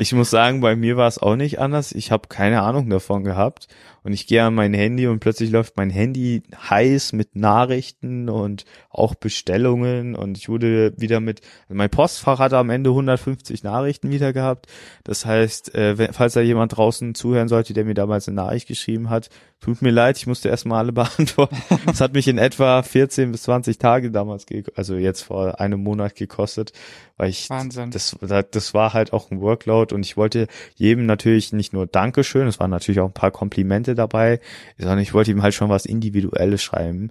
Ich 0.00 0.14
muss 0.14 0.30
sagen, 0.30 0.62
bei 0.62 0.74
mir 0.74 0.96
war 0.96 1.06
es 1.06 1.18
auch 1.18 1.36
nicht 1.36 1.58
anders. 1.58 1.92
Ich 1.92 2.10
habe 2.10 2.28
keine 2.28 2.62
Ahnung 2.62 2.88
davon 2.88 3.24
gehabt 3.24 3.68
und 4.04 4.12
ich 4.12 4.26
gehe 4.26 4.44
an 4.44 4.54
mein 4.54 4.74
Handy 4.74 5.06
und 5.06 5.20
plötzlich 5.20 5.50
läuft 5.50 5.76
mein 5.76 5.90
Handy 5.90 6.42
heiß 6.70 7.14
mit 7.14 7.34
Nachrichten 7.36 8.28
und 8.28 8.66
auch 8.90 9.14
Bestellungen 9.14 10.14
und 10.14 10.36
ich 10.36 10.48
wurde 10.48 10.92
wieder 10.98 11.20
mit, 11.20 11.40
also 11.62 11.74
mein 11.74 11.90
Postfach 11.90 12.38
hatte 12.38 12.58
am 12.58 12.68
Ende 12.70 12.90
150 12.90 13.64
Nachrichten 13.64 14.10
wieder 14.10 14.34
gehabt. 14.34 14.66
Das 15.04 15.24
heißt, 15.24 15.74
äh, 15.74 16.12
falls 16.12 16.34
da 16.34 16.42
jemand 16.42 16.76
draußen 16.76 17.14
zuhören 17.14 17.48
sollte, 17.48 17.72
der 17.72 17.86
mir 17.86 17.94
damals 17.94 18.28
eine 18.28 18.36
Nachricht 18.36 18.68
geschrieben 18.68 19.08
hat, 19.08 19.30
tut 19.64 19.80
mir 19.80 19.90
leid, 19.90 20.18
ich 20.18 20.26
musste 20.26 20.50
erstmal 20.50 20.80
alle 20.80 20.92
beantworten. 20.92 21.56
Das 21.86 22.00
hat 22.02 22.12
mich 22.12 22.28
in 22.28 22.36
etwa 22.36 22.82
14 22.82 23.32
bis 23.32 23.44
20 23.44 23.78
Tage 23.78 24.10
damals, 24.10 24.44
also 24.74 24.96
jetzt 24.96 25.22
vor 25.22 25.58
einem 25.58 25.82
Monat 25.82 26.16
gekostet, 26.16 26.72
weil 27.16 27.30
ich, 27.30 27.48
Wahnsinn. 27.48 27.90
das, 27.90 28.14
das 28.20 28.74
war 28.74 28.92
halt 28.92 29.14
auch 29.14 29.30
ein 29.30 29.40
Workload 29.40 29.94
und 29.94 30.04
ich 30.04 30.18
wollte 30.18 30.48
jedem 30.74 31.06
natürlich 31.06 31.54
nicht 31.54 31.72
nur 31.72 31.86
Dankeschön, 31.86 32.46
es 32.46 32.60
waren 32.60 32.70
natürlich 32.70 33.00
auch 33.00 33.06
ein 33.06 33.14
paar 33.14 33.30
Komplimente 33.30 33.94
dabei, 33.94 34.40
sondern 34.76 34.98
ich 34.98 35.14
wollte 35.14 35.30
ihm 35.30 35.42
halt 35.42 35.54
schon 35.54 35.70
was 35.70 35.86
Individuelles 35.86 36.62
schreiben. 36.62 37.10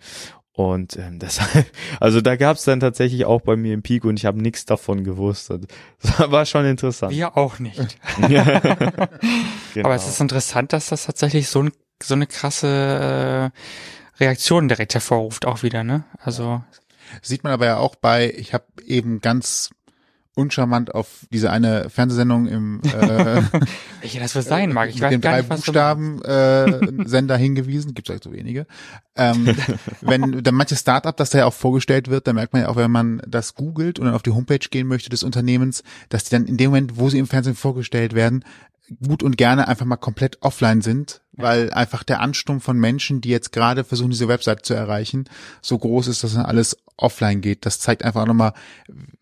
Und 0.56 0.98
ähm, 0.98 1.18
deshalb, 1.20 1.66
also 2.00 2.22
da 2.22 2.36
gab 2.36 2.58
es 2.58 2.66
dann 2.66 2.80
tatsächlich 2.80 3.26
auch 3.26 3.42
bei 3.42 3.56
mir 3.56 3.74
im 3.74 3.82
Peak 3.82 4.06
und 4.06 4.20
ich 4.20 4.28
habe 4.28 4.40
nichts 4.40 4.66
davon 4.66 5.04
gewusst. 5.04 5.52
Das 6.04 6.32
war 6.32 6.46
schon 6.46 6.66
interessant. 6.66 7.14
Wir 7.14 7.36
auch 7.36 7.58
nicht. 7.58 7.98
genau. 8.20 8.44
Aber 9.84 9.96
es 9.96 10.08
ist 10.08 10.22
interessant, 10.22 10.74
dass 10.74 10.90
das 10.90 11.06
tatsächlich 11.06 11.48
so, 11.48 11.64
ein, 11.64 11.72
so 12.04 12.16
eine 12.16 12.28
krasse 12.28 13.52
äh, 14.18 14.24
Reaktion 14.24 14.68
direkt 14.68 14.94
hervorruft, 14.94 15.46
auch 15.46 15.64
wieder, 15.64 15.84
ne? 15.84 16.04
Also 16.20 16.62
Sieht 17.22 17.44
man 17.44 17.54
aber 17.54 17.66
ja 17.66 17.78
auch 17.78 17.96
bei, 17.96 18.34
ich 18.36 18.54
habe 18.54 18.66
eben 18.86 19.22
ganz 19.22 19.70
uncharmant 20.36 20.96
auf 20.96 21.28
diese 21.32 21.52
eine 21.52 21.92
Fernsehsendung 21.92 22.48
im 22.48 22.82
äh, 22.86 23.42
ich 24.02 24.18
das 24.18 24.34
sein 24.34 24.74
mag. 24.74 24.90
Ich 24.90 24.96
mit 24.96 25.04
weiß 25.04 25.22
gar 25.22 25.32
drei 25.32 25.38
nicht, 25.42 25.50
Buchstaben 25.50 26.24
äh, 26.24 27.08
Sender 27.08 27.38
hingewiesen, 27.38 27.94
gibt 27.94 28.10
es 28.10 28.14
halt 28.14 28.24
so 28.24 28.32
wenige. 28.32 28.66
Ähm, 29.16 29.56
wenn 30.02 30.44
dann 30.44 30.56
manches 30.56 30.80
Startup, 30.80 31.16
das 31.16 31.30
da 31.30 31.40
ja 31.40 31.46
auch 31.46 31.54
vorgestellt 31.54 32.10
wird, 32.10 32.26
dann 32.26 32.36
merkt 32.36 32.54
man 32.54 32.64
ja 32.64 32.70
auch, 32.70 32.78
wenn 32.78 32.90
man 32.90 33.22
das 33.28 33.54
googelt 33.54 34.00
und 34.00 34.06
dann 34.06 34.16
auf 34.16 34.24
die 34.24 34.32
Homepage 34.32 34.58
gehen 34.58 34.88
möchte 34.88 35.12
des 35.12 35.22
Unternehmens, 35.22 35.84
dass 36.10 36.24
die 36.24 36.32
dann 36.32 36.48
in 36.48 36.58
dem 36.58 36.72
Moment, 36.72 36.98
wo 36.98 37.10
sie 37.10 37.20
im 37.20 37.28
Fernsehen 37.28 37.56
vorgestellt 37.56 38.16
werden, 38.16 38.44
gut 39.06 39.24
und 39.24 39.38
gerne 39.38 39.68
einfach 39.68 39.86
mal 39.86 39.98
komplett 39.98 40.42
offline 40.42 40.82
sind, 40.82 41.22
weil 41.32 41.72
einfach 41.72 42.04
der 42.04 42.20
Ansturm 42.20 42.62
von 42.62 42.78
Menschen, 42.78 43.22
die 43.22 43.30
jetzt 43.30 43.52
gerade 43.52 43.84
versuchen, 43.84 44.12
diese 44.12 44.28
Website 44.28 44.66
zu 44.66 44.74
erreichen, 44.74 45.26
so 45.62 45.78
groß 45.78 46.08
ist, 46.08 46.24
dass 46.24 46.34
dann 46.34 46.46
alles 46.46 46.78
offline 46.98 47.42
geht. 47.42 47.66
Das 47.66 47.80
zeigt 47.80 48.04
einfach 48.04 48.26
nochmal, 48.26 48.54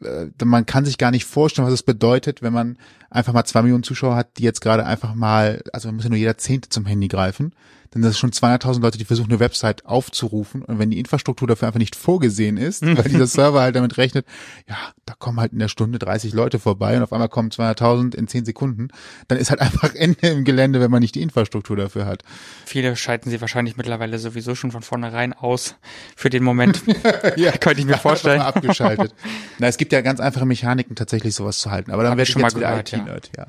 äh, 0.04 0.28
man 0.44 0.66
kann 0.66 0.86
sich 0.86 0.98
gar 0.98 1.12
nicht 1.12 1.26
vorstellen, 1.26 1.68
was 1.68 1.74
es 1.74 1.84
bedeutet, 1.84 2.42
wenn 2.42 2.54
man 2.54 2.78
einfach 3.10 3.34
mal 3.34 3.46
zwei 3.46 3.62
Millionen 3.62 3.84
Zuschauer 3.84 4.16
hat, 4.16 4.38
die 4.38 4.44
jetzt 4.44 4.62
gerade 4.62 4.86
einfach 4.86 5.14
mal, 5.14 5.62
also 5.72 5.88
man 5.88 5.96
muss 5.96 6.04
ja 6.04 6.10
nur 6.10 6.20
jeder 6.20 6.38
Zehnte 6.38 6.70
zum 6.70 6.86
Handy 6.86 7.08
greifen, 7.08 7.54
denn 7.94 8.02
das 8.02 8.12
ist 8.12 8.20
schon 8.20 8.32
200.000 8.32 8.82
Leute, 8.82 8.98
die 8.98 9.06
versuchen, 9.06 9.30
eine 9.30 9.40
Website 9.40 9.86
aufzurufen 9.86 10.64
und 10.64 10.80
wenn 10.80 10.90
die 10.90 11.00
Infrastruktur 11.00 11.48
dafür 11.48 11.68
einfach 11.68 11.80
nicht 11.80 11.96
vorgesehen 11.96 12.58
ist, 12.58 12.86
weil 12.86 13.04
dieser 13.04 13.28
Server 13.28 13.62
halt 13.62 13.76
damit 13.76 13.98
rechnet, 13.98 14.26
ja, 14.68 14.78
da 15.06 15.14
kommen 15.14 15.40
halt 15.40 15.52
in 15.52 15.60
der 15.60 15.68
Stunde 15.68 16.00
30 16.00 16.34
Leute 16.34 16.60
vorbei 16.60 16.96
und 16.96 17.04
auf 17.04 17.12
einmal 17.12 17.28
kommen 17.28 17.50
200.000 17.50 18.16
in 18.16 18.28
10 18.28 18.46
Sekunden, 18.46 18.90
dann 19.28 19.38
ist 19.38 19.50
halt 19.50 19.62
einfach 19.62 19.94
Ende 19.94 20.28
im 20.28 20.46
Gelände, 20.46 20.80
wenn 20.80 20.92
man 20.92 21.02
nicht 21.02 21.16
die 21.16 21.22
Infrastruktur 21.22 21.76
dafür 21.76 22.06
hat. 22.06 22.24
Viele 22.66 22.96
schalten 22.96 23.30
sie 23.30 23.42
wahrscheinlich 23.42 23.76
mittlerweile 23.76 24.20
sowieso 24.20 24.56
schon 24.56 24.72
von 24.72 24.82
vornherein 24.82 25.34
aus 25.34 25.76
für 26.16 26.30
den 26.30 26.44
Moment. 26.44 26.82
ja, 27.36 27.52
Könnte 27.52 27.82
ich 27.82 27.86
mir 27.86 27.98
vorstellen. 27.98 28.40
Mal 28.40 28.48
abgeschaltet. 28.48 29.14
Na, 29.60 29.68
es 29.68 29.78
gibt 29.78 29.92
ja 29.92 30.02
ganz 30.02 30.20
einfache 30.20 30.46
Mechaniken, 30.46 30.96
tatsächlich 30.96 31.36
sowas 31.36 31.60
zu 31.60 31.72
halten. 31.72 31.92
Aber 31.92 32.04
dann 32.04 32.14
werde 32.14 32.24
ich 32.24 32.30
schon 32.30 32.42
jetzt 32.42 32.54
mal 32.56 32.62
gehört, 32.62 32.94
IT-Nerd, 32.94 33.32
ja. 33.38 33.46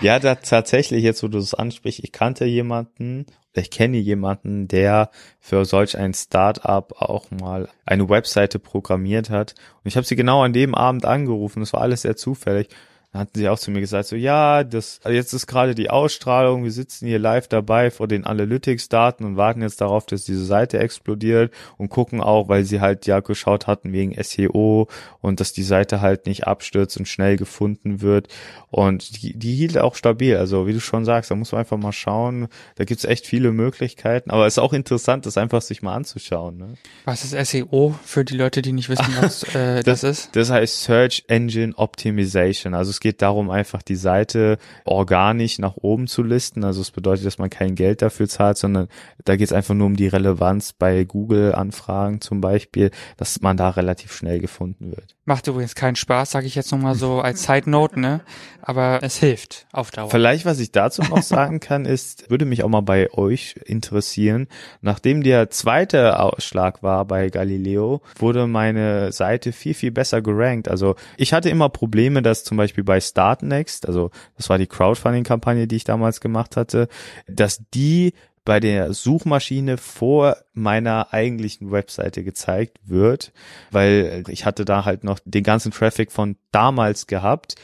Ja, 0.00 0.18
da 0.18 0.34
tatsächlich, 0.34 1.02
jetzt 1.02 1.22
wo 1.22 1.28
du 1.28 1.38
das 1.38 1.54
ansprichst, 1.54 2.00
ich 2.02 2.12
kannte 2.12 2.44
jemanden, 2.44 3.13
ich 3.56 3.70
kenne 3.70 3.98
jemanden, 3.98 4.66
der 4.66 5.10
für 5.40 5.64
solch 5.64 5.96
ein 5.96 6.12
Startup 6.12 6.92
auch 7.00 7.30
mal 7.30 7.68
eine 7.86 8.08
Webseite 8.08 8.58
programmiert 8.58 9.30
hat. 9.30 9.54
Und 9.76 9.88
ich 9.88 9.96
habe 9.96 10.06
sie 10.06 10.16
genau 10.16 10.42
an 10.42 10.52
dem 10.52 10.74
Abend 10.74 11.04
angerufen. 11.04 11.60
Das 11.60 11.72
war 11.72 11.82
alles 11.82 12.02
sehr 12.02 12.16
zufällig. 12.16 12.68
Dann 13.14 13.20
hatten 13.20 13.38
sie 13.38 13.48
auch 13.48 13.60
zu 13.60 13.70
mir 13.70 13.78
gesagt, 13.78 14.08
so 14.08 14.16
ja, 14.16 14.64
das 14.64 14.98
jetzt 15.08 15.32
ist 15.34 15.46
gerade 15.46 15.76
die 15.76 15.88
Ausstrahlung, 15.88 16.64
wir 16.64 16.72
sitzen 16.72 17.06
hier 17.06 17.20
live 17.20 17.46
dabei 17.46 17.92
vor 17.92 18.08
den 18.08 18.24
Analytics-Daten 18.24 19.24
und 19.24 19.36
warten 19.36 19.62
jetzt 19.62 19.80
darauf, 19.80 20.04
dass 20.04 20.24
diese 20.24 20.44
Seite 20.44 20.80
explodiert 20.80 21.54
und 21.78 21.90
gucken 21.90 22.20
auch, 22.20 22.48
weil 22.48 22.64
sie 22.64 22.80
halt 22.80 23.06
ja 23.06 23.20
geschaut 23.20 23.68
hatten 23.68 23.92
wegen 23.92 24.20
SEO 24.20 24.88
und 25.20 25.38
dass 25.38 25.52
die 25.52 25.62
Seite 25.62 26.00
halt 26.00 26.26
nicht 26.26 26.48
abstürzt 26.48 26.96
und 26.96 27.06
schnell 27.06 27.36
gefunden 27.36 28.00
wird. 28.00 28.26
Und 28.72 29.22
die, 29.22 29.38
die 29.38 29.54
hielt 29.54 29.78
auch 29.78 29.94
stabil. 29.94 30.36
Also 30.36 30.66
wie 30.66 30.72
du 30.72 30.80
schon 30.80 31.04
sagst, 31.04 31.30
da 31.30 31.36
muss 31.36 31.52
man 31.52 31.60
einfach 31.60 31.76
mal 31.76 31.92
schauen. 31.92 32.48
Da 32.74 32.84
gibt's 32.84 33.04
echt 33.04 33.28
viele 33.28 33.52
Möglichkeiten. 33.52 34.32
Aber 34.32 34.48
es 34.48 34.54
ist 34.54 34.58
auch 34.58 34.72
interessant, 34.72 35.24
das 35.24 35.38
einfach 35.38 35.62
sich 35.62 35.82
mal 35.82 35.94
anzuschauen. 35.94 36.56
Ne? 36.56 36.74
Was 37.04 37.24
ist 37.24 37.50
SEO 37.50 37.94
für 38.04 38.24
die 38.24 38.36
Leute, 38.36 38.60
die 38.60 38.72
nicht 38.72 38.88
wissen, 38.88 39.06
was 39.20 39.44
äh, 39.54 39.84
das, 39.84 40.02
ist? 40.02 40.34
Das 40.34 40.50
heißt 40.50 40.82
Search 40.82 41.22
Engine 41.28 41.74
Optimization. 41.76 42.74
Also 42.74 42.90
es 42.90 43.03
geht 43.04 43.20
darum, 43.20 43.50
einfach 43.50 43.82
die 43.82 43.96
Seite 43.96 44.56
organisch 44.86 45.58
nach 45.58 45.76
oben 45.76 46.06
zu 46.06 46.22
listen. 46.22 46.64
Also 46.64 46.80
es 46.80 46.90
bedeutet, 46.90 47.26
dass 47.26 47.36
man 47.36 47.50
kein 47.50 47.74
Geld 47.74 48.00
dafür 48.00 48.26
zahlt, 48.30 48.56
sondern 48.56 48.88
da 49.26 49.36
geht 49.36 49.48
es 49.48 49.52
einfach 49.52 49.74
nur 49.74 49.88
um 49.88 49.94
die 49.94 50.08
Relevanz 50.08 50.72
bei 50.72 51.04
Google-Anfragen 51.04 52.22
zum 52.22 52.40
Beispiel, 52.40 52.90
dass 53.18 53.42
man 53.42 53.58
da 53.58 53.68
relativ 53.68 54.10
schnell 54.14 54.40
gefunden 54.40 54.90
wird. 54.90 55.14
Macht 55.26 55.46
übrigens 55.46 55.74
keinen 55.74 55.96
Spaß, 55.96 56.30
sage 56.30 56.46
ich 56.46 56.54
jetzt 56.54 56.72
nochmal 56.72 56.94
so 56.94 57.20
als 57.20 57.44
Side 57.44 57.68
Note, 57.68 58.00
ne? 58.00 58.20
Aber 58.62 59.00
es 59.02 59.18
hilft 59.18 59.66
auf 59.72 59.90
Dauer. 59.90 60.08
Vielleicht, 60.08 60.46
was 60.46 60.58
ich 60.58 60.72
dazu 60.72 61.02
noch 61.02 61.22
sagen 61.22 61.60
kann, 61.60 61.84
ist, 61.84 62.30
würde 62.30 62.46
mich 62.46 62.64
auch 62.64 62.68
mal 62.68 62.80
bei 62.80 63.12
euch 63.12 63.56
interessieren. 63.66 64.48
Nachdem 64.80 65.22
der 65.22 65.50
zweite 65.50 66.20
Ausschlag 66.20 66.82
war 66.82 67.04
bei 67.04 67.28
Galileo, 67.28 68.00
wurde 68.18 68.46
meine 68.46 69.12
Seite 69.12 69.52
viel, 69.52 69.74
viel 69.74 69.90
besser 69.90 70.22
gerankt. 70.22 70.68
Also 70.68 70.94
ich 71.18 71.34
hatte 71.34 71.50
immer 71.50 71.68
Probleme, 71.68 72.22
dass 72.22 72.44
zum 72.44 72.56
Beispiel 72.56 72.84
bei 72.84 72.93
Startnext, 73.00 73.86
also 73.86 74.10
das 74.36 74.48
war 74.48 74.58
die 74.58 74.66
Crowdfunding-Kampagne, 74.66 75.66
die 75.66 75.76
ich 75.76 75.84
damals 75.84 76.20
gemacht 76.20 76.56
hatte, 76.56 76.88
dass 77.26 77.62
die 77.72 78.14
bei 78.44 78.60
der 78.60 78.92
Suchmaschine 78.92 79.78
vor 79.78 80.36
meiner 80.52 81.12
eigentlichen 81.12 81.70
Webseite 81.70 82.22
gezeigt 82.24 82.78
wird, 82.84 83.32
weil 83.70 84.24
ich 84.28 84.44
hatte 84.44 84.64
da 84.64 84.84
halt 84.84 85.02
noch 85.02 85.18
den 85.24 85.42
ganzen 85.42 85.72
Traffic 85.72 86.12
von 86.12 86.36
damals 86.52 87.06
gehabt. 87.06 87.54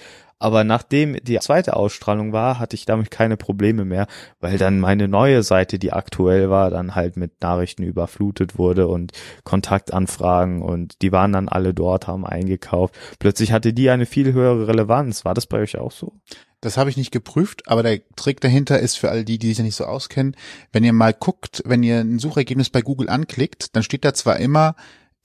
Aber 0.40 0.64
nachdem 0.64 1.22
die 1.22 1.38
zweite 1.38 1.76
Ausstrahlung 1.76 2.32
war, 2.32 2.58
hatte 2.58 2.74
ich 2.74 2.86
damit 2.86 3.10
keine 3.10 3.36
Probleme 3.36 3.84
mehr, 3.84 4.06
weil 4.40 4.56
dann 4.56 4.80
meine 4.80 5.06
neue 5.06 5.42
Seite, 5.42 5.78
die 5.78 5.92
aktuell 5.92 6.48
war, 6.48 6.70
dann 6.70 6.94
halt 6.94 7.18
mit 7.18 7.42
Nachrichten 7.42 7.82
überflutet 7.82 8.58
wurde 8.58 8.88
und 8.88 9.12
Kontaktanfragen 9.44 10.62
und 10.62 11.02
die 11.02 11.12
waren 11.12 11.32
dann 11.32 11.50
alle 11.50 11.74
dort, 11.74 12.06
haben 12.06 12.26
eingekauft. 12.26 12.94
Plötzlich 13.18 13.52
hatte 13.52 13.74
die 13.74 13.90
eine 13.90 14.06
viel 14.06 14.32
höhere 14.32 14.66
Relevanz. 14.66 15.26
War 15.26 15.34
das 15.34 15.46
bei 15.46 15.58
euch 15.58 15.76
auch 15.76 15.92
so? 15.92 16.14
Das 16.62 16.78
habe 16.78 16.88
ich 16.88 16.96
nicht 16.96 17.10
geprüft, 17.10 17.68
aber 17.68 17.82
der 17.82 18.00
Trick 18.16 18.40
dahinter 18.40 18.78
ist 18.80 18.96
für 18.96 19.10
all 19.10 19.24
die, 19.24 19.38
die 19.38 19.48
sich 19.48 19.58
ja 19.58 19.64
nicht 19.64 19.76
so 19.76 19.84
auskennen, 19.84 20.36
wenn 20.72 20.84
ihr 20.84 20.92
mal 20.92 21.14
guckt, 21.14 21.62
wenn 21.66 21.82
ihr 21.82 22.00
ein 22.00 22.18
Suchergebnis 22.18 22.70
bei 22.70 22.82
Google 22.82 23.08
anklickt, 23.08 23.76
dann 23.76 23.82
steht 23.82 24.04
da 24.04 24.14
zwar 24.14 24.38
immer 24.38 24.74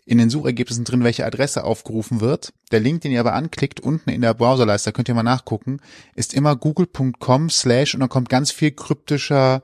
in 0.05 0.19
den 0.19 0.29
Suchergebnissen 0.29 0.85
drin, 0.85 1.03
welche 1.03 1.25
Adresse 1.25 1.63
aufgerufen 1.63 2.21
wird. 2.21 2.53
Der 2.71 2.79
Link, 2.79 3.01
den 3.01 3.11
ihr 3.11 3.19
aber 3.19 3.33
anklickt, 3.33 3.79
unten 3.79 4.11
in 4.11 4.21
der 4.21 4.35
Browserleiste, 4.35 4.91
könnt 4.91 5.09
ihr 5.09 5.15
mal 5.15 5.23
nachgucken, 5.23 5.79
ist 6.13 6.33
immer 6.33 6.55
google.com 6.55 7.49
slash 7.49 7.95
und 7.95 8.01
dann 8.01 8.09
kommt 8.09 8.29
ganz 8.29 8.51
viel 8.51 8.71
kryptischer 8.71 9.63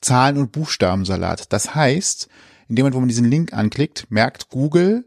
Zahlen- 0.00 0.38
und 0.38 0.52
Buchstabensalat. 0.52 1.52
Das 1.52 1.74
heißt, 1.74 2.28
in 2.68 2.76
dem 2.76 2.84
Moment, 2.84 2.94
wo 2.94 3.00
man 3.00 3.08
diesen 3.08 3.28
Link 3.28 3.52
anklickt, 3.52 4.06
merkt 4.10 4.48
Google, 4.48 5.04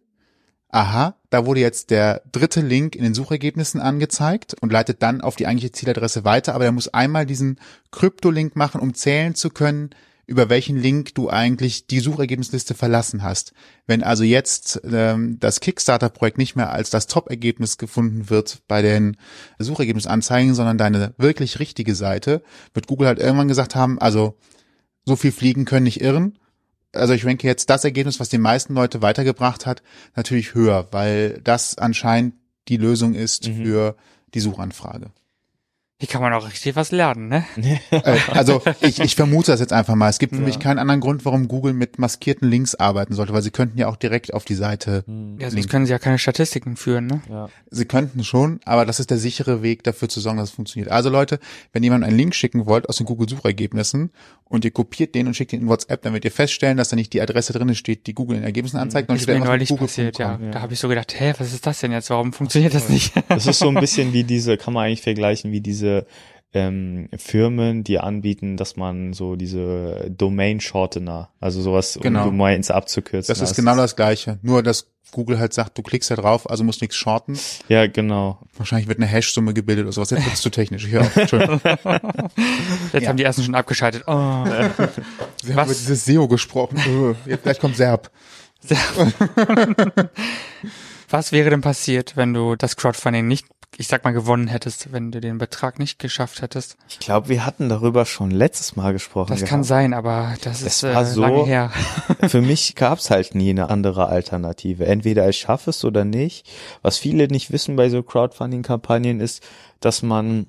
aha, 0.67 1.15
da 1.29 1.45
wurde 1.45 1.61
jetzt 1.61 1.89
der 1.91 2.21
dritte 2.31 2.59
Link 2.59 2.95
in 2.95 3.03
den 3.03 3.13
Suchergebnissen 3.13 3.79
angezeigt 3.79 4.55
und 4.59 4.73
leitet 4.73 5.01
dann 5.01 5.21
auf 5.21 5.37
die 5.37 5.47
eigentliche 5.47 5.71
Zieladresse 5.71 6.25
weiter, 6.25 6.55
aber 6.55 6.65
er 6.65 6.71
muss 6.73 6.89
einmal 6.89 7.25
diesen 7.25 7.59
Kryptolink 7.91 8.57
machen, 8.57 8.81
um 8.81 8.93
zählen 8.93 9.33
zu 9.33 9.49
können, 9.49 9.91
über 10.25 10.49
welchen 10.49 10.77
Link 10.77 11.15
du 11.15 11.29
eigentlich 11.29 11.87
die 11.87 11.99
Suchergebnisliste 11.99 12.75
verlassen 12.75 13.23
hast. 13.23 13.53
Wenn 13.87 14.03
also 14.03 14.23
jetzt 14.23 14.81
ähm, 14.89 15.37
das 15.39 15.59
Kickstarter-Projekt 15.59 16.37
nicht 16.37 16.55
mehr 16.55 16.71
als 16.71 16.89
das 16.89 17.07
Top-Ergebnis 17.07 17.77
gefunden 17.77 18.29
wird 18.29 18.61
bei 18.67 18.81
den 18.81 19.17
Suchergebnisanzeigen, 19.59 20.53
sondern 20.55 20.77
deine 20.77 21.13
wirklich 21.17 21.59
richtige 21.59 21.95
Seite, 21.95 22.41
wird 22.73 22.87
Google 22.87 23.07
halt 23.07 23.19
irgendwann 23.19 23.47
gesagt 23.49 23.75
haben, 23.75 23.99
also 23.99 24.37
so 25.05 25.15
viel 25.15 25.31
fliegen 25.33 25.65
können 25.65 25.83
nicht 25.83 26.01
irren. 26.01 26.39
Also 26.93 27.13
ich 27.13 27.25
ranke 27.25 27.47
jetzt 27.47 27.69
das 27.69 27.83
Ergebnis, 27.83 28.19
was 28.19 28.29
die 28.29 28.37
meisten 28.37 28.75
Leute 28.75 29.01
weitergebracht 29.01 29.65
hat, 29.65 29.81
natürlich 30.15 30.53
höher, 30.53 30.87
weil 30.91 31.41
das 31.43 31.77
anscheinend 31.77 32.35
die 32.69 32.77
Lösung 32.77 33.13
ist 33.13 33.47
Mhm. 33.49 33.55
für 33.55 33.95
die 34.33 34.39
Suchanfrage. 34.39 35.11
Hier 36.03 36.09
kann 36.09 36.21
man 36.21 36.33
auch 36.33 36.45
richtig 36.45 36.75
was 36.75 36.91
lernen, 36.91 37.29
ne? 37.29 37.45
Äh, 37.91 38.17
also 38.31 38.61
ich, 38.81 38.99
ich 38.99 39.15
vermute 39.15 39.51
das 39.51 39.61
jetzt 39.61 39.71
einfach 39.71 39.95
mal. 39.95 40.09
Es 40.09 40.19
gibt 40.19 40.35
für 40.35 40.41
mich 40.41 40.59
keinen 40.59 40.79
anderen 40.79 40.99
Grund, 40.99 41.23
warum 41.23 41.47
Google 41.47 41.71
mit 41.71 41.97
maskierten 41.97 42.49
Links 42.49 42.75
arbeiten 42.75 43.13
sollte, 43.13 43.31
weil 43.31 43.41
sie 43.41 43.51
könnten 43.51 43.77
ja 43.77 43.87
auch 43.87 43.95
direkt 43.95 44.33
auf 44.33 44.43
die 44.43 44.55
Seite. 44.55 45.05
Ja, 45.07 45.45
sonst 45.45 45.53
Link. 45.53 45.69
können 45.69 45.85
sie 45.85 45.91
ja 45.93 45.99
keine 45.99 46.17
Statistiken 46.17 46.75
führen, 46.75 47.07
ne? 47.07 47.21
Ja. 47.29 47.49
Sie 47.69 47.85
könnten 47.85 48.25
schon, 48.25 48.59
aber 48.65 48.85
das 48.85 48.99
ist 48.99 49.11
der 49.11 49.17
sichere 49.17 49.61
Weg 49.63 49.83
dafür 49.83 50.09
zu 50.09 50.19
sorgen, 50.19 50.39
dass 50.39 50.49
es 50.49 50.55
funktioniert. 50.55 50.91
Also 50.91 51.09
Leute, 51.09 51.39
wenn 51.71 51.83
jemand 51.83 52.03
einen 52.03 52.17
Link 52.17 52.35
schicken 52.35 52.65
wollt 52.65 52.89
aus 52.89 52.97
den 52.97 53.05
Google-Suchergebnissen 53.05 54.11
und 54.45 54.65
ihr 54.65 54.71
kopiert 54.71 55.15
den 55.15 55.27
und 55.27 55.35
schickt 55.35 55.53
den 55.53 55.61
in 55.61 55.67
WhatsApp, 55.69 56.01
dann 56.01 56.11
werdet 56.11 56.25
ihr 56.25 56.31
feststellen, 56.31 56.75
dass 56.75 56.89
da 56.89 56.97
nicht 56.97 57.13
die 57.13 57.21
Adresse 57.21 57.53
drin 57.53 57.73
steht, 57.75 58.07
die 58.07 58.13
Google 58.13 58.35
in 58.35 58.41
den 58.41 58.47
Ergebnissen 58.47 58.77
anzeigt, 58.77 59.07
sondern 59.07 59.21
Ist 59.21 59.27
mir 59.27 59.39
neulich 59.39 59.69
Google. 59.69 59.87
passiert, 59.87 60.17
ja. 60.17 60.37
Da 60.51 60.61
habe 60.61 60.73
ich 60.73 60.79
so 60.79 60.89
gedacht, 60.89 61.17
hä, 61.17 61.33
was 61.37 61.53
ist 61.53 61.65
das 61.65 61.79
denn 61.79 61.93
jetzt? 61.93 62.09
Warum 62.09 62.33
funktioniert 62.33 62.73
das 62.73 62.89
nicht? 62.89 63.13
Das 63.29 63.47
ist 63.47 63.59
so 63.59 63.69
ein 63.69 63.75
bisschen 63.75 64.11
wie 64.13 64.23
diese, 64.25 64.57
kann 64.57 64.73
man 64.73 64.87
eigentlich 64.87 65.01
vergleichen, 65.01 65.51
wie 65.51 65.61
diese 65.61 65.92
ähm, 66.55 67.09
Firmen, 67.17 67.83
die 67.83 67.99
anbieten, 67.99 68.57
dass 68.57 68.75
man 68.75 69.13
so 69.13 69.35
diese 69.35 70.05
Domain-Shortener, 70.15 71.29
also 71.39 71.61
sowas, 71.61 71.97
Genau. 72.01 72.23
um 72.23 72.25
Domains 72.31 72.69
abzukürzen. 72.71 73.33
Das 73.33 73.41
ist 73.41 73.55
genau 73.55 73.75
das 73.75 73.95
Gleiche. 73.95 74.37
Nur, 74.43 74.61
dass 74.61 74.87
Google 75.11 75.37
halt 75.39 75.53
sagt, 75.53 75.77
du 75.77 75.81
klickst 75.83 76.09
da 76.11 76.15
drauf, 76.15 76.49
also 76.49 76.63
musst 76.63 76.81
nichts 76.81 76.95
shorten. 76.95 77.37
Ja, 77.69 77.85
genau. 77.87 78.39
Wahrscheinlich 78.57 78.87
wird 78.87 78.97
eine 78.99 79.05
Hash-Summe 79.07 79.53
gebildet 79.53 79.85
oder 79.85 79.93
sowas. 79.93 80.09
Jetzt 80.11 80.25
wird's 80.25 80.41
zu 80.41 80.49
technisch. 80.49 80.85
Ich 80.87 80.97
auf. 80.97 81.15
Entschuldigung. 81.15 81.59
Jetzt 82.93 83.03
Ja. 83.03 83.09
haben 83.09 83.17
die 83.17 83.23
ersten 83.23 83.43
schon 83.43 83.53
abgeschaltet. 83.55 84.03
Oh. 84.07 84.11
Wir 84.11 85.55
haben 85.55 85.65
über 85.65 85.65
dieses 85.65 86.05
SEO 86.05 86.27
gesprochen. 86.27 86.77
Äh, 86.77 87.29
Jetzt 87.31 87.43
gleich 87.43 87.59
kommt 87.59 87.75
Serb. 87.77 88.09
Was 91.13 91.31
wäre 91.31 91.51
denn 91.51 91.61
passiert, 91.61 92.17
wenn 92.17 92.33
du 92.33 92.55
das 92.55 92.75
Crowdfunding 92.75 93.27
nicht, 93.27 93.45
ich 93.77 93.87
sag 93.87 94.03
mal, 94.03 94.13
gewonnen 94.13 94.47
hättest, 94.47 94.91
wenn 94.91 95.11
du 95.11 95.21
den 95.21 95.37
Betrag 95.37 95.77
nicht 95.77 95.99
geschafft 95.99 96.41
hättest? 96.41 96.75
Ich 96.89 96.97
glaube, 96.97 97.29
wir 97.29 97.45
hatten 97.45 97.69
darüber 97.69 98.05
schon 98.07 98.31
letztes 98.31 98.75
Mal 98.75 98.93
gesprochen. 98.93 99.29
Das 99.29 99.37
gehabt. 99.41 99.49
kann 99.51 99.63
sein, 99.63 99.93
aber 99.93 100.33
das 100.43 100.61
Es 100.61 100.81
ist 100.81 100.83
war 100.91 101.03
äh, 101.03 101.05
so- 101.05 101.21
lange 101.21 101.45
her. 101.45 101.71
Für 102.27 102.41
mich 102.41 102.73
gab's 102.73 103.11
halt 103.11 103.35
nie 103.35 103.51
eine 103.51 103.69
andere 103.69 104.07
Alternative. 104.07 104.87
Entweder 104.87 105.29
ich 105.29 105.37
schaffe 105.37 105.69
es 105.69 105.85
oder 105.85 106.03
nicht. 106.03 106.49
Was 106.81 106.97
viele 106.97 107.27
nicht 107.27 107.51
wissen 107.51 107.75
bei 107.75 107.89
so 107.89 108.01
Crowdfunding-Kampagnen 108.01 109.19
ist, 109.19 109.43
dass 109.81 110.01
man 110.01 110.47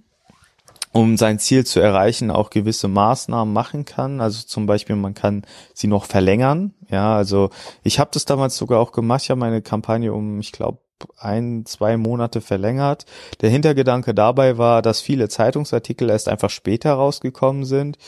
um 0.95 1.17
sein 1.17 1.41
Ziel 1.41 1.67
zu 1.67 1.81
erreichen, 1.81 2.31
auch 2.31 2.51
gewisse 2.51 2.87
Maßnahmen 2.87 3.53
machen 3.53 3.85
kann. 3.85 4.21
Also 4.21 4.47
zum 4.47 4.67
Beispiel, 4.67 4.95
man 4.95 5.13
kann 5.13 5.43
sie 5.75 5.89
noch 5.89 6.05
verlängern. 6.05 6.73
Ja, 6.89 7.17
also 7.17 7.51
ich 7.83 7.99
habe 7.99 8.11
das 8.15 8.27
damals 8.27 8.57
sogar 8.57 8.79
auch 8.79 8.93
gemacht. 8.93 9.23
Ich 9.25 9.31
habe 9.31 9.41
meine 9.41 9.61
Kampagne 9.61 10.13
um, 10.13 10.39
ich 10.39 10.53
glaube, 10.53 10.79
ein, 11.19 11.67
zwei 11.67 11.97
Monate 11.97 12.41
verlängert. 12.41 13.07
Der 13.41 13.51
Hintergedanke 13.51 14.15
dabei 14.15 14.57
war, 14.57 14.83
dass 14.83 15.01
viele 15.01 15.29
Zeitungsartikel 15.29 16.09
erst 16.09 16.29
einfach 16.29 16.51
später 16.51 16.93
rausgekommen 16.93 17.65
sind 17.65 17.99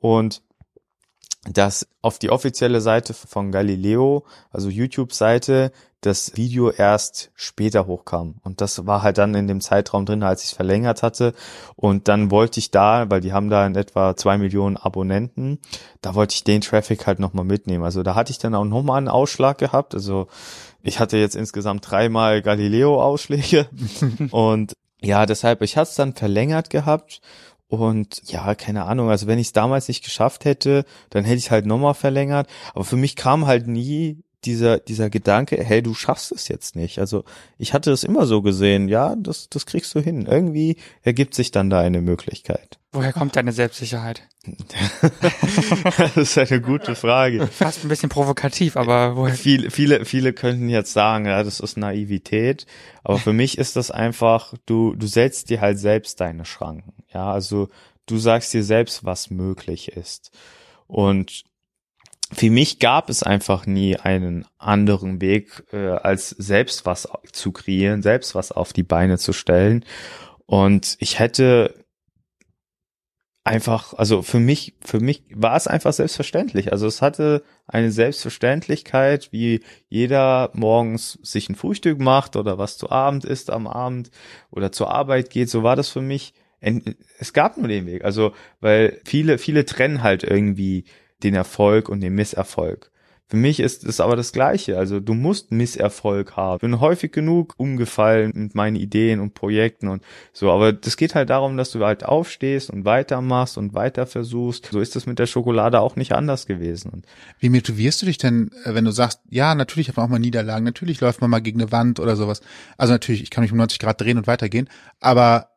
und 0.00 0.42
dass 1.48 1.86
auf 2.02 2.18
die 2.18 2.30
offizielle 2.30 2.80
Seite 2.80 3.14
von 3.14 3.52
Galileo, 3.52 4.24
also 4.50 4.70
YouTube-Seite, 4.70 5.70
das 6.04 6.36
Video 6.36 6.70
erst 6.70 7.30
später 7.34 7.86
hochkam. 7.86 8.34
Und 8.42 8.60
das 8.60 8.86
war 8.86 9.02
halt 9.02 9.18
dann 9.18 9.34
in 9.34 9.48
dem 9.48 9.60
Zeitraum 9.60 10.04
drin, 10.04 10.22
als 10.22 10.42
ich 10.42 10.50
es 10.50 10.56
verlängert 10.56 11.02
hatte. 11.02 11.32
Und 11.76 12.08
dann 12.08 12.30
wollte 12.30 12.60
ich 12.60 12.70
da, 12.70 13.08
weil 13.10 13.20
die 13.20 13.32
haben 13.32 13.48
da 13.48 13.66
in 13.66 13.74
etwa 13.74 14.14
zwei 14.16 14.36
Millionen 14.36 14.76
Abonnenten, 14.76 15.58
da 16.02 16.14
wollte 16.14 16.34
ich 16.34 16.44
den 16.44 16.60
Traffic 16.60 17.06
halt 17.06 17.20
nochmal 17.20 17.44
mitnehmen. 17.44 17.84
Also 17.84 18.02
da 18.02 18.14
hatte 18.14 18.32
ich 18.32 18.38
dann 18.38 18.54
auch 18.54 18.64
nochmal 18.64 18.98
einen 18.98 19.08
Ausschlag 19.08 19.58
gehabt. 19.58 19.94
Also 19.94 20.28
ich 20.82 21.00
hatte 21.00 21.16
jetzt 21.16 21.36
insgesamt 21.36 21.90
dreimal 21.90 22.42
Galileo-Ausschläge. 22.42 23.68
und 24.30 24.74
ja, 25.00 25.24
deshalb, 25.24 25.62
ich 25.62 25.76
hatte 25.76 25.90
es 25.90 25.96
dann 25.96 26.14
verlängert 26.14 26.68
gehabt. 26.68 27.20
Und 27.68 28.22
ja, 28.30 28.54
keine 28.54 28.84
Ahnung, 28.84 29.08
also 29.08 29.26
wenn 29.26 29.38
ich 29.38 29.48
es 29.48 29.52
damals 29.52 29.88
nicht 29.88 30.04
geschafft 30.04 30.44
hätte, 30.44 30.84
dann 31.10 31.24
hätte 31.24 31.38
ich 31.38 31.50
halt 31.50 31.64
nochmal 31.64 31.94
verlängert. 31.94 32.46
Aber 32.74 32.84
für 32.84 32.96
mich 32.96 33.16
kam 33.16 33.46
halt 33.46 33.66
nie 33.66 34.22
dieser, 34.44 34.78
dieser 34.78 35.10
Gedanke, 35.10 35.62
hey, 35.62 35.82
du 35.82 35.94
schaffst 35.94 36.32
es 36.32 36.48
jetzt 36.48 36.76
nicht. 36.76 36.98
Also 36.98 37.24
ich 37.58 37.72
hatte 37.72 37.90
es 37.90 38.04
immer 38.04 38.26
so 38.26 38.42
gesehen, 38.42 38.88
ja, 38.88 39.14
das, 39.16 39.48
das 39.48 39.66
kriegst 39.66 39.94
du 39.94 40.00
hin. 40.00 40.26
Irgendwie 40.26 40.76
ergibt 41.02 41.34
sich 41.34 41.50
dann 41.50 41.70
da 41.70 41.80
eine 41.80 42.00
Möglichkeit. 42.00 42.78
Woher 42.92 43.12
kommt 43.12 43.34
deine 43.36 43.52
Selbstsicherheit? 43.52 44.28
das 45.98 46.16
ist 46.16 46.38
eine 46.38 46.60
gute 46.60 46.94
Frage. 46.94 47.46
Fast 47.46 47.84
ein 47.84 47.88
bisschen 47.88 48.08
provokativ, 48.08 48.76
aber 48.76 49.16
woher? 49.16 49.34
Viele, 49.34 49.70
viele, 49.70 50.04
viele 50.04 50.32
könnten 50.32 50.68
jetzt 50.68 50.92
sagen, 50.92 51.26
ja, 51.26 51.42
das 51.42 51.60
ist 51.60 51.76
Naivität. 51.76 52.66
Aber 53.02 53.18
für 53.18 53.32
mich 53.32 53.58
ist 53.58 53.76
das 53.76 53.90
einfach, 53.90 54.54
du, 54.66 54.94
du 54.94 55.06
setzt 55.06 55.50
dir 55.50 55.60
halt 55.60 55.78
selbst 55.78 56.20
deine 56.20 56.44
Schranken. 56.44 56.92
Ja, 57.12 57.32
also 57.32 57.68
du 58.06 58.18
sagst 58.18 58.52
dir 58.54 58.62
selbst, 58.62 59.04
was 59.04 59.30
möglich 59.30 59.88
ist. 59.88 60.30
Und 60.86 61.44
für 62.34 62.50
mich 62.50 62.78
gab 62.78 63.10
es 63.10 63.22
einfach 63.22 63.66
nie 63.66 63.96
einen 63.96 64.46
anderen 64.58 65.20
Weg, 65.20 65.64
äh, 65.72 65.88
als 65.88 66.30
selbst 66.30 66.86
was 66.86 67.08
zu 67.32 67.52
kreieren, 67.52 68.02
selbst 68.02 68.34
was 68.34 68.52
auf 68.52 68.72
die 68.72 68.82
Beine 68.82 69.18
zu 69.18 69.32
stellen. 69.32 69.84
Und 70.46 70.96
ich 71.00 71.18
hätte 71.18 71.74
einfach, 73.44 73.92
also 73.94 74.22
für 74.22 74.40
mich, 74.40 74.74
für 74.82 75.00
mich 75.00 75.22
war 75.34 75.56
es 75.56 75.66
einfach 75.66 75.92
selbstverständlich. 75.92 76.72
Also 76.72 76.86
es 76.86 77.02
hatte 77.02 77.44
eine 77.66 77.90
Selbstverständlichkeit, 77.90 79.28
wie 79.32 79.60
jeder 79.88 80.50
morgens 80.54 81.18
sich 81.22 81.48
ein 81.48 81.54
Frühstück 81.54 82.00
macht 82.00 82.36
oder 82.36 82.56
was 82.58 82.78
zu 82.78 82.90
Abend 82.90 83.24
isst 83.24 83.50
am 83.50 83.66
Abend 83.66 84.10
oder 84.50 84.72
zur 84.72 84.90
Arbeit 84.90 85.30
geht. 85.30 85.50
So 85.50 85.62
war 85.62 85.76
das 85.76 85.90
für 85.90 86.00
mich. 86.00 86.32
Es 87.18 87.34
gab 87.34 87.58
nur 87.58 87.68
den 87.68 87.84
Weg. 87.84 88.04
Also, 88.04 88.32
weil 88.60 88.98
viele, 89.04 89.36
viele 89.36 89.66
trennen 89.66 90.02
halt 90.02 90.24
irgendwie 90.24 90.84
den 91.24 91.34
Erfolg 91.34 91.88
und 91.88 92.00
den 92.00 92.14
Misserfolg. 92.14 92.90
Für 93.26 93.38
mich 93.38 93.58
ist 93.58 93.84
es 93.84 94.00
aber 94.00 94.16
das 94.16 94.32
Gleiche. 94.32 94.76
Also 94.76 95.00
du 95.00 95.14
musst 95.14 95.50
Misserfolg 95.50 96.36
haben. 96.36 96.56
Ich 96.56 96.60
bin 96.60 96.80
häufig 96.80 97.10
genug 97.10 97.54
umgefallen 97.56 98.32
mit 98.34 98.54
meinen 98.54 98.76
Ideen 98.76 99.18
und 99.18 99.32
Projekten 99.32 99.88
und 99.88 100.02
so. 100.34 100.52
Aber 100.52 100.74
das 100.74 100.98
geht 100.98 101.14
halt 101.14 101.30
darum, 101.30 101.56
dass 101.56 101.70
du 101.70 101.82
halt 101.82 102.04
aufstehst 102.04 102.68
und 102.68 102.84
weitermachst 102.84 103.56
und 103.56 103.72
weiter 103.72 104.06
versuchst. 104.06 104.68
So 104.70 104.78
ist 104.78 104.94
es 104.94 105.06
mit 105.06 105.18
der 105.18 105.26
Schokolade 105.26 105.80
auch 105.80 105.96
nicht 105.96 106.12
anders 106.12 106.46
gewesen. 106.46 107.02
Wie 107.38 107.48
motivierst 107.48 108.02
du 108.02 108.06
dich 108.06 108.18
denn, 108.18 108.50
äh, 108.64 108.74
wenn 108.74 108.84
du 108.84 108.90
sagst, 108.90 109.20
ja, 109.30 109.54
natürlich 109.54 109.88
hat 109.88 109.96
man 109.96 110.06
auch 110.06 110.10
mal 110.10 110.18
Niederlagen, 110.18 110.64
natürlich 110.64 111.00
läuft 111.00 111.22
man 111.22 111.30
mal 111.30 111.40
gegen 111.40 111.62
eine 111.62 111.72
Wand 111.72 112.00
oder 112.00 112.16
sowas. 112.16 112.42
Also 112.76 112.92
natürlich, 112.92 113.22
ich 113.22 113.30
kann 113.30 113.42
mich 113.42 113.52
um 113.52 113.58
90 113.58 113.78
Grad 113.78 114.00
drehen 114.00 114.18
und 114.18 114.26
weitergehen, 114.26 114.68
aber 115.00 115.48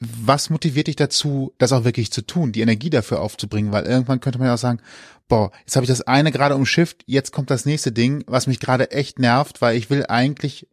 was 0.00 0.50
motiviert 0.50 0.86
dich 0.86 0.96
dazu, 0.96 1.52
das 1.58 1.72
auch 1.72 1.84
wirklich 1.84 2.12
zu 2.12 2.22
tun, 2.22 2.52
die 2.52 2.60
Energie 2.60 2.90
dafür 2.90 3.20
aufzubringen? 3.20 3.72
Weil 3.72 3.84
irgendwann 3.84 4.20
könnte 4.20 4.38
man 4.38 4.48
ja 4.48 4.54
auch 4.54 4.58
sagen, 4.58 4.80
boah, 5.28 5.50
jetzt 5.60 5.76
habe 5.76 5.84
ich 5.84 5.90
das 5.90 6.02
eine 6.02 6.32
gerade 6.32 6.54
umschifft, 6.54 7.02
jetzt 7.06 7.32
kommt 7.32 7.50
das 7.50 7.66
nächste 7.66 7.92
Ding, 7.92 8.24
was 8.26 8.46
mich 8.46 8.60
gerade 8.60 8.90
echt 8.90 9.18
nervt, 9.18 9.60
weil 9.60 9.76
ich 9.76 9.90
will 9.90 10.06
eigentlich 10.06 10.68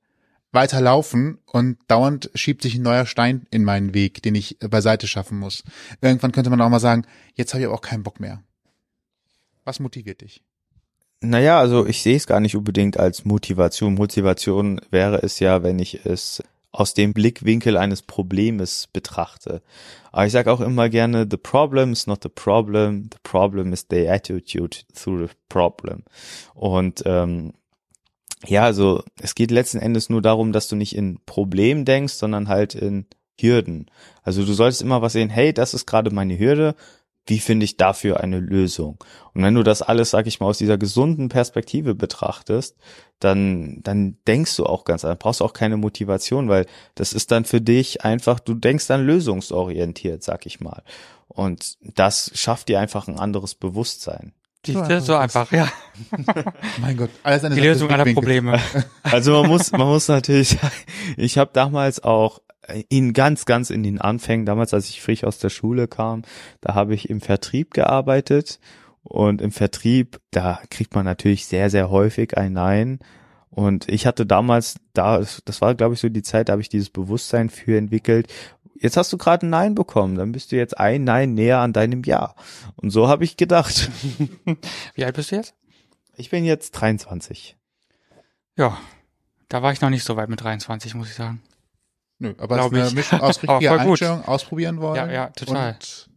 weiterlaufen 0.51 1.39
und 1.45 1.77
dauernd 1.87 2.31
schiebt 2.33 2.61
sich 2.61 2.75
ein 2.75 2.81
neuer 2.81 3.05
Stein 3.05 3.45
in 3.51 3.63
meinen 3.63 3.93
Weg, 3.93 4.23
den 4.23 4.35
ich 4.35 4.57
beiseite 4.59 5.07
schaffen 5.07 5.37
muss. 5.37 5.63
Irgendwann 6.01 6.31
könnte 6.31 6.49
man 6.49 6.61
auch 6.61 6.69
mal 6.69 6.79
sagen, 6.79 7.05
jetzt 7.33 7.53
habe 7.53 7.61
ich 7.61 7.67
aber 7.67 7.75
auch 7.75 7.81
keinen 7.81 8.03
Bock 8.03 8.19
mehr. 8.19 8.41
Was 9.65 9.79
motiviert 9.79 10.21
dich? 10.21 10.43
Naja, 11.21 11.59
also 11.59 11.85
ich 11.85 12.01
sehe 12.01 12.15
es 12.15 12.27
gar 12.27 12.39
nicht 12.39 12.55
unbedingt 12.55 12.97
als 12.97 13.25
Motivation. 13.25 13.95
Motivation 13.95 14.79
wäre 14.91 15.23
es 15.23 15.39
ja, 15.39 15.63
wenn 15.63 15.79
ich 15.79 16.05
es 16.05 16.43
aus 16.75 16.93
dem 16.93 17.13
Blickwinkel 17.13 17.77
eines 17.77 18.01
Problems 18.01 18.87
betrachte. 18.91 19.61
Aber 20.11 20.25
ich 20.25 20.33
sage 20.33 20.51
auch 20.51 20.59
immer 20.59 20.89
gerne, 20.89 21.25
the 21.29 21.37
problem 21.37 21.93
is 21.93 22.05
not 22.05 22.21
the 22.21 22.29
problem, 22.29 23.09
the 23.13 23.19
problem 23.23 23.71
is 23.71 23.87
the 23.89 24.09
attitude 24.09 24.79
through 24.93 25.27
the 25.27 25.33
problem. 25.47 26.03
Und 26.53 27.03
ähm, 27.05 27.53
ja, 28.45 28.63
also 28.63 29.03
es 29.21 29.35
geht 29.35 29.51
letzten 29.51 29.79
Endes 29.79 30.09
nur 30.09 30.21
darum, 30.21 30.51
dass 30.51 30.67
du 30.67 30.75
nicht 30.75 30.95
in 30.95 31.19
Problem 31.25 31.85
denkst, 31.85 32.15
sondern 32.15 32.49
halt 32.49 32.75
in 32.75 33.05
Hürden. 33.39 33.85
Also 34.23 34.45
du 34.45 34.53
solltest 34.53 34.81
immer 34.81 35.01
was 35.01 35.13
sehen, 35.13 35.29
hey, 35.29 35.53
das 35.53 35.73
ist 35.73 35.85
gerade 35.85 36.11
meine 36.11 36.37
Hürde, 36.37 36.75
wie 37.27 37.39
finde 37.39 37.63
ich 37.63 37.77
dafür 37.77 38.19
eine 38.19 38.39
Lösung? 38.39 39.03
Und 39.33 39.43
wenn 39.43 39.55
du 39.55 39.63
das 39.63 39.81
alles, 39.81 40.11
sag 40.11 40.27
ich 40.27 40.39
mal, 40.39 40.47
aus 40.47 40.57
dieser 40.57 40.77
gesunden 40.77 41.29
Perspektive 41.29 41.95
betrachtest, 41.95 42.75
dann, 43.19 43.81
dann 43.83 44.17
denkst 44.27 44.55
du 44.57 44.65
auch 44.65 44.83
ganz 44.85 45.03
anders, 45.03 45.19
brauchst 45.19 45.41
auch 45.41 45.53
keine 45.53 45.77
Motivation, 45.77 46.49
weil 46.49 46.65
das 46.93 47.13
ist 47.13 47.31
dann 47.31 47.45
für 47.45 47.61
dich 47.61 48.03
einfach, 48.03 48.39
du 48.39 48.53
denkst 48.53 48.87
dann 48.87 49.05
lösungsorientiert, 49.05 50.23
sag 50.23 50.45
ich 50.45 50.59
mal. 50.59 50.83
Und 51.27 51.77
das 51.81 52.31
schafft 52.35 52.69
dir 52.69 52.79
einfach 52.79 53.07
ein 53.07 53.19
anderes 53.19 53.55
Bewusstsein. 53.55 54.33
So 54.65 55.15
einfach, 55.15 55.51
ja. 55.51 55.67
Mein 56.79 56.97
Gott, 56.97 57.11
alles 57.23 57.43
eine 57.43 57.55
Die 57.55 57.61
Lösung 57.61 57.89
aller. 57.91 58.11
Probleme. 58.13 58.59
Also 59.03 59.41
man 59.41 59.51
muss, 59.51 59.71
man 59.71 59.87
muss 59.87 60.07
natürlich 60.07 60.49
sagen, 60.49 60.73
ich 61.17 61.37
habe 61.37 61.51
damals 61.53 62.03
auch 62.03 62.39
in 62.89 63.13
ganz, 63.13 63.45
ganz 63.45 63.69
in 63.69 63.83
den 63.83 63.99
Anfängen, 64.01 64.45
damals 64.45 64.73
als 64.73 64.89
ich 64.89 65.01
frisch 65.01 65.23
aus 65.23 65.37
der 65.37 65.49
Schule 65.49 65.87
kam, 65.87 66.23
da 66.61 66.75
habe 66.75 66.93
ich 66.93 67.09
im 67.09 67.21
Vertrieb 67.21 67.73
gearbeitet 67.73 68.59
und 69.03 69.41
im 69.41 69.51
Vertrieb, 69.51 70.19
da 70.31 70.59
kriegt 70.69 70.95
man 70.95 71.05
natürlich 71.05 71.45
sehr, 71.45 71.69
sehr 71.69 71.89
häufig 71.89 72.37
ein 72.37 72.53
Nein. 72.53 72.99
Und 73.49 73.87
ich 73.87 74.05
hatte 74.05 74.25
damals, 74.25 74.75
da, 74.93 75.19
das 75.45 75.61
war 75.61 75.75
glaube 75.75 75.93
ich 75.93 75.99
so 75.99 76.09
die 76.09 76.23
Zeit, 76.23 76.49
da 76.49 76.53
habe 76.53 76.61
ich 76.61 76.69
dieses 76.69 76.89
Bewusstsein 76.89 77.49
für 77.49 77.77
entwickelt, 77.77 78.27
jetzt 78.79 78.97
hast 78.97 79.13
du 79.13 79.17
gerade 79.17 79.45
ein 79.45 79.49
Nein 79.49 79.75
bekommen, 79.75 80.15
dann 80.15 80.31
bist 80.31 80.51
du 80.51 80.55
jetzt 80.55 80.77
ein 80.77 81.03
Nein 81.03 81.33
näher 81.33 81.59
an 81.59 81.73
deinem 81.73 82.03
Ja. 82.03 82.35
Und 82.75 82.89
so 82.89 83.07
habe 83.07 83.23
ich 83.23 83.37
gedacht. 83.37 83.89
Wie 84.95 85.05
alt 85.05 85.15
bist 85.15 85.31
du 85.31 85.35
jetzt? 85.35 85.53
Ich 86.17 86.29
bin 86.29 86.45
jetzt 86.45 86.71
23. 86.71 87.55
Ja, 88.57 88.77
da 89.49 89.61
war 89.61 89.71
ich 89.73 89.81
noch 89.81 89.89
nicht 89.89 90.03
so 90.03 90.15
weit 90.15 90.29
mit 90.29 90.41
23, 90.41 90.95
muss 90.95 91.09
ich 91.09 91.15
sagen. 91.15 91.41
Nö, 92.19 92.33
aber 92.37 92.57
es 92.59 92.65
ist 92.67 92.73
eine 92.73 92.87
ich. 92.87 92.93
Mischung 92.95 93.21
aus 93.21 93.37
richtiger 93.43 93.69
voll 93.69 93.79
gut. 93.79 93.87
Einstellung, 94.01 94.25
ausprobieren 94.25 94.79
wollen. 94.81 94.95
Ja, 94.95 95.11
ja, 95.11 95.29
total. 95.29 95.73
Und 95.73 96.09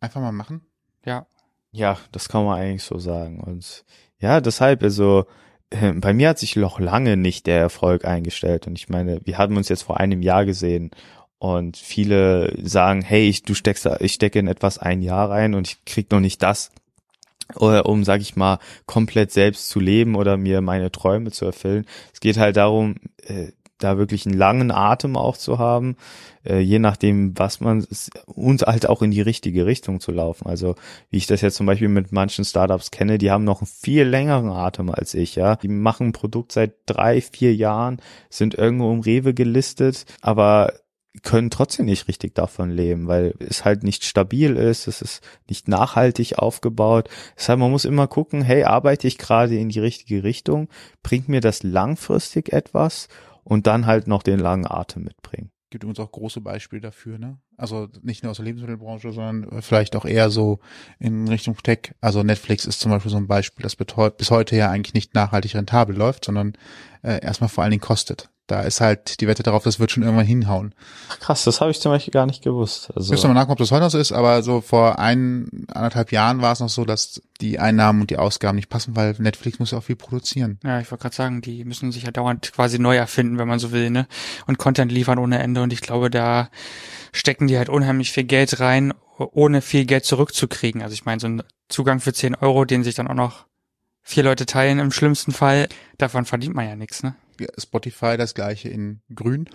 einfach 0.00 0.20
mal 0.20 0.32
machen. 0.32 0.62
Ja, 1.04 1.26
Ja, 1.72 1.98
das 2.12 2.28
kann 2.28 2.44
man 2.44 2.58
eigentlich 2.58 2.82
so 2.82 2.98
sagen. 2.98 3.40
Und 3.40 3.84
ja, 4.18 4.40
deshalb, 4.40 4.82
also 4.82 5.26
äh, 5.70 5.92
bei 5.92 6.12
mir 6.12 6.30
hat 6.30 6.38
sich 6.38 6.56
noch 6.56 6.80
lange 6.80 7.16
nicht 7.16 7.46
der 7.46 7.58
Erfolg 7.60 8.04
eingestellt. 8.04 8.66
Und 8.66 8.78
ich 8.78 8.88
meine, 8.88 9.20
wir 9.24 9.38
haben 9.38 9.56
uns 9.56 9.68
jetzt 9.68 9.82
vor 9.82 9.98
einem 10.00 10.22
Jahr 10.22 10.44
gesehen. 10.46 10.90
Und 11.38 11.76
viele 11.78 12.52
sagen, 12.62 13.00
hey, 13.02 13.28
ich, 13.28 13.42
du 13.44 13.54
steckst, 13.54 13.86
da- 13.86 13.96
ich 14.00 14.12
stecke 14.14 14.38
in 14.38 14.46
etwas 14.48 14.78
ein 14.78 15.00
Jahr 15.00 15.30
rein 15.30 15.54
und 15.54 15.66
ich 15.68 15.84
krieg 15.86 16.10
noch 16.10 16.20
nicht 16.20 16.42
das, 16.42 16.70
oder 17.56 17.86
um, 17.86 18.04
sag 18.04 18.20
ich 18.20 18.36
mal, 18.36 18.58
komplett 18.86 19.32
selbst 19.32 19.70
zu 19.70 19.80
leben 19.80 20.16
oder 20.16 20.36
mir 20.36 20.60
meine 20.60 20.92
Träume 20.92 21.30
zu 21.30 21.46
erfüllen. 21.46 21.86
Es 22.12 22.20
geht 22.20 22.36
halt 22.36 22.56
darum, 22.56 22.96
äh, 23.24 23.52
da 23.80 23.98
wirklich 23.98 24.26
einen 24.26 24.36
langen 24.36 24.70
Atem 24.70 25.16
auch 25.16 25.36
zu 25.36 25.58
haben, 25.58 25.96
äh, 26.44 26.60
je 26.60 26.78
nachdem, 26.78 27.36
was 27.38 27.60
man 27.60 27.86
und 28.26 28.62
halt 28.62 28.88
auch 28.88 29.02
in 29.02 29.10
die 29.10 29.20
richtige 29.20 29.66
Richtung 29.66 30.00
zu 30.00 30.12
laufen. 30.12 30.46
Also 30.46 30.74
wie 31.10 31.16
ich 31.16 31.26
das 31.26 31.40
jetzt 31.40 31.56
zum 31.56 31.66
Beispiel 31.66 31.88
mit 31.88 32.12
manchen 32.12 32.44
Startups 32.44 32.90
kenne, 32.90 33.18
die 33.18 33.30
haben 33.30 33.44
noch 33.44 33.60
einen 33.60 33.66
viel 33.66 34.04
längeren 34.04 34.50
Atem 34.50 34.90
als 34.90 35.14
ich, 35.14 35.34
ja. 35.34 35.56
Die 35.56 35.68
machen 35.68 36.08
ein 36.08 36.12
Produkt 36.12 36.52
seit 36.52 36.74
drei, 36.86 37.20
vier 37.20 37.54
Jahren, 37.54 38.00
sind 38.28 38.54
irgendwo 38.54 38.92
im 38.92 39.00
Rewe 39.00 39.34
gelistet, 39.34 40.04
aber 40.20 40.72
können 41.22 41.50
trotzdem 41.50 41.86
nicht 41.86 42.06
richtig 42.08 42.34
davon 42.34 42.70
leben, 42.70 43.08
weil 43.08 43.34
es 43.40 43.64
halt 43.64 43.82
nicht 43.82 44.04
stabil 44.04 44.56
ist, 44.56 44.86
es 44.86 45.02
ist 45.02 45.22
nicht 45.48 45.66
nachhaltig 45.66 46.38
aufgebaut. 46.38 47.08
Deshalb, 47.36 47.58
man 47.58 47.70
muss 47.70 47.84
immer 47.84 48.06
gucken, 48.06 48.42
hey, 48.42 48.62
arbeite 48.64 49.08
ich 49.08 49.18
gerade 49.18 49.56
in 49.56 49.70
die 49.70 49.80
richtige 49.80 50.22
Richtung? 50.22 50.68
Bringt 51.02 51.28
mir 51.28 51.40
das 51.40 51.62
langfristig 51.62 52.52
etwas? 52.52 53.08
Und 53.44 53.66
dann 53.66 53.86
halt 53.86 54.06
noch 54.06 54.22
den 54.22 54.38
langen 54.38 54.66
Atem 54.66 55.04
mitbringen. 55.04 55.50
Gibt 55.70 55.84
uns 55.84 56.00
auch 56.00 56.10
große 56.10 56.40
Beispiele 56.40 56.82
dafür, 56.82 57.18
ne? 57.18 57.38
Also 57.56 57.88
nicht 58.02 58.24
nur 58.24 58.30
aus 58.30 58.38
der 58.38 58.46
Lebensmittelbranche, 58.46 59.12
sondern 59.12 59.62
vielleicht 59.62 59.94
auch 59.94 60.04
eher 60.04 60.30
so 60.30 60.58
in 60.98 61.28
Richtung 61.28 61.56
Tech. 61.62 61.94
Also 62.00 62.24
Netflix 62.24 62.64
ist 62.64 62.80
zum 62.80 62.90
Beispiel 62.90 63.12
so 63.12 63.18
ein 63.18 63.28
Beispiel, 63.28 63.62
das 63.62 63.76
bis 63.76 64.30
heute 64.30 64.56
ja 64.56 64.68
eigentlich 64.68 64.94
nicht 64.94 65.14
nachhaltig 65.14 65.54
rentabel 65.54 65.96
läuft, 65.96 66.24
sondern 66.24 66.54
äh, 67.02 67.22
erstmal 67.22 67.48
vor 67.48 67.62
allen 67.62 67.70
Dingen 67.70 67.82
kostet. 67.82 68.30
Da 68.50 68.62
ist 68.62 68.80
halt 68.80 69.20
die 69.20 69.28
Wette 69.28 69.44
darauf, 69.44 69.62
das 69.62 69.78
wird 69.78 69.92
schon 69.92 70.02
irgendwann 70.02 70.26
hinhauen. 70.26 70.74
Ach, 71.08 71.20
krass, 71.20 71.44
das 71.44 71.60
habe 71.60 71.70
ich 71.70 71.80
zum 71.80 71.92
Beispiel 71.92 72.10
gar 72.10 72.26
nicht 72.26 72.42
gewusst. 72.42 72.90
Also, 72.96 73.12
Müssen 73.12 73.24
wir 73.24 73.28
mal 73.28 73.34
nachgucken, 73.34 73.52
ob 73.52 73.58
das 73.58 73.70
heute 73.70 73.84
noch 73.84 73.90
so 73.90 73.98
ist, 73.98 74.10
aber 74.10 74.42
so 74.42 74.60
vor 74.60 74.98
ein, 74.98 75.66
anderthalb 75.68 76.10
Jahren 76.10 76.42
war 76.42 76.52
es 76.52 76.58
noch 76.58 76.68
so, 76.68 76.84
dass 76.84 77.22
die 77.40 77.60
Einnahmen 77.60 78.00
und 78.00 78.10
die 78.10 78.16
Ausgaben 78.16 78.56
nicht 78.56 78.68
passen, 78.68 78.96
weil 78.96 79.14
Netflix 79.18 79.60
muss 79.60 79.70
ja 79.70 79.78
auch 79.78 79.84
viel 79.84 79.94
produzieren. 79.94 80.58
ja, 80.64 80.80
ich 80.80 80.90
wollte 80.90 81.02
gerade 81.02 81.14
sagen, 81.14 81.42
die 81.42 81.64
müssen 81.64 81.92
sich 81.92 82.02
ja 82.02 82.10
dauernd 82.10 82.52
quasi 82.52 82.80
neu 82.80 82.96
erfinden, 82.96 83.38
wenn 83.38 83.46
man 83.46 83.60
so 83.60 83.70
will, 83.70 83.90
ne? 83.90 84.08
Und 84.48 84.58
Content 84.58 84.90
liefern 84.90 85.18
ohne 85.18 85.38
Ende. 85.38 85.62
Und 85.62 85.72
ich 85.72 85.80
glaube, 85.80 86.10
da 86.10 86.48
stecken 87.12 87.46
die 87.46 87.56
halt 87.56 87.68
unheimlich 87.68 88.10
viel 88.10 88.24
Geld 88.24 88.58
rein, 88.58 88.92
ohne 89.16 89.62
viel 89.62 89.84
Geld 89.84 90.04
zurückzukriegen. 90.04 90.82
Also 90.82 90.94
ich 90.94 91.04
meine, 91.04 91.20
so 91.20 91.28
ein 91.28 91.42
Zugang 91.68 92.00
für 92.00 92.12
10 92.12 92.34
Euro, 92.34 92.64
den 92.64 92.82
sich 92.82 92.96
dann 92.96 93.06
auch 93.06 93.14
noch 93.14 93.46
vier 94.02 94.24
Leute 94.24 94.46
teilen 94.46 94.80
im 94.80 94.90
schlimmsten 94.90 95.30
Fall, 95.30 95.68
davon 95.98 96.24
verdient 96.24 96.56
man 96.56 96.66
ja 96.66 96.74
nichts, 96.74 97.02
ne? 97.02 97.14
Spotify 97.58 98.16
das 98.16 98.34
gleiche 98.34 98.68
in 98.68 99.00
grün, 99.14 99.48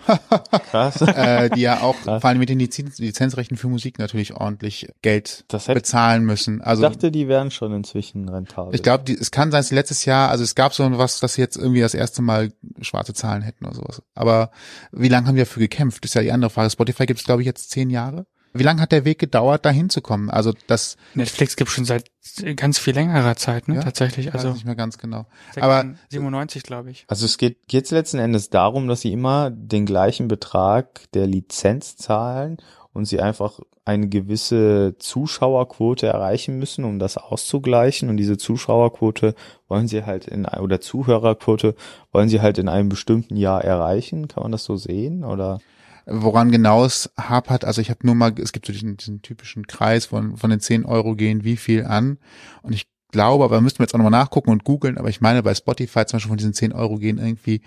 krass. 0.70 1.00
äh, 1.02 1.50
die 1.50 1.60
ja 1.60 1.80
auch 1.80 1.96
Krass. 2.02 2.20
vor 2.20 2.30
allem 2.30 2.38
mit 2.38 2.48
den 2.48 2.58
Lizenz 2.58 2.98
Lizenzrechten 2.98 3.56
für 3.56 3.68
Musik 3.68 3.98
natürlich 3.98 4.34
ordentlich 4.34 4.88
Geld 5.02 5.44
Das 5.48 5.68
hätte, 5.68 5.80
bezahlen 5.80 6.24
müssen. 6.24 6.58
ich 6.60 6.66
Also 6.66 6.82
dachte, 6.82 7.10
die 7.10 7.28
wären 7.28 7.50
schon 7.50 7.72
inzwischen 7.72 8.28
rentabel. 8.28 8.74
ich 8.74 8.82
glaube, 8.82 9.12
es 9.12 9.30
kann 9.30 9.50
sein, 9.50 9.58
dass 9.60 9.70
letztes 9.70 10.04
Jahr, 10.04 10.30
also 10.30 10.44
es 10.44 10.54
gab 10.54 10.74
so 10.74 10.86
was, 10.98 11.20
dass 11.20 11.34
sie 11.34 11.40
jetzt 11.42 11.56
irgendwie 11.56 11.80
das 11.80 11.94
erste 11.94 12.22
Mal 12.22 12.52
schwarze 12.80 13.14
Zahlen 13.14 13.42
hätten 13.42 13.64
oder 13.64 13.74
sowas. 13.74 14.02
Aber 14.14 14.50
wie 14.92 15.08
lange 15.08 15.26
haben 15.26 15.36
wir 15.36 15.44
dafür 15.44 15.60
gekämpft? 15.60 16.04
ist 16.04 16.14
ja 16.14 16.22
die 16.22 16.32
andere 16.32 16.50
Frage. 16.50 16.70
Spotify 16.70 17.06
gibt 17.06 17.20
es, 17.20 17.26
glaube 17.26 17.42
ich, 17.42 17.46
jetzt 17.46 17.70
zehn 17.70 17.90
Jahre. 17.90 18.26
Wie 18.58 18.62
lange 18.62 18.80
hat 18.80 18.92
der 18.92 19.04
Weg 19.04 19.18
gedauert, 19.18 19.64
da 19.64 19.70
hinzukommen? 19.70 20.30
Also 20.30 20.52
das 20.66 20.96
Netflix 21.14 21.56
gibt 21.56 21.70
schon 21.70 21.84
seit 21.84 22.10
ganz 22.56 22.78
viel 22.78 22.94
längerer 22.94 23.36
Zeit, 23.36 23.68
ne? 23.68 23.76
Ja? 23.76 23.82
Tatsächlich. 23.82 24.26
weiß 24.26 24.34
Also 24.34 24.48
ich 24.48 24.54
nicht 24.54 24.66
mehr 24.66 24.74
ganz 24.76 24.98
genau. 24.98 25.26
aber- 25.60 25.94
97, 26.10 26.62
glaube 26.62 26.90
ich. 26.90 27.04
Also 27.08 27.24
es 27.24 27.38
geht 27.38 27.72
jetzt 27.72 27.90
letzten 27.92 28.18
Endes 28.18 28.50
darum, 28.50 28.88
dass 28.88 29.00
sie 29.02 29.12
immer 29.12 29.50
den 29.50 29.86
gleichen 29.86 30.28
Betrag 30.28 31.00
der 31.12 31.26
Lizenz 31.26 31.96
zahlen 31.96 32.56
und 32.92 33.04
sie 33.06 33.20
einfach 33.20 33.60
eine 33.84 34.08
gewisse 34.08 34.96
Zuschauerquote 34.98 36.06
erreichen 36.08 36.58
müssen, 36.58 36.84
um 36.84 36.98
das 36.98 37.16
auszugleichen. 37.18 38.08
Und 38.08 38.16
diese 38.16 38.36
Zuschauerquote 38.36 39.34
wollen 39.68 39.86
sie 39.86 40.04
halt 40.04 40.26
in 40.26 40.44
oder 40.46 40.80
Zuhörerquote 40.80 41.74
wollen 42.10 42.28
sie 42.28 42.40
halt 42.40 42.58
in 42.58 42.68
einem 42.68 42.88
bestimmten 42.88 43.36
Jahr 43.36 43.62
erreichen. 43.62 44.26
Kann 44.28 44.42
man 44.42 44.52
das 44.52 44.64
so 44.64 44.76
sehen? 44.76 45.24
Oder 45.24 45.60
Woran 46.08 46.52
genau 46.52 46.84
es 46.84 47.10
hapert, 47.18 47.64
also 47.64 47.80
ich 47.80 47.90
habe 47.90 48.06
nur 48.06 48.14
mal, 48.14 48.32
es 48.40 48.52
gibt 48.52 48.66
so 48.66 48.72
diesen, 48.72 48.96
diesen 48.96 49.22
typischen 49.22 49.66
Kreis 49.66 50.06
von, 50.06 50.36
von 50.36 50.50
den 50.50 50.60
10 50.60 50.84
Euro 50.84 51.16
gehen 51.16 51.42
wie 51.42 51.56
viel 51.56 51.84
an. 51.84 52.18
Und 52.62 52.72
ich 52.72 52.86
glaube, 53.10 53.44
aber 53.44 53.60
müssten 53.60 53.80
wir 53.80 53.84
jetzt 53.84 53.94
auch 53.94 53.98
nochmal 53.98 54.12
nachgucken 54.12 54.50
und 54.50 54.62
googeln, 54.64 54.98
aber 54.98 55.08
ich 55.08 55.20
meine, 55.20 55.42
bei 55.42 55.54
Spotify 55.54 56.06
zum 56.06 56.16
Beispiel 56.18 56.28
von 56.28 56.36
diesen 56.38 56.54
10 56.54 56.72
Euro 56.72 56.96
gehen 56.98 57.18
irgendwie 57.18 57.60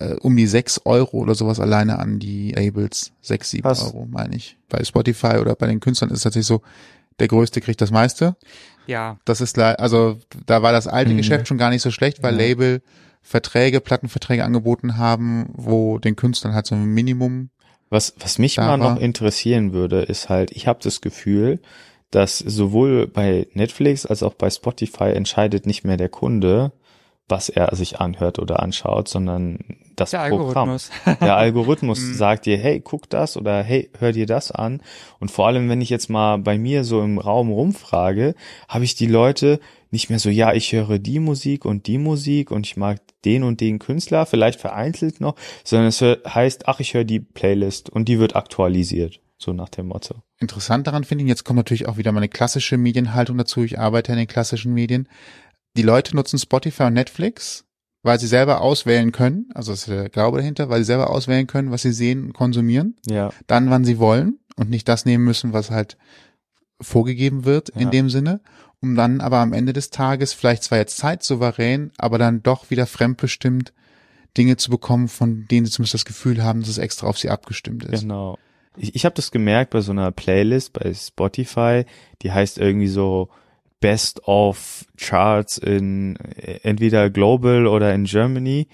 äh, 0.00 0.14
um 0.14 0.36
die 0.36 0.48
6 0.48 0.80
Euro 0.84 1.18
oder 1.18 1.36
sowas 1.36 1.60
alleine 1.60 2.00
an 2.00 2.18
die 2.18 2.50
Labels. 2.52 3.12
6, 3.22 3.50
7 3.50 3.62
Krass. 3.62 3.84
Euro, 3.84 4.06
meine 4.10 4.34
ich. 4.34 4.58
Bei 4.68 4.82
Spotify 4.82 5.36
oder 5.40 5.54
bei 5.54 5.68
den 5.68 5.78
Künstlern 5.78 6.10
ist 6.10 6.18
es 6.18 6.22
tatsächlich 6.24 6.46
so, 6.48 6.62
der 7.20 7.28
Größte 7.28 7.60
kriegt 7.60 7.80
das 7.80 7.92
meiste. 7.92 8.36
Ja, 8.88 9.18
Das 9.24 9.40
ist 9.40 9.58
also 9.58 10.18
da 10.46 10.62
war 10.62 10.72
das 10.72 10.86
alte 10.88 11.12
Mhm. 11.12 11.18
Geschäft 11.18 11.46
schon 11.48 11.58
gar 11.58 11.70
nicht 11.70 11.82
so 11.82 11.90
schlecht, 11.92 12.22
weil 12.22 12.32
Ja. 12.34 12.38
Label 12.40 12.82
Verträge, 13.22 13.80
Plattenverträge 13.80 14.44
angeboten 14.44 14.96
haben, 14.98 15.46
wo 15.52 15.98
den 15.98 16.14
Künstlern 16.14 16.54
halt 16.54 16.66
so 16.66 16.74
ein 16.76 16.84
Minimum 16.84 17.50
Was, 17.90 18.14
was 18.18 18.38
mich 18.38 18.56
mal 18.56 18.76
noch 18.78 18.96
interessieren 19.00 19.72
würde, 19.72 20.02
ist 20.02 20.28
halt, 20.28 20.50
ich 20.52 20.66
habe 20.66 20.80
das 20.82 21.00
Gefühl, 21.00 21.60
dass 22.10 22.38
sowohl 22.38 23.06
bei 23.06 23.46
Netflix 23.52 24.06
als 24.06 24.22
auch 24.22 24.34
bei 24.34 24.50
Spotify 24.50 25.10
entscheidet 25.10 25.66
nicht 25.66 25.84
mehr 25.84 25.96
der 25.96 26.08
Kunde, 26.08 26.72
was 27.28 27.48
er 27.48 27.74
sich 27.74 27.98
anhört 28.00 28.38
oder 28.38 28.60
anschaut, 28.62 29.08
sondern 29.08 29.58
das 29.96 30.10
der 30.10 30.28
Programm. 30.28 30.68
Algorithmus. 30.70 30.90
Der 31.20 31.36
Algorithmus 31.36 32.00
Mhm. 32.00 32.14
sagt 32.14 32.46
dir, 32.46 32.56
hey, 32.58 32.80
guck 32.80 33.08
das 33.10 33.36
oder 33.36 33.62
hey, 33.64 33.90
hör 33.98 34.12
dir 34.12 34.26
das 34.26 34.52
an. 34.52 34.80
Und 35.18 35.30
vor 35.30 35.46
allem, 35.48 35.68
wenn 35.68 35.80
ich 35.80 35.90
jetzt 35.90 36.08
mal 36.10 36.36
bei 36.38 36.56
mir 36.58 36.84
so 36.84 37.02
im 37.02 37.18
Raum 37.18 37.50
rumfrage, 37.50 38.34
habe 38.68 38.84
ich 38.84 38.94
die 38.94 39.06
Leute 39.06 39.58
nicht 39.96 40.10
mehr 40.10 40.18
so, 40.18 40.28
ja, 40.28 40.52
ich 40.52 40.72
höre 40.72 40.98
die 40.98 41.18
Musik 41.20 41.64
und 41.64 41.86
die 41.86 41.96
Musik 41.96 42.50
und 42.50 42.66
ich 42.66 42.76
mag 42.76 43.00
den 43.24 43.42
und 43.42 43.60
den 43.62 43.78
Künstler, 43.78 44.26
vielleicht 44.26 44.60
vereinzelt 44.60 45.20
noch, 45.22 45.36
sondern 45.64 45.88
es 45.88 46.00
heißt, 46.02 46.68
ach, 46.68 46.80
ich 46.80 46.92
höre 46.92 47.04
die 47.04 47.20
Playlist 47.20 47.88
und 47.88 48.06
die 48.08 48.18
wird 48.18 48.36
aktualisiert. 48.36 49.20
So 49.38 49.52
nach 49.54 49.68
dem 49.70 49.86
Motto. 49.88 50.22
interessant 50.38 50.86
daran 50.86 51.04
finde 51.04 51.24
ich, 51.24 51.28
jetzt 51.28 51.44
kommt 51.44 51.56
natürlich 51.58 51.86
auch 51.88 51.96
wieder 51.96 52.12
meine 52.12 52.28
klassische 52.28 52.76
Medienhaltung 52.78 53.36
dazu. 53.38 53.62
Ich 53.64 53.78
arbeite 53.78 54.12
in 54.12 54.18
den 54.18 54.26
klassischen 54.28 54.72
Medien. 54.74 55.08
Die 55.76 55.82
Leute 55.82 56.14
nutzen 56.16 56.38
Spotify 56.38 56.84
und 56.84 56.94
Netflix, 56.94 57.64
weil 58.02 58.18
sie 58.20 58.26
selber 58.28 58.60
auswählen 58.62 59.12
können. 59.12 59.48
Also 59.54 59.72
das 59.72 59.80
ist 59.80 59.88
der 59.88 60.08
Glaube 60.10 60.38
dahinter, 60.38 60.68
weil 60.70 60.78
sie 60.80 60.86
selber 60.86 61.10
auswählen 61.10 61.46
können, 61.46 61.70
was 61.70 61.82
sie 61.82 61.92
sehen 61.92 62.24
und 62.24 62.32
konsumieren. 62.34 62.96
Ja. 63.06 63.30
Dann, 63.46 63.68
wann 63.70 63.84
sie 63.84 63.98
wollen 63.98 64.38
und 64.56 64.70
nicht 64.70 64.88
das 64.88 65.04
nehmen 65.04 65.24
müssen, 65.24 65.52
was 65.52 65.70
halt 65.70 65.96
vorgegeben 66.80 67.44
wird 67.44 67.68
in 67.70 67.82
Ja. 67.82 67.90
dem 67.90 68.10
Sinne. 68.10 68.40
Um 68.86 68.94
dann 68.94 69.20
aber 69.20 69.38
am 69.38 69.52
Ende 69.52 69.72
des 69.72 69.90
Tages 69.90 70.32
vielleicht 70.32 70.62
zwar 70.62 70.78
jetzt 70.78 70.96
zeitsouverän, 70.98 71.90
aber 71.98 72.18
dann 72.18 72.44
doch 72.44 72.70
wieder 72.70 72.86
fremdbestimmt 72.86 73.72
Dinge 74.36 74.56
zu 74.56 74.70
bekommen, 74.70 75.08
von 75.08 75.46
denen 75.50 75.66
sie 75.66 75.72
zumindest 75.72 75.94
das 75.94 76.04
Gefühl 76.04 76.44
haben, 76.44 76.60
dass 76.60 76.68
es 76.68 76.78
extra 76.78 77.08
auf 77.08 77.18
sie 77.18 77.28
abgestimmt 77.28 77.82
ist. 77.84 78.02
Genau. 78.02 78.38
Ich, 78.76 78.94
ich 78.94 79.04
habe 79.04 79.16
das 79.16 79.32
gemerkt 79.32 79.70
bei 79.70 79.80
so 79.80 79.90
einer 79.90 80.12
Playlist 80.12 80.72
bei 80.72 80.94
Spotify, 80.94 81.84
die 82.22 82.30
heißt 82.30 82.58
irgendwie 82.58 82.86
so 82.86 83.28
Best 83.80 84.22
of 84.28 84.84
Charts 84.96 85.58
in 85.58 86.14
äh, 86.36 86.60
entweder 86.62 87.10
Global 87.10 87.66
oder 87.66 87.92
in 87.92 88.04
Germany. 88.04 88.68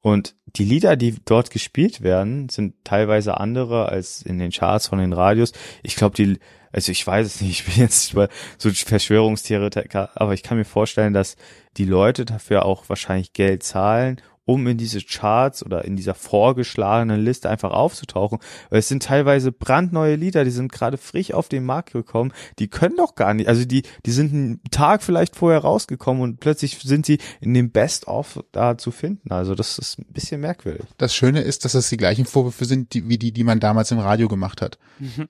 Und 0.00 0.34
die 0.58 0.64
Lieder, 0.64 0.96
die 0.96 1.14
dort 1.24 1.50
gespielt 1.50 2.02
werden, 2.02 2.48
sind 2.48 2.74
teilweise 2.84 3.38
andere 3.38 3.88
als 3.88 4.22
in 4.22 4.38
den 4.38 4.50
Charts 4.50 4.88
von 4.88 4.98
den 4.98 5.12
Radios. 5.12 5.52
Ich 5.82 5.94
glaube, 5.94 6.16
die, 6.16 6.38
also 6.72 6.90
ich 6.90 7.06
weiß 7.06 7.26
es 7.26 7.40
nicht, 7.40 7.60
ich 7.60 7.64
bin 7.64 7.82
jetzt 7.82 8.14
so 8.58 8.70
Verschwörungstheoretiker, 8.70 10.10
aber 10.14 10.34
ich 10.34 10.42
kann 10.42 10.58
mir 10.58 10.64
vorstellen, 10.64 11.14
dass 11.14 11.36
die 11.76 11.84
Leute 11.84 12.24
dafür 12.24 12.64
auch 12.64 12.88
wahrscheinlich 12.88 13.32
Geld 13.32 13.62
zahlen, 13.62 14.20
um 14.48 14.66
in 14.66 14.78
diese 14.78 15.02
Charts 15.02 15.62
oder 15.64 15.84
in 15.84 15.94
dieser 15.94 16.14
vorgeschlagenen 16.14 17.22
Liste 17.22 17.50
einfach 17.50 17.70
aufzutauchen. 17.70 18.38
Weil 18.70 18.78
es 18.78 18.88
sind 18.88 19.02
teilweise 19.02 19.52
brandneue 19.52 20.16
Lieder, 20.16 20.42
die 20.44 20.50
sind 20.50 20.72
gerade 20.72 20.96
frisch 20.96 21.32
auf 21.34 21.50
den 21.50 21.64
Markt 21.66 21.92
gekommen, 21.92 22.32
die 22.58 22.68
können 22.68 22.96
doch 22.96 23.14
gar 23.14 23.34
nicht, 23.34 23.46
also 23.48 23.66
die, 23.66 23.82
die 24.06 24.10
sind 24.10 24.32
einen 24.32 24.60
Tag 24.70 25.02
vielleicht 25.02 25.36
vorher 25.36 25.60
rausgekommen 25.60 26.22
und 26.22 26.40
plötzlich 26.40 26.78
sind 26.78 27.04
sie 27.04 27.18
in 27.42 27.52
dem 27.52 27.70
Best-of 27.70 28.42
da 28.50 28.78
zu 28.78 28.90
finden. 28.90 29.30
Also 29.32 29.54
das 29.54 29.78
ist 29.78 29.98
ein 29.98 30.06
bisschen 30.12 30.40
merkwürdig. 30.40 30.86
Das 30.96 31.14
Schöne 31.14 31.42
ist, 31.42 31.66
dass 31.66 31.72
das 31.72 31.90
die 31.90 31.98
gleichen 31.98 32.24
Vorwürfe 32.24 32.64
sind, 32.64 32.94
die, 32.94 33.06
wie 33.08 33.18
die, 33.18 33.32
die 33.32 33.44
man 33.44 33.60
damals 33.60 33.90
im 33.90 33.98
Radio 33.98 34.28
gemacht 34.28 34.62
hat. 34.62 34.78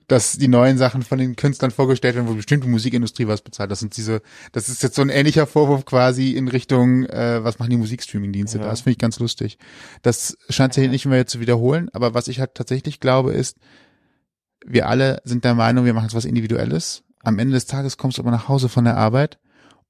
Dass 0.07 0.33
die 0.37 0.47
neuen 0.47 0.77
Sachen 0.77 1.03
von 1.03 1.17
den 1.19 1.35
Künstlern 1.35 1.71
vorgestellt 1.71 2.15
werden, 2.15 2.27
wo 2.29 2.33
bestimmte 2.35 2.67
Musikindustrie 2.69 3.27
was 3.27 3.41
bezahlt. 3.41 3.69
Das 3.69 3.79
sind 3.79 3.97
diese, 3.97 4.21
das 4.53 4.69
ist 4.69 4.81
jetzt 4.81 4.95
so 4.95 5.01
ein 5.01 5.09
ähnlicher 5.09 5.45
Vorwurf 5.45 5.83
quasi 5.85 6.31
in 6.31 6.47
Richtung, 6.47 7.05
äh, 7.05 7.43
was 7.43 7.59
machen 7.59 7.69
die 7.69 7.77
Musikstreaming-Dienste 7.77 8.57
Ja. 8.59 8.63
da? 8.63 8.69
Das 8.71 8.81
finde 8.81 8.93
ich 8.93 8.97
ganz 8.97 9.08
lustig. 9.17 9.57
Das 10.03 10.37
scheint 10.49 10.75
sich 10.75 10.87
nicht 10.87 11.07
mehr 11.07 11.25
zu 11.25 11.39
wiederholen, 11.39 11.89
aber 11.93 12.13
was 12.13 12.27
ich 12.27 12.39
halt 12.39 12.53
tatsächlich 12.53 12.99
glaube 12.99 13.31
ist, 13.33 13.57
wir 14.63 14.87
alle 14.87 15.21
sind 15.23 15.43
der 15.45 15.55
Meinung, 15.55 15.85
wir 15.85 15.93
machen 15.95 16.05
jetzt 16.05 16.15
was 16.15 16.25
Individuelles. 16.25 17.01
Am 17.23 17.39
Ende 17.39 17.53
des 17.53 17.65
Tages 17.65 17.97
kommst 17.97 18.17
du 18.17 18.21
aber 18.21 18.31
nach 18.31 18.47
Hause 18.47 18.69
von 18.69 18.83
der 18.83 18.97
Arbeit 18.97 19.39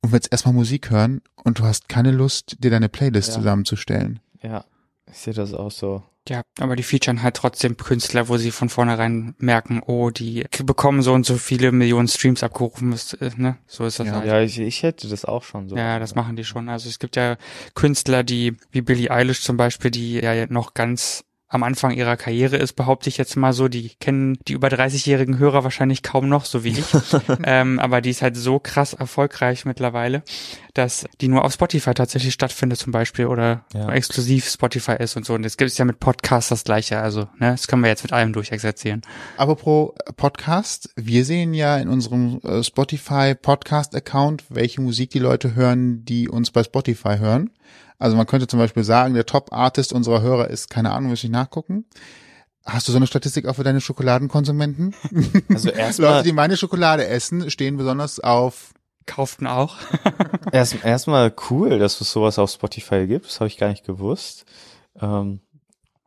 und 0.01 0.11
willst 0.13 0.32
erstmal 0.32 0.53
Musik 0.53 0.89
hören 0.89 1.22
und 1.43 1.59
du 1.59 1.63
hast 1.63 1.89
keine 1.89 2.11
Lust, 2.11 2.63
dir 2.63 2.72
deine 2.72 2.88
Playlist 2.88 3.30
Ja. 3.30 3.36
zusammenzustellen. 3.36 4.20
Ja, 4.41 4.63
ich 5.11 5.17
sehe 5.17 5.34
das 5.34 5.53
auch 5.53 5.72
so. 5.72 6.03
Ja, 6.28 6.41
aber 6.59 6.76
die 6.76 6.84
featuren 6.84 7.24
halt 7.24 7.36
trotzdem 7.36 7.78
Künstler, 7.78 8.28
wo 8.28 8.38
sie 8.38 8.51
von 8.51 8.70
vornherein 8.70 9.34
merken, 9.39 9.82
oh, 9.86 10.09
die 10.11 10.45
bekommen 10.63 11.01
so 11.01 11.13
und 11.13 11.26
so 11.26 11.38
viele 11.38 11.72
Millionen 11.72 12.07
Streams 12.07 12.43
abgerufen. 12.43 12.91
Ist, 12.91 13.13
äh, 13.13 13.32
ne? 13.36 13.57
So 13.65 13.86
ist 13.86 13.99
das 13.99 14.07
Ja. 14.07 14.13
halt. 14.13 14.26
Ja, 14.28 14.41
ich, 14.41 14.59
ich 14.59 14.84
hätte 14.84 15.07
das 15.07 15.26
auch 15.26 15.43
schon 15.43 15.70
so. 15.70 15.76
Ja, 15.76 15.97
das 15.97 16.15
machen 16.15 16.36
die 16.36 16.43
schon. 16.43 16.70
Also 16.70 16.89
es 16.89 16.99
gibt 16.99 17.15
ja 17.15 17.38
Künstler, 17.74 18.24
die, 18.24 18.57
wie 18.72 18.82
Billie 18.82 19.09
Eilish 19.09 19.41
zum 19.41 19.57
Beispiel, 19.57 19.91
die 19.91 20.15
ja 20.15 20.45
noch 20.47 20.74
ganz 20.74 21.24
am 21.51 21.63
Anfang 21.63 21.91
ihrer 21.91 22.15
Karriere 22.15 22.57
ist, 22.57 22.74
behaupte 22.74 23.09
ich 23.09 23.17
jetzt 23.17 23.36
mal 23.36 23.53
so, 23.53 23.67
die 23.67 23.95
kennen 23.99 24.38
die 24.47 24.53
über 24.53 24.67
30-jährigen 24.67 25.39
Hörer 25.39 25.63
wahrscheinlich 25.63 26.03
kaum 26.03 26.30
noch, 26.30 26.45
so 26.45 26.63
wie 26.63 26.70
ich. 26.78 26.86
ähm, 27.43 27.80
aber 27.80 28.01
die 28.01 28.11
ist 28.11 28.22
halt 28.22 28.38
so 28.38 28.59
krass 28.59 28.93
erfolgreich 28.93 29.65
mittlerweile, 29.65 30.22
dass 30.80 31.05
die 31.21 31.27
nur 31.27 31.45
auf 31.45 31.53
Spotify 31.53 31.93
tatsächlich 31.93 32.34
stattfindet 32.34 32.80
zum 32.80 32.91
Beispiel 32.91 33.27
oder 33.27 33.65
Ja. 33.73 33.89
exklusiv 33.91 34.49
Spotify 34.49 34.93
ist 34.99 35.15
und 35.15 35.25
so. 35.25 35.34
Und 35.36 35.43
jetzt 35.43 35.57
gibt 35.57 35.69
es 35.69 35.77
ja 35.77 35.86
mit 35.86 35.99
Podcasts 35.99 36.49
das 36.49 36.63
gleiche. 36.63 36.99
Also, 36.99 37.21
ne, 37.38 37.51
das 37.51 37.67
können 37.67 37.84
wir 37.84 37.89
jetzt 37.89 38.03
mit 38.03 38.13
allem 38.13 38.34
durchexerzieren. 38.34 39.01
Apropos 39.38 39.91
Podcast, 40.15 40.89
wir 40.95 41.25
sehen 41.25 41.53
ja 41.53 41.77
in 41.77 41.89
unserem 41.89 42.39
äh, 42.43 42.63
Spotify 42.63 43.36
Podcast 43.36 43.93
Account, 43.95 44.45
welche 44.49 44.82
Musik 44.82 45.11
die 45.11 45.19
Leute 45.19 45.53
hören, 45.55 46.03
die 46.05 46.27
uns 46.30 46.51
bei 46.51 46.63
Spotify 46.63 47.17
hören. 47.19 47.51
Also 47.99 48.15
man 48.15 48.25
könnte 48.25 48.47
zum 48.47 48.59
Beispiel 48.59 48.84
sagen, 48.86 49.13
der 49.13 49.25
Top 49.25 49.51
Artist 49.51 49.91
unserer 49.93 50.21
Hörer 50.21 50.49
ist, 50.49 50.69
keine 50.69 50.91
Ahnung, 50.91 51.09
muss 51.09 51.23
ich 51.23 51.30
nachgucken. 51.30 51.86
Hast 52.65 52.88
du 52.88 52.91
so 52.91 52.97
eine 52.97 53.07
Statistik 53.07 53.45
auch 53.47 53.55
für 53.55 53.63
deine 53.63 53.82
Schokoladenkonsumenten? 53.82 54.93
Also 55.49 55.67
Leute, 55.69 55.80
erstmal 55.80 56.23
die 56.23 56.32
meine 56.32 56.55
Schokolade 56.55 57.05
essen, 57.07 57.49
stehen 57.49 57.77
besonders 57.77 58.19
auf 58.19 58.71
Kauften 59.06 59.47
auch. 59.47 59.78
erst, 60.52 60.84
erstmal 60.84 61.34
cool, 61.50 61.80
dass 61.80 62.00
es 62.02 62.12
sowas 62.12 62.38
auf 62.39 62.52
Spotify 62.52 63.08
gibt. 63.08 63.26
Das 63.26 63.39
habe 63.39 63.47
ich 63.47 63.58
gar 63.58 63.70
nicht 63.70 63.86
gewusst. 63.86 64.45
Ähm, 65.02 65.39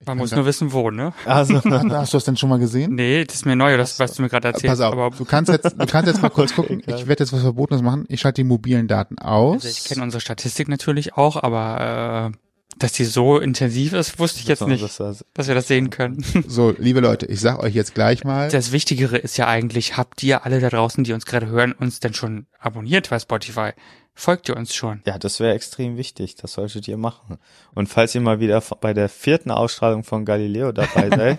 Man 0.04 0.18
muss 0.18 0.32
nur 0.32 0.46
wissen, 0.46 0.72
wo, 0.72 0.90
ne? 0.90 1.12
also 1.24 1.54
Hast 1.64 2.12
du 2.12 2.16
das 2.16 2.24
denn 2.24 2.36
schon 2.36 2.48
mal 2.48 2.58
gesehen? 2.58 2.94
Nee, 2.94 3.24
das 3.24 3.36
ist 3.36 3.46
mir 3.46 3.56
neu, 3.56 3.76
das, 3.76 3.98
was 3.98 4.14
du 4.14 4.22
mir 4.22 4.28
gerade 4.28 4.48
erzählst. 4.48 4.78
Pass 4.78 4.80
auf, 4.80 4.92
Aber 4.92 5.10
du 5.10 5.24
kannst 5.24 5.50
jetzt, 5.50 5.72
du 5.78 5.86
kannst 5.86 6.06
jetzt 6.08 6.22
mal 6.22 6.30
kurz 6.30 6.54
gucken. 6.54 6.82
Ich 6.86 7.06
werde 7.06 7.24
jetzt 7.24 7.32
was 7.32 7.40
Verbotenes 7.40 7.82
machen. 7.82 8.04
Ich 8.08 8.20
schalte 8.20 8.42
die 8.42 8.48
mobilen 8.48 8.88
Daten 8.88 9.18
aus. 9.18 9.64
Also 9.64 9.68
ich 9.68 9.84
kenne 9.84 10.02
unsere 10.02 10.20
Statistik 10.20 10.68
natürlich 10.68 11.16
auch, 11.16 11.42
aber 11.42 12.32
äh, 12.32 12.38
dass 12.82 12.92
die 12.92 13.04
so 13.04 13.38
intensiv 13.38 13.92
ist, 13.92 14.18
wusste 14.18 14.40
ich 14.40 14.46
jetzt 14.46 14.66
nicht, 14.66 14.82
Das, 14.82 14.96
das, 14.96 15.24
dass 15.34 15.48
wir 15.48 15.54
das 15.54 15.68
sehen 15.68 15.90
können. 15.90 16.24
So, 16.48 16.74
liebe 16.76 17.00
Leute, 17.00 17.26
ich 17.26 17.40
sag 17.40 17.62
euch 17.62 17.74
jetzt 17.74 17.94
gleich 17.94 18.24
mal. 18.24 18.48
Das 18.50 18.72
Wichtigere 18.72 19.16
ist 19.16 19.36
ja 19.36 19.46
eigentlich, 19.46 19.96
habt 19.96 20.22
ihr 20.22 20.44
alle 20.44 20.60
da 20.60 20.68
draußen, 20.68 21.04
die 21.04 21.12
uns 21.12 21.24
gerade 21.24 21.46
hören, 21.46 21.72
uns 21.72 22.00
denn 22.00 22.14
schon 22.14 22.46
abonniert 22.58 23.10
bei 23.10 23.18
Spotify? 23.18 23.70
Folgt 24.14 24.48
ihr 24.50 24.56
uns 24.56 24.74
schon? 24.74 25.00
ja, 25.06 25.18
das 25.18 25.40
wäre 25.40 25.54
extrem 25.54 25.96
wichtig. 25.96 26.36
Das 26.36 26.52
solltet 26.52 26.86
ihr 26.86 26.98
machen. 26.98 27.38
Und 27.74 27.88
falls 27.88 28.14
ihr 28.14 28.20
mal 28.20 28.40
wieder 28.40 28.62
bei 28.80 28.92
der 28.92 29.08
vierten 29.08 29.50
Ausstrahlung 29.50 30.04
von 30.04 30.26
Galileo 30.26 30.72
dabei 30.72 31.08
seid, 31.16 31.38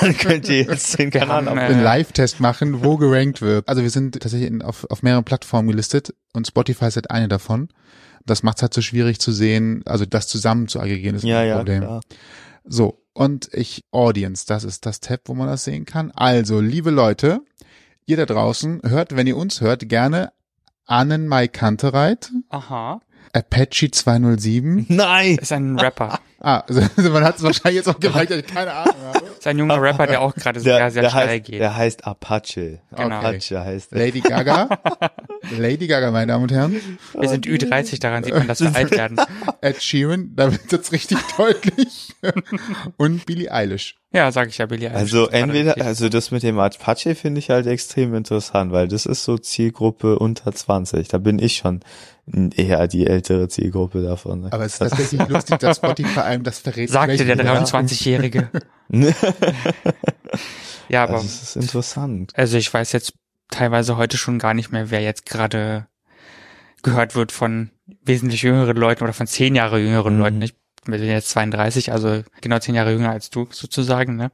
dann 0.00 0.16
könnt 0.16 0.48
ihr 0.48 0.62
jetzt 0.62 0.98
den 0.98 1.10
Kanal 1.10 1.36
haben, 1.36 1.48
abonnieren. 1.48 1.70
äh, 1.72 1.74
einen 1.74 1.84
Live-Test 1.84 2.40
machen, 2.40 2.82
wo 2.84 2.96
gerankt 2.96 3.42
wird. 3.42 3.68
Also 3.68 3.82
wir 3.82 3.90
sind 3.90 4.18
tatsächlich 4.18 4.48
in, 4.48 4.62
auf, 4.62 4.86
auf 4.88 5.02
mehreren 5.02 5.24
Plattformen 5.24 5.68
gelistet 5.68 6.14
und 6.32 6.46
Spotify 6.46 6.86
ist 6.86 6.96
halt 6.96 7.10
eine 7.10 7.28
davon. 7.28 7.68
Das 8.26 8.42
macht 8.42 8.58
es 8.58 8.62
halt 8.62 8.74
so 8.74 8.82
schwierig 8.82 9.18
zu 9.20 9.32
sehen, 9.32 9.82
also 9.86 10.04
das 10.06 10.28
zusammen 10.28 10.68
zu 10.68 10.80
aggregieren 10.80 11.16
ist 11.16 11.24
Ja, 11.24 11.40
ein 11.40 11.48
ja, 11.48 11.56
Problem. 11.58 11.80
klar. 11.82 12.00
So, 12.64 13.02
und 13.12 13.48
ich, 13.52 13.84
Audience, 13.90 14.44
das 14.46 14.64
ist 14.64 14.86
das 14.86 15.00
Tab, 15.00 15.22
wo 15.26 15.34
man 15.34 15.48
das 15.48 15.64
sehen 15.64 15.84
kann. 15.84 16.10
Also, 16.12 16.60
liebe 16.60 16.90
Leute, 16.90 17.40
ihr 18.06 18.16
da 18.16 18.26
draußen, 18.26 18.82
hört, 18.84 19.16
wenn 19.16 19.26
ihr 19.26 19.36
uns 19.36 19.60
hört, 19.60 19.88
gerne 19.88 20.32
Annen 20.86 21.26
Mai 21.28 21.46
Kantereit, 21.48 22.30
Aha. 22.48 23.00
Apache 23.32 23.90
207. 23.90 24.86
Nein! 24.88 25.38
Ist 25.38 25.52
ein 25.52 25.78
Rapper. 25.78 26.18
Ah, 26.42 26.64
also 26.66 27.10
man 27.10 27.22
hat 27.22 27.36
es 27.36 27.42
wahrscheinlich 27.42 27.84
jetzt 27.84 27.88
auch 27.94 28.00
gemerkt, 28.00 28.30
dass 28.30 28.38
ich 28.38 28.46
keine 28.46 28.72
Ahnung 28.72 28.94
habe. 29.12 29.26
Ist 29.26 29.46
ein 29.46 29.58
junger 29.58 29.82
Rapper, 29.82 30.06
der 30.06 30.22
auch 30.22 30.34
gerade 30.34 30.58
sehr, 30.58 30.78
Der, 30.78 30.90
sehr 30.90 31.02
der, 31.02 31.10
schnell 31.10 31.28
heißt, 31.28 31.44
geht. 31.44 31.60
der 31.60 31.76
heißt 31.76 32.06
Apache. 32.06 32.80
Genau. 32.96 33.16
Apache 33.16 33.60
heißt 33.62 33.92
er. 33.92 33.98
Lady 33.98 34.20
Gaga. 34.20 34.68
Lady 35.58 35.86
Gaga, 35.86 36.10
meine 36.10 36.32
Damen 36.32 36.44
und 36.44 36.50
Herren. 36.52 36.80
Wir 37.12 37.28
sind 37.28 37.46
Ü30, 37.46 38.00
daran 38.00 38.24
sieht 38.24 38.32
man, 38.32 38.48
dass 38.48 38.62
wir 38.62 38.74
alt 38.74 38.90
werden. 38.90 39.20
Ed 39.60 39.82
Sheeran, 39.82 40.30
da 40.34 40.50
wird 40.50 40.72
jetzt 40.72 40.92
richtig 40.92 41.18
deutlich. 41.36 42.14
Und 42.96 43.26
Billie 43.26 43.52
Eilish. 43.52 43.98
Ja, 44.10 44.32
sag 44.32 44.48
ich 44.48 44.56
ja, 44.56 44.64
Billy. 44.64 44.86
Eilish 44.86 44.98
Also 44.98 45.28
entweder, 45.28 45.72
richtig. 45.76 45.84
also 45.84 46.08
das 46.08 46.30
mit 46.30 46.42
dem 46.42 46.58
Apache 46.58 47.14
finde 47.14 47.40
ich 47.40 47.50
halt 47.50 47.66
extrem 47.66 48.14
interessant, 48.14 48.72
weil 48.72 48.88
das 48.88 49.04
ist 49.04 49.24
so 49.24 49.36
Zielgruppe 49.36 50.18
unter 50.18 50.52
20. 50.52 51.08
Da 51.08 51.18
bin 51.18 51.38
ich 51.38 51.58
schon 51.58 51.80
eher 52.56 52.86
die 52.88 53.06
ältere 53.06 53.48
Zielgruppe 53.48 54.02
davon. 54.02 54.46
Aber 54.50 54.64
es 54.64 54.74
ist 54.74 54.78
tatsächlich 54.78 55.26
lustig, 55.28 55.58
dass 55.58 55.76
Spotify 55.78 56.20
einem 56.20 56.42
das 56.44 56.58
verrät. 56.60 56.90
Sagte 56.90 57.24
der 57.24 57.36
Lieder- 57.36 57.62
23-Jährige. 57.64 58.48
Ja, 60.88 61.04
aber 61.04 61.14
Also 61.14 61.26
es 61.26 61.42
ist 61.42 61.56
interessant. 61.56 62.32
Also 62.36 62.56
ich 62.56 62.72
weiß 62.72 62.92
jetzt 62.92 63.12
teilweise 63.48 63.96
heute 63.96 64.16
schon 64.16 64.38
gar 64.38 64.54
nicht 64.54 64.72
mehr, 64.72 64.90
wer 64.90 65.00
jetzt 65.00 65.26
gerade 65.26 65.86
gehört 66.82 67.14
wird 67.14 67.30
von 67.32 67.70
wesentlich 68.04 68.42
jüngeren 68.42 68.76
Leuten 68.76 69.04
oder 69.04 69.12
von 69.12 69.26
zehn 69.26 69.54
Jahre 69.54 69.78
jüngeren 69.80 70.14
Mhm. 70.14 70.20
Leuten. 70.20 70.42
Ich 70.42 70.54
bin 70.84 71.02
jetzt 71.04 71.30
32, 71.30 71.92
also 71.92 72.22
genau 72.40 72.58
zehn 72.58 72.74
Jahre 72.74 72.92
jünger 72.92 73.10
als 73.10 73.28
du 73.30 73.46
sozusagen, 73.50 74.16
ne? 74.16 74.30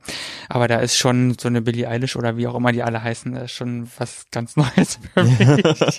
Aber 0.48 0.68
da 0.68 0.76
ist 0.78 0.96
schon 0.96 1.36
so 1.40 1.48
eine 1.48 1.60
Billie 1.60 1.88
Eilish 1.88 2.14
oder 2.16 2.36
wie 2.36 2.46
auch 2.46 2.54
immer 2.54 2.72
die 2.72 2.82
alle 2.82 3.02
heißen, 3.02 3.32
da 3.34 3.42
ist 3.42 3.52
schon 3.52 3.88
was 3.98 4.26
ganz 4.30 4.56
Neues 4.56 4.98
für 5.14 5.24
mich. 5.24 5.98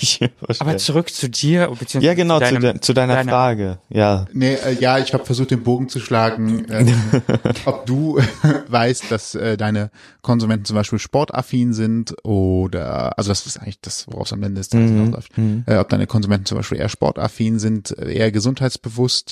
ich 0.00 0.60
Aber 0.60 0.76
zurück 0.76 1.10
zu 1.10 1.28
dir, 1.28 1.68
beziehungsweise 1.68 2.06
ja, 2.06 2.14
genau, 2.14 2.38
zu, 2.40 2.46
zu, 2.46 2.52
deinem, 2.54 2.62
de, 2.62 2.80
zu 2.80 2.92
deiner 2.94 3.14
deiner- 3.14 3.30
Frage. 3.32 3.78
Ja. 3.88 4.26
Nee, 4.32 4.54
äh, 4.54 4.72
ja, 4.80 4.98
ich 4.98 5.14
habe 5.14 5.24
versucht, 5.24 5.50
den 5.50 5.62
Bogen 5.62 5.88
zu 5.88 6.00
schlagen, 6.00 6.64
äh, 6.68 6.86
ob 7.64 7.86
du 7.86 8.20
weißt, 8.68 9.10
dass 9.10 9.34
äh, 9.34 9.56
deine 9.56 9.90
Konsumenten 10.22 10.64
zum 10.64 10.74
Beispiel 10.76 10.98
sportaffin 10.98 11.72
sind 11.72 12.14
oder, 12.24 13.16
also 13.18 13.28
das 13.28 13.46
ist 13.46 13.58
eigentlich 13.58 13.80
das, 13.80 14.06
woraus 14.08 14.32
am 14.32 14.42
Ende 14.42 14.60
Tages 14.68 14.68
Mhm. 14.78 15.14
Mhm. 15.36 15.64
Äh, 15.66 15.76
ob 15.76 15.88
deine 15.88 16.06
Konsumenten 16.06 16.46
zum 16.46 16.56
Beispiel 16.58 16.78
eher 16.78 16.88
sportaffin 16.88 17.58
sind, 17.58 17.90
eher 17.98 18.30
gesundheitsbewusst, 18.32 19.27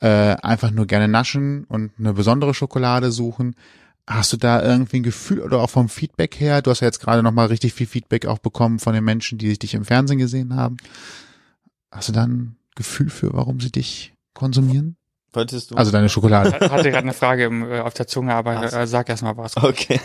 äh, 0.00 0.36
einfach 0.42 0.70
nur 0.70 0.86
gerne 0.86 1.08
naschen 1.08 1.64
und 1.64 1.92
eine 1.98 2.14
besondere 2.14 2.54
Schokolade 2.54 3.10
suchen. 3.10 3.54
Hast 4.06 4.32
du 4.32 4.36
da 4.38 4.62
irgendwie 4.62 4.98
ein 4.98 5.02
Gefühl 5.02 5.40
oder 5.40 5.60
auch 5.60 5.70
vom 5.70 5.88
Feedback 5.88 6.40
her? 6.40 6.62
Du 6.62 6.70
hast 6.70 6.80
ja 6.80 6.86
jetzt 6.86 7.00
gerade 7.00 7.22
nochmal 7.22 7.48
richtig 7.48 7.74
viel 7.74 7.86
Feedback 7.86 8.26
auch 8.26 8.38
bekommen 8.38 8.78
von 8.78 8.94
den 8.94 9.04
Menschen, 9.04 9.38
die 9.38 9.58
dich 9.58 9.74
im 9.74 9.84
Fernsehen 9.84 10.18
gesehen 10.18 10.56
haben. 10.56 10.78
Hast 11.90 12.08
du 12.08 12.12
da 12.12 12.24
ein 12.24 12.56
Gefühl 12.74 13.10
für, 13.10 13.32
warum 13.34 13.60
sie 13.60 13.70
dich 13.70 14.14
konsumieren? 14.34 14.96
Wolltest 15.32 15.70
du? 15.70 15.74
Also 15.74 15.92
deine 15.92 16.08
Schokolade. 16.08 16.48
Ich 16.48 16.70
hatte 16.70 16.90
gerade 16.90 16.96
eine 17.04 17.12
Frage 17.12 17.44
äh, 17.44 17.80
auf 17.80 17.92
der 17.92 18.06
Zunge, 18.06 18.34
aber 18.34 18.68
so. 18.68 18.76
äh, 18.76 18.86
sag 18.86 19.10
erst 19.10 19.22
mal 19.22 19.36
was. 19.36 19.56
Okay. 19.56 20.00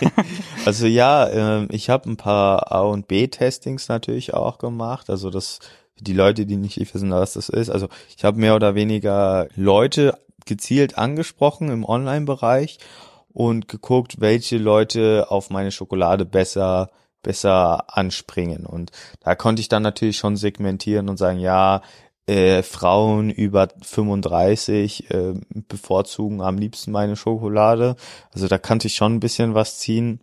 Also 0.65 0.86
ja, 0.86 1.29
ähm, 1.29 1.67
ich 1.71 1.89
habe 1.89 2.09
ein 2.09 2.17
paar 2.17 2.71
A 2.71 2.81
und 2.81 3.07
B-Testings 3.07 3.88
natürlich 3.88 4.34
auch 4.34 4.57
gemacht. 4.57 5.09
Also 5.09 5.29
das 5.29 5.59
die 6.00 6.14
Leute, 6.14 6.46
die 6.46 6.58
nicht 6.58 6.78
wissen, 6.80 7.12
was 7.12 7.34
das 7.34 7.50
ist. 7.50 7.70
Also 7.70 7.88
ich 8.16 8.24
habe 8.24 8.39
mehr 8.39 8.56
oder 8.56 8.76
weniger 8.76 9.48
Leute 9.56 10.18
gezielt 10.46 10.98
angesprochen 10.98 11.70
im 11.70 11.86
Online-Bereich 11.86 12.80
und 13.32 13.68
geguckt, 13.68 14.20
welche 14.20 14.58
Leute 14.58 15.28
auf 15.30 15.50
meine 15.50 15.72
Schokolade 15.72 16.26
besser 16.26 16.89
besser 17.24 17.98
anspringen. 17.98 18.66
Und 18.66 18.91
da 19.22 19.34
konnte 19.34 19.62
ich 19.62 19.70
dann 19.70 19.82
natürlich 19.82 20.18
schon 20.18 20.36
segmentieren 20.36 21.10
und 21.10 21.18
sagen, 21.18 21.39
ja, 21.39 21.82
äh, 22.28 22.64
Frauen 22.64 23.30
über 23.30 23.70
35 23.82 25.10
äh, 25.10 25.34
bevorzugen 25.50 26.41
am 26.41 26.58
liebsten 26.58 26.91
meine 26.91 27.16
Schokolade. 27.16 27.96
Also 28.32 28.48
da 28.48 28.58
kannte 28.58 28.88
ich 28.88 28.96
schon 28.96 29.16
ein 29.16 29.20
bisschen 29.20 29.56
was 29.56 29.80
ziehen. 29.80 30.22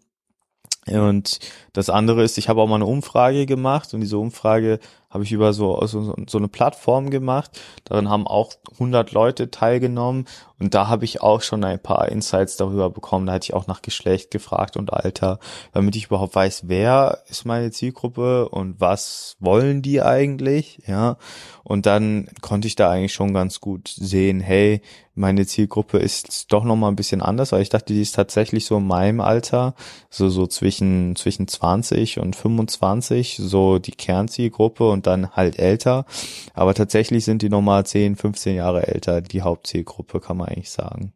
Und 0.86 1.40
das 1.72 1.90
andere 1.90 2.22
ist, 2.22 2.38
ich 2.38 2.48
habe 2.48 2.60
auch 2.62 2.66
mal 2.66 2.76
eine 2.76 2.86
Umfrage 2.86 3.44
gemacht 3.44 3.92
und 3.92 4.00
diese 4.00 4.18
Umfrage 4.18 4.78
habe 5.10 5.24
ich 5.24 5.32
über 5.32 5.52
so, 5.52 5.84
so, 5.86 6.14
so 6.26 6.38
eine 6.38 6.48
Plattform 6.48 7.10
gemacht. 7.10 7.60
Darin 7.84 8.08
haben 8.08 8.26
auch 8.26 8.54
100 8.72 9.12
Leute 9.12 9.50
teilgenommen 9.50 10.26
und 10.60 10.74
da 10.74 10.88
habe 10.88 11.06
ich 11.06 11.22
auch 11.22 11.40
schon 11.40 11.64
ein 11.64 11.78
paar 11.78 12.08
Insights 12.10 12.56
darüber 12.56 12.90
bekommen. 12.90 13.26
Da 13.26 13.32
hatte 13.32 13.44
ich 13.44 13.54
auch 13.54 13.66
nach 13.66 13.80
Geschlecht 13.80 14.30
gefragt 14.30 14.76
und 14.76 14.92
Alter, 14.92 15.38
damit 15.72 15.96
ich 15.96 16.06
überhaupt 16.06 16.34
weiß, 16.34 16.68
wer 16.68 17.22
ist 17.28 17.46
meine 17.46 17.70
Zielgruppe 17.70 18.48
und 18.50 18.78
was 18.78 19.36
wollen 19.40 19.80
die 19.80 20.02
eigentlich, 20.02 20.82
ja. 20.86 21.16
Und 21.64 21.86
dann 21.86 22.28
konnte 22.40 22.68
ich 22.68 22.74
da 22.74 22.90
eigentlich 22.90 23.14
schon 23.14 23.32
ganz 23.32 23.60
gut 23.60 23.88
sehen, 23.88 24.40
hey, 24.40 24.82
meine 25.14 25.46
Zielgruppe 25.46 25.98
ist 25.98 26.52
doch 26.52 26.64
noch 26.64 26.76
mal 26.76 26.88
ein 26.88 26.96
bisschen 26.96 27.20
anders, 27.20 27.52
weil 27.52 27.62
ich 27.62 27.68
dachte, 27.68 27.92
die 27.92 28.00
ist 28.00 28.14
tatsächlich 28.14 28.64
so 28.64 28.78
in 28.78 28.86
meinem 28.86 29.20
Alter, 29.20 29.74
so 30.08 30.28
so 30.28 30.46
zwischen 30.46 31.14
zwischen 31.14 31.46
20 31.46 32.18
und 32.18 32.36
25, 32.36 33.36
so 33.40 33.78
die 33.78 33.92
Kernzielgruppe 33.92 34.88
und 34.88 35.06
dann 35.06 35.30
halt 35.32 35.58
älter, 35.58 36.06
aber 36.54 36.74
tatsächlich 36.74 37.24
sind 37.24 37.42
die 37.42 37.50
nochmal 37.50 37.84
10, 37.84 38.16
15 38.16 38.56
Jahre 38.56 38.86
älter, 38.88 39.20
die 39.20 39.42
Hauptzielgruppe 39.42 40.20
kann 40.20 40.38
man 40.38 40.48
eigentlich 40.50 40.70
sagen. 40.70 41.12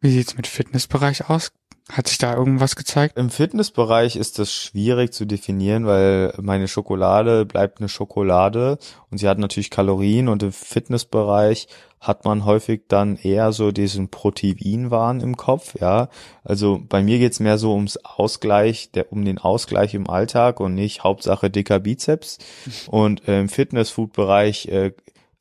Wie 0.00 0.10
sieht's 0.10 0.36
mit 0.36 0.46
Fitnessbereich 0.46 1.30
aus? 1.30 1.52
Hat 1.92 2.08
sich 2.08 2.16
da 2.16 2.34
irgendwas 2.34 2.76
gezeigt? 2.76 3.18
Im 3.18 3.28
Fitnessbereich 3.28 4.16
ist 4.16 4.38
das 4.38 4.50
schwierig 4.50 5.12
zu 5.12 5.26
definieren, 5.26 5.84
weil 5.84 6.32
meine 6.40 6.66
Schokolade 6.66 7.44
bleibt 7.44 7.78
eine 7.78 7.90
Schokolade 7.90 8.78
und 9.10 9.18
sie 9.18 9.28
hat 9.28 9.38
natürlich 9.38 9.68
Kalorien 9.68 10.28
und 10.28 10.42
im 10.42 10.52
Fitnessbereich 10.52 11.68
hat 12.00 12.24
man 12.24 12.46
häufig 12.46 12.82
dann 12.88 13.16
eher 13.16 13.52
so 13.52 13.70
diesen 13.70 14.08
Proteinwahn 14.08 15.20
im 15.20 15.36
Kopf, 15.36 15.74
ja. 15.78 16.08
Also 16.42 16.80
bei 16.88 17.02
mir 17.02 17.18
geht's 17.18 17.40
mehr 17.40 17.58
so 17.58 17.74
ums 17.74 17.98
Ausgleich, 17.98 18.90
der, 18.92 19.12
um 19.12 19.24
den 19.24 19.38
Ausgleich 19.38 19.92
im 19.92 20.08
Alltag 20.08 20.60
und 20.60 20.74
nicht 20.74 21.04
Hauptsache 21.04 21.50
dicker 21.50 21.80
Bizeps. 21.80 22.38
Und 22.88 23.28
äh, 23.28 23.40
im 23.40 23.48
Fitnessfood-Bereich 23.48 24.66
äh, 24.68 24.92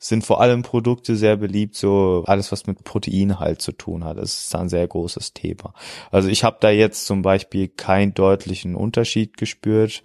sind 0.08 0.26
vor 0.26 0.41
allem 0.41 0.64
Produkte 0.64 1.16
sehr 1.16 1.38
beliebt, 1.38 1.76
so 1.76 2.24
alles, 2.28 2.51
was 2.51 2.68
mit 2.68 2.84
Protein 2.84 3.39
halt 3.39 3.62
zu 3.62 3.72
tun 3.72 4.04
hat. 4.04 4.18
Das 4.18 4.45
ist 4.45 4.56
ein 4.56 4.70
sehr 4.70 4.88
großes 4.88 5.34
Thema. 5.34 5.74
Also 6.12 6.28
ich 6.28 6.43
habe 6.43 6.58
da 6.60 6.70
jetzt 6.70 7.06
zum 7.06 7.22
Beispiel 7.22 7.70
keinen 7.70 8.14
deutlichen 8.14 8.76
Unterschied 8.76 9.38
gespürt. 9.38 10.04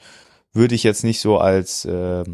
Würde 0.53 0.75
ich 0.75 0.85
jetzt 0.85 1.05
nicht 1.05 1.21
so 1.21 1.39
als 1.39 1.85
äh, 1.85 2.25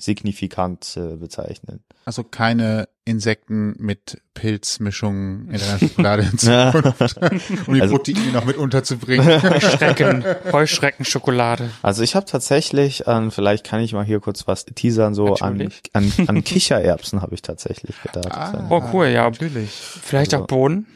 signifikant 0.00 0.96
äh, 0.96 1.16
bezeichnen. 1.16 1.80
Also 2.04 2.24
keine 2.24 2.88
Insekten 3.04 3.74
mit 3.78 4.20
Pilzmischungen 4.34 5.50
in 5.50 5.58
der 5.58 5.78
Schokolade 5.78 6.22
in 6.32 6.38
Zukunft, 6.38 7.16
um 7.66 7.74
die 7.74 7.82
Also- 7.82 7.96
Proteine 7.96 8.32
noch 8.32 8.44
mit 8.44 8.56
unterzubringen. 8.56 9.42
Heuschrecken, 9.42 10.24
Heuschreckenschokolade. 10.52 11.70
Also 11.82 12.02
ich 12.02 12.14
habe 12.14 12.26
tatsächlich, 12.26 13.06
an, 13.08 13.30
vielleicht 13.30 13.64
kann 13.66 13.80
ich 13.80 13.92
mal 13.92 14.04
hier 14.04 14.20
kurz 14.20 14.46
was 14.46 14.64
teasern, 14.64 15.14
so 15.14 15.34
an, 15.36 15.70
an, 15.92 16.12
an 16.26 16.44
Kichererbsen 16.44 17.22
habe 17.22 17.34
ich 17.34 17.42
tatsächlich 17.42 17.94
gedacht. 18.02 18.30
Ah. 18.30 18.66
Oh 18.70 18.82
cool, 18.92 19.06
ja. 19.08 19.28
Natürlich. 19.30 19.70
Vielleicht 19.70 20.32
Also- 20.34 20.44
auch 20.44 20.48
Bohnen. 20.48 20.86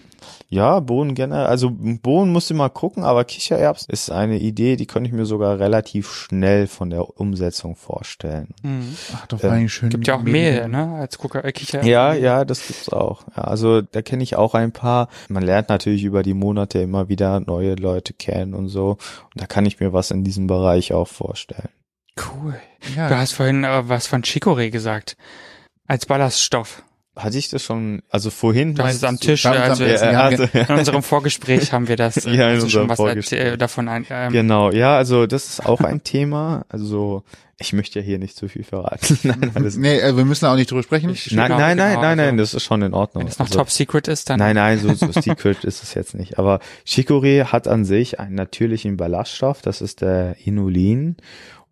Ja, 0.55 0.79
Bohnen 0.79 1.17
generell. 1.17 1.47
Also 1.47 1.69
Bohnen 1.73 2.31
musst 2.31 2.49
du 2.49 2.55
mal 2.55 2.69
gucken, 2.69 3.03
aber 3.03 3.25
Kichererbsen 3.25 3.93
ist 3.93 4.09
eine 4.11 4.39
Idee, 4.39 4.77
die 4.77 4.87
könnte 4.87 5.09
ich 5.09 5.13
mir 5.13 5.27
sogar 5.27 5.59
relativ 5.59 6.13
schnell 6.13 6.69
von 6.69 6.91
der 6.91 7.19
Umsetzung 7.19 7.75
vorstellen. 7.75 8.55
Mhm. 8.63 8.97
Ach, 9.15 9.27
doch, 9.27 9.41
vor 9.41 9.51
allem 9.51 9.69
schön. 9.69 9.91
Gibt 9.91 10.07
ja 10.07 10.15
auch 10.15 10.23
Mehl, 10.23 10.69
ne? 10.69 10.95
Als 10.95 11.19
Gucker, 11.19 11.45
äh, 11.45 11.51
Kicher. 11.51 11.83
Ja, 11.85 12.15
ja, 12.15 12.45
das 12.45 12.69
gibt's 12.69 12.89
auch. 12.89 13.25
Ja, 13.37 13.43
also 13.43 13.83
da 13.83 14.01
kenne 14.01 14.23
ich 14.23 14.37
auch 14.37 14.55
ein 14.55 14.71
paar. 14.71 15.09
Man 15.29 15.43
lernt 15.43 15.71
natürlich 15.71 16.05
über 16.05 16.23
die 16.23 16.35
Monate 16.35 16.79
immer 16.79 17.09
wieder 17.09 17.41
neue 17.41 17.75
Leute 17.75 18.13
kennen 18.13 18.55
und 18.55 18.69
so. 18.69 18.91
Und 18.91 19.41
da 19.41 19.47
kann 19.47 19.67
ich 19.67 19.81
mir 19.81 19.93
was 19.93 20.13
in 20.13 20.23
diesem 20.23 20.47
Bereich 20.47 20.93
auch 20.93 21.09
vorstellen. 21.09 21.71
Cool. 22.17 22.55
Ja. 22.95 23.09
Du 23.09 23.17
hast 23.17 23.33
vorhin 23.33 23.65
äh, 23.65 23.89
was 23.89 24.07
von 24.07 24.23
Chicorée 24.23 24.71
gesagt. 24.71 25.17
Als 25.89 26.07
Ballaststoff. 26.07 26.85
Hatte 27.17 27.39
ich 27.39 27.49
das 27.49 27.63
schon, 27.63 28.03
also 28.11 28.31
vorhin? 28.31 28.75
Das 28.75 28.87
ist 28.97 29.03
meinst 29.03 29.05
am 29.05 29.17
du? 29.19 29.27
Tisch, 29.27 29.45
Wir 29.45 29.51
haben- 29.53 29.71
also 29.71 29.85
wir 29.85 29.91
jetzt 29.93 30.03
Ja, 30.03 30.21
also, 30.23 30.43
in 30.53 30.79
unserem 30.79 31.03
Vorgespräch 31.05 31.73
haben 31.73 31.87
wir 31.87 31.95
das 31.97 32.17
äh, 32.27 32.31
Ja, 32.35 32.49
in 32.49 32.55
also 32.57 32.61
schon 32.63 32.65
unserem 32.83 32.89
was 32.89 32.97
Vorgespräch. 32.97 33.41
erzäh- 33.41 33.57
davon 33.57 33.89
ein, 33.89 34.05
ähm, 34.11 34.33
Genau, 34.33 34.73
ja, 34.73 34.97
also 34.97 35.27
das 35.27 35.49
ist 35.49 35.65
auch 35.67 35.81
ein 35.81 36.03
Thema. 36.03 36.65
Also 36.69 37.23
ich 37.61 37.73
möchte 37.73 38.01
ja 38.01 38.05
hier 38.05 38.19
nicht 38.19 38.37
zu 38.37 38.49
viel 38.49 38.65
verraten. 38.65 39.17
nein, 39.23 39.53
alles, 39.55 39.77
Nee, 39.77 40.01
äh, 40.01 40.17
wir 40.17 40.25
müssen 40.25 40.47
auch 40.47 40.57
nicht 40.57 40.73
drüber 40.73 40.83
sprechen. 40.83 41.11
Ich- 41.11 41.31
nein, 41.31 41.47
genau, 41.47 41.61
nein, 41.61 41.77
nein, 41.77 41.89
genau, 41.91 42.03
nein, 42.03 42.17
nein, 42.17 42.27
also- 42.31 42.37
das 42.43 42.55
ist 42.55 42.65
schon 42.65 42.83
in 42.83 42.93
Ordnung. 42.95 43.23
wenn 43.23 43.29
es 43.31 43.39
noch 43.39 43.47
Also- 43.47 43.59
Top 43.61 43.71
Secret 43.71 44.09
ist, 44.09 44.29
dann 44.31 44.41
Nein, 44.41 44.57
nein, 44.57 44.81
so, 44.81 44.93
so 44.95 45.13
secret 45.13 45.63
ist 45.63 45.85
es 45.85 45.95
jetzt 45.95 46.17
nicht. 46.17 46.41
Aber 46.41 46.59
Chicorée 46.85 47.45
hat 47.45 47.69
an 47.69 47.85
sich 47.85 48.19
einen 48.19 48.35
natürlichen 48.35 48.97
Ballaststoff, 48.97 49.63
das 49.63 49.81
ist 49.83 50.01
der 50.01 50.35
Inulin. 50.45 51.17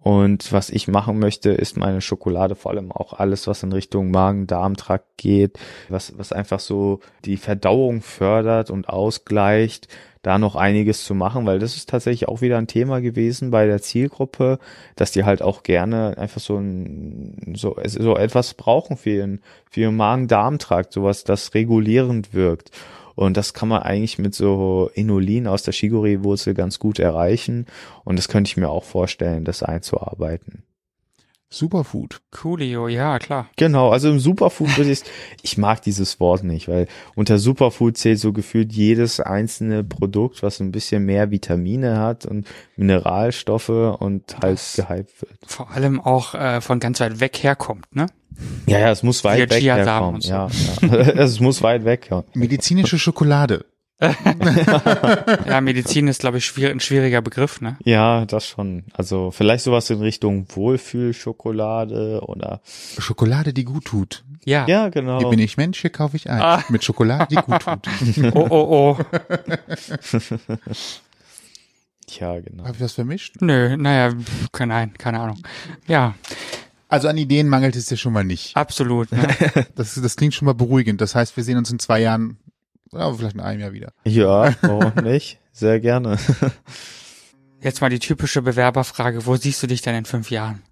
Und 0.03 0.53
was 0.53 0.68
ich 0.68 0.88
machen 0.88 1.18
möchte, 1.18 1.50
ist 1.50 1.76
meine 1.76 2.00
Schokolade, 2.00 2.57
vor 2.57 2.72
allem 2.72 2.90
auch 2.90 3.12
alles, 3.12 3.46
was 3.46 3.62
in 3.62 3.72
Richtung 3.72 4.11
Magen-Darm-Trakt 4.11 5.16
geht, 5.16 5.59
was, 5.88 6.18
was 6.18 6.32
einfach 6.32 6.59
so 6.59 7.00
die 7.24 7.36
Verdauung 7.36 8.03
fördert 8.03 8.70
und 8.70 8.88
ausgleicht, 8.88 9.86
da 10.22 10.38
noch 10.38 10.55
einiges 10.55 11.05
zu 11.05 11.14
machen, 11.14 11.46
weil 11.46 11.59
das 11.59 11.76
ist 11.76 11.88
tatsächlich 11.88 12.28
auch 12.28 12.40
wieder 12.40 12.59
ein 12.59 12.68
Thema 12.68 13.00
gewesen 13.00 13.50
bei 13.50 13.66
der 13.66 13.82
Zielgruppe, 13.82 14.59
dass 14.94 15.11
die 15.11 15.24
halt 15.24 15.42
auch 15.42 15.64
gerne 15.64 16.16
einfach 16.16 16.40
so 16.40 16.57
ein, 16.57 17.55
so, 17.57 17.76
so 17.84 18.16
etwas 18.16 18.55
brauchen 18.55 18.96
für 18.96 19.11
ihren, 19.11 19.40
für 19.70 19.80
ihren 19.80 19.96
Magen-Darm-Trakt, 19.96 20.92
sowas, 20.92 21.24
das 21.24 21.55
regulierend 21.55 22.34
wirkt. 22.34 22.70
Und 23.14 23.36
das 23.36 23.54
kann 23.54 23.68
man 23.68 23.82
eigentlich 23.82 24.18
mit 24.18 24.34
so 24.34 24.90
Inulin 24.94 25.46
aus 25.46 25.62
der 25.62 25.74
Chicorée-Wurzel 25.74 26.54
ganz 26.54 26.78
gut 26.78 26.98
erreichen. 26.98 27.66
Und 28.04 28.18
das 28.18 28.28
könnte 28.28 28.48
ich 28.48 28.56
mir 28.56 28.68
auch 28.68 28.84
vorstellen, 28.84 29.44
das 29.44 29.62
einzuarbeiten. 29.62 30.64
Superfood. 31.53 32.20
Coolio, 32.30 32.88
ja, 32.88 33.18
klar. 33.18 33.46
Genau, 33.57 33.90
also 33.90 34.09
im 34.11 34.18
Superfood 34.18 34.76
würde 34.78 34.90
ich, 34.90 35.03
ich 35.42 35.59
mag 35.59 35.82
dieses 35.82 36.18
Wort 36.18 36.44
nicht, 36.44 36.66
weil 36.68 36.88
unter 37.14 37.38
Superfood 37.38 37.96
zählt 37.98 38.18
so 38.18 38.32
gefühlt 38.32 38.72
jedes 38.72 39.20
einzelne 39.20 39.84
Produkt, 39.84 40.42
was 40.42 40.61
ein 40.61 40.72
bisschen 40.72 41.05
mehr 41.05 41.30
Vitamine 41.30 41.98
hat 41.98 42.24
und 42.26 42.46
Mineralstoffe 42.76 43.68
und 43.68 44.36
halt 44.42 44.55
Das- 44.55 44.74
gehypt 44.76 45.22
wird. 45.22 45.38
Vor 45.46 45.70
allem 45.70 46.00
auch 46.00 46.34
äh, 46.34 46.61
von 46.61 46.80
ganz 46.80 47.00
weit 47.00 47.20
weg 47.20 47.36
herkommt, 47.42 47.94
ne? 47.94 48.07
Ja, 48.66 48.78
ja, 48.78 48.90
es 48.90 49.03
muss 49.03 49.22
weit 49.24 49.36
Hier 49.36 49.50
weg 49.50 49.62
herkommen. 49.62 50.20
so. 50.22 50.30
Ja, 50.30 50.48
ja. 50.80 50.88
es 50.98 51.38
muss 51.40 51.62
weit 51.62 51.84
weg. 51.84 52.09
Ja. 52.11 52.24
Medizinische 52.34 52.98
Schokolade. 52.98 53.66
Ja, 55.46 55.61
Medizin 55.61 56.09
ist, 56.09 56.20
glaube 56.20 56.38
ich, 56.38 56.57
ein 56.59 56.80
schwieriger 56.80 57.22
Begriff, 57.22 57.61
ne? 57.61 57.76
ja, 57.84 58.24
das 58.26 58.46
schon. 58.46 58.84
Also 58.94 59.30
vielleicht 59.30 59.64
sowas 59.64 59.88
in 59.90 60.00
Richtung 60.00 60.46
Wohlfühlschokolade 60.55 62.20
oder 62.26 62.61
Schokolade, 62.98 63.53
die 63.53 63.64
gut 63.64 63.84
tut. 63.86 64.24
Ja. 64.44 64.66
ja, 64.66 64.88
genau. 64.88 65.18
Hier 65.20 65.28
bin 65.28 65.38
ich 65.38 65.57
Mensch, 65.57 65.80
hier 65.80 65.90
kaufe 65.90 66.16
ich 66.16 66.28
ein. 66.28 66.40
Ah. 66.42 66.64
Mit 66.68 66.82
Schokolade, 66.84 67.26
die 67.30 67.36
gut 67.36 67.61
tut. 67.62 67.86
Oh, 68.34 68.46
oh, 68.50 68.98
oh. 68.98 68.98
Ja, 72.18 72.38
genau. 72.40 72.64
Habe 72.64 72.72
ich 72.74 72.78
das 72.78 72.92
vermischt? 72.92 73.36
Nö, 73.40 73.76
naja, 73.76 74.11
pf, 74.14 74.50
ke- 74.53 74.66
nein, 74.66 74.92
keine 74.98 75.20
Ahnung. 75.20 75.38
Ja, 75.86 76.14
Also 76.88 77.09
an 77.09 77.16
Ideen 77.16 77.48
mangelt 77.48 77.74
es 77.76 77.86
dir 77.86 77.96
schon 77.96 78.12
mal 78.12 78.24
nicht. 78.24 78.55
absolut. 78.57 79.11
Ne? 79.12 79.26
Das, 79.76 79.94
das 79.94 80.16
klingt 80.16 80.34
schon 80.34 80.44
mal 80.46 80.53
beruhigend. 80.55 81.00
Das 81.00 81.14
heißt, 81.14 81.34
wir 81.36 81.44
sehen 81.44 81.57
uns 81.57 81.70
in 81.70 81.78
zwei 81.78 82.00
Jahren, 82.00 82.36
ja, 82.93 83.12
vielleicht 83.12 83.34
in 83.34 83.40
einem 83.40 83.61
Jahr 83.61 83.72
wieder. 83.72 83.93
Ja, 84.05 84.55
warum 84.62 84.93
nicht? 85.05 85.38
Sehr 85.53 85.80
gerne. 85.80 86.16
Jetzt 87.61 87.80
mal 87.80 87.90
die 87.90 87.99
typische 88.01 88.43
Bewerberfrage, 88.43 89.24
wo 89.26 89.36
siehst 89.36 89.62
du 89.62 89.66
dich 89.66 89.82
denn 89.82 89.95
in 89.95 90.05
fünf 90.05 90.30
Jahren? 90.30 90.62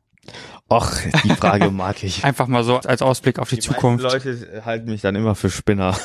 Och, 0.68 0.91
die 1.25 1.31
Frage 1.31 1.71
mag 1.73 2.03
ich. 2.03 2.25
Einfach 2.25 2.47
mal 2.47 2.62
so 2.62 2.77
als 2.79 3.03
Ausblick 3.03 3.39
auf 3.39 3.49
die, 3.51 3.59
Zukunft. 3.59 4.05
meisten 4.05 4.29
Leute 4.29 4.64
halten 4.64 4.91
mich 4.91 5.01
dann 5.01 5.16
immer 5.16 5.35
für 5.35 5.51
Spinner, 5.51 5.97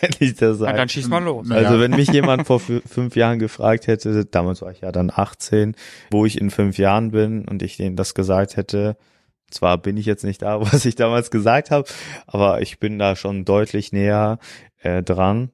wenn 0.00 0.10
ich 0.20 0.34
das 0.36 0.58
sage. 0.58 0.76
dann 0.76 0.88
schieß 0.88 1.08
mal 1.08 1.22
los. 1.22 1.50
Also 1.50 1.74
ja. 1.74 1.80
wenn 1.80 1.90
mich 1.92 2.08
jemand 2.08 2.46
vor 2.46 2.58
fü- 2.58 2.80
fünf 2.88 3.16
Jahren 3.16 3.38
gefragt 3.38 3.86
hätte, 3.86 4.24
damals 4.24 4.62
war 4.62 4.70
ich 4.70 4.80
ja 4.80 4.92
dann 4.92 5.10
18, 5.14 5.74
wo 6.10 6.24
ich 6.24 6.40
in 6.40 6.50
fünf 6.50 6.78
Jahren 6.78 7.10
bin 7.10 7.46
und 7.46 7.62
ich 7.62 7.76
denen 7.76 7.96
das 7.96 8.14
gesagt 8.14 8.56
hätte, 8.56 8.96
zwar 9.50 9.78
bin 9.78 9.96
ich 9.96 10.06
jetzt 10.06 10.24
nicht 10.24 10.42
da, 10.42 10.60
was 10.72 10.84
ich 10.84 10.94
damals 10.94 11.30
gesagt 11.30 11.70
habe, 11.70 11.88
aber 12.26 12.60
ich 12.60 12.78
bin 12.78 12.98
da 12.98 13.16
schon 13.16 13.44
deutlich 13.44 13.92
näher 13.92 14.38
äh, 14.82 15.02
dran. 15.02 15.50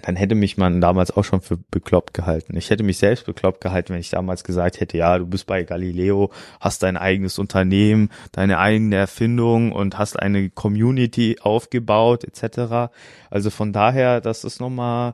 Dann 0.00 0.16
hätte 0.16 0.34
mich 0.34 0.56
man 0.56 0.80
damals 0.80 1.10
auch 1.10 1.22
schon 1.22 1.42
für 1.42 1.58
bekloppt 1.58 2.14
gehalten. 2.14 2.56
Ich 2.56 2.70
hätte 2.70 2.82
mich 2.82 2.96
selbst 2.96 3.26
bekloppt 3.26 3.60
gehalten, 3.60 3.92
wenn 3.92 4.00
ich 4.00 4.08
damals 4.08 4.42
gesagt 4.42 4.80
hätte, 4.80 4.96
ja, 4.96 5.18
du 5.18 5.26
bist 5.26 5.46
bei 5.46 5.64
Galileo, 5.64 6.30
hast 6.60 6.82
dein 6.82 6.96
eigenes 6.96 7.38
Unternehmen, 7.38 8.08
deine 8.32 8.58
eigene 8.58 8.96
Erfindung 8.96 9.70
und 9.70 9.98
hast 9.98 10.18
eine 10.18 10.48
Community 10.48 11.36
aufgebaut, 11.42 12.24
etc. 12.24 12.90
Also 13.28 13.50
von 13.50 13.74
daher, 13.74 14.22
das 14.22 14.44
ist 14.44 14.60
nochmal, 14.60 15.12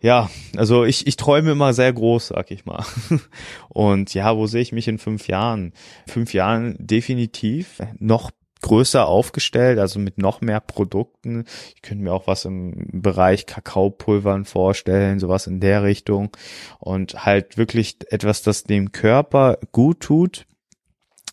ja, 0.00 0.30
also 0.56 0.84
ich, 0.84 1.06
ich 1.06 1.16
träume 1.16 1.52
immer 1.52 1.72
sehr 1.74 1.92
groß, 1.92 2.28
sag 2.28 2.50
ich 2.50 2.64
mal. 2.64 2.84
Und 3.68 4.14
ja, 4.14 4.36
wo 4.36 4.46
sehe 4.46 4.62
ich 4.62 4.72
mich 4.72 4.88
in 4.88 4.98
fünf 4.98 5.28
Jahren? 5.28 5.72
Fünf 6.06 6.32
Jahren 6.32 6.76
definitiv 6.78 7.80
noch 7.98 8.30
größer 8.62 9.06
aufgestellt, 9.06 9.78
also 9.78 9.98
mit 9.98 10.18
noch 10.18 10.40
mehr 10.40 10.60
Produkten. 10.60 11.44
Ich 11.74 11.82
könnte 11.82 12.04
mir 12.04 12.12
auch 12.12 12.26
was 12.26 12.44
im 12.44 12.86
Bereich 12.92 13.46
Kakaopulvern 13.46 14.44
vorstellen, 14.44 15.18
sowas 15.18 15.46
in 15.46 15.60
der 15.60 15.82
Richtung. 15.82 16.30
Und 16.78 17.24
halt 17.24 17.56
wirklich 17.56 17.96
etwas, 18.08 18.42
das 18.42 18.64
dem 18.64 18.92
Körper 18.92 19.58
gut 19.72 20.00
tut, 20.00 20.46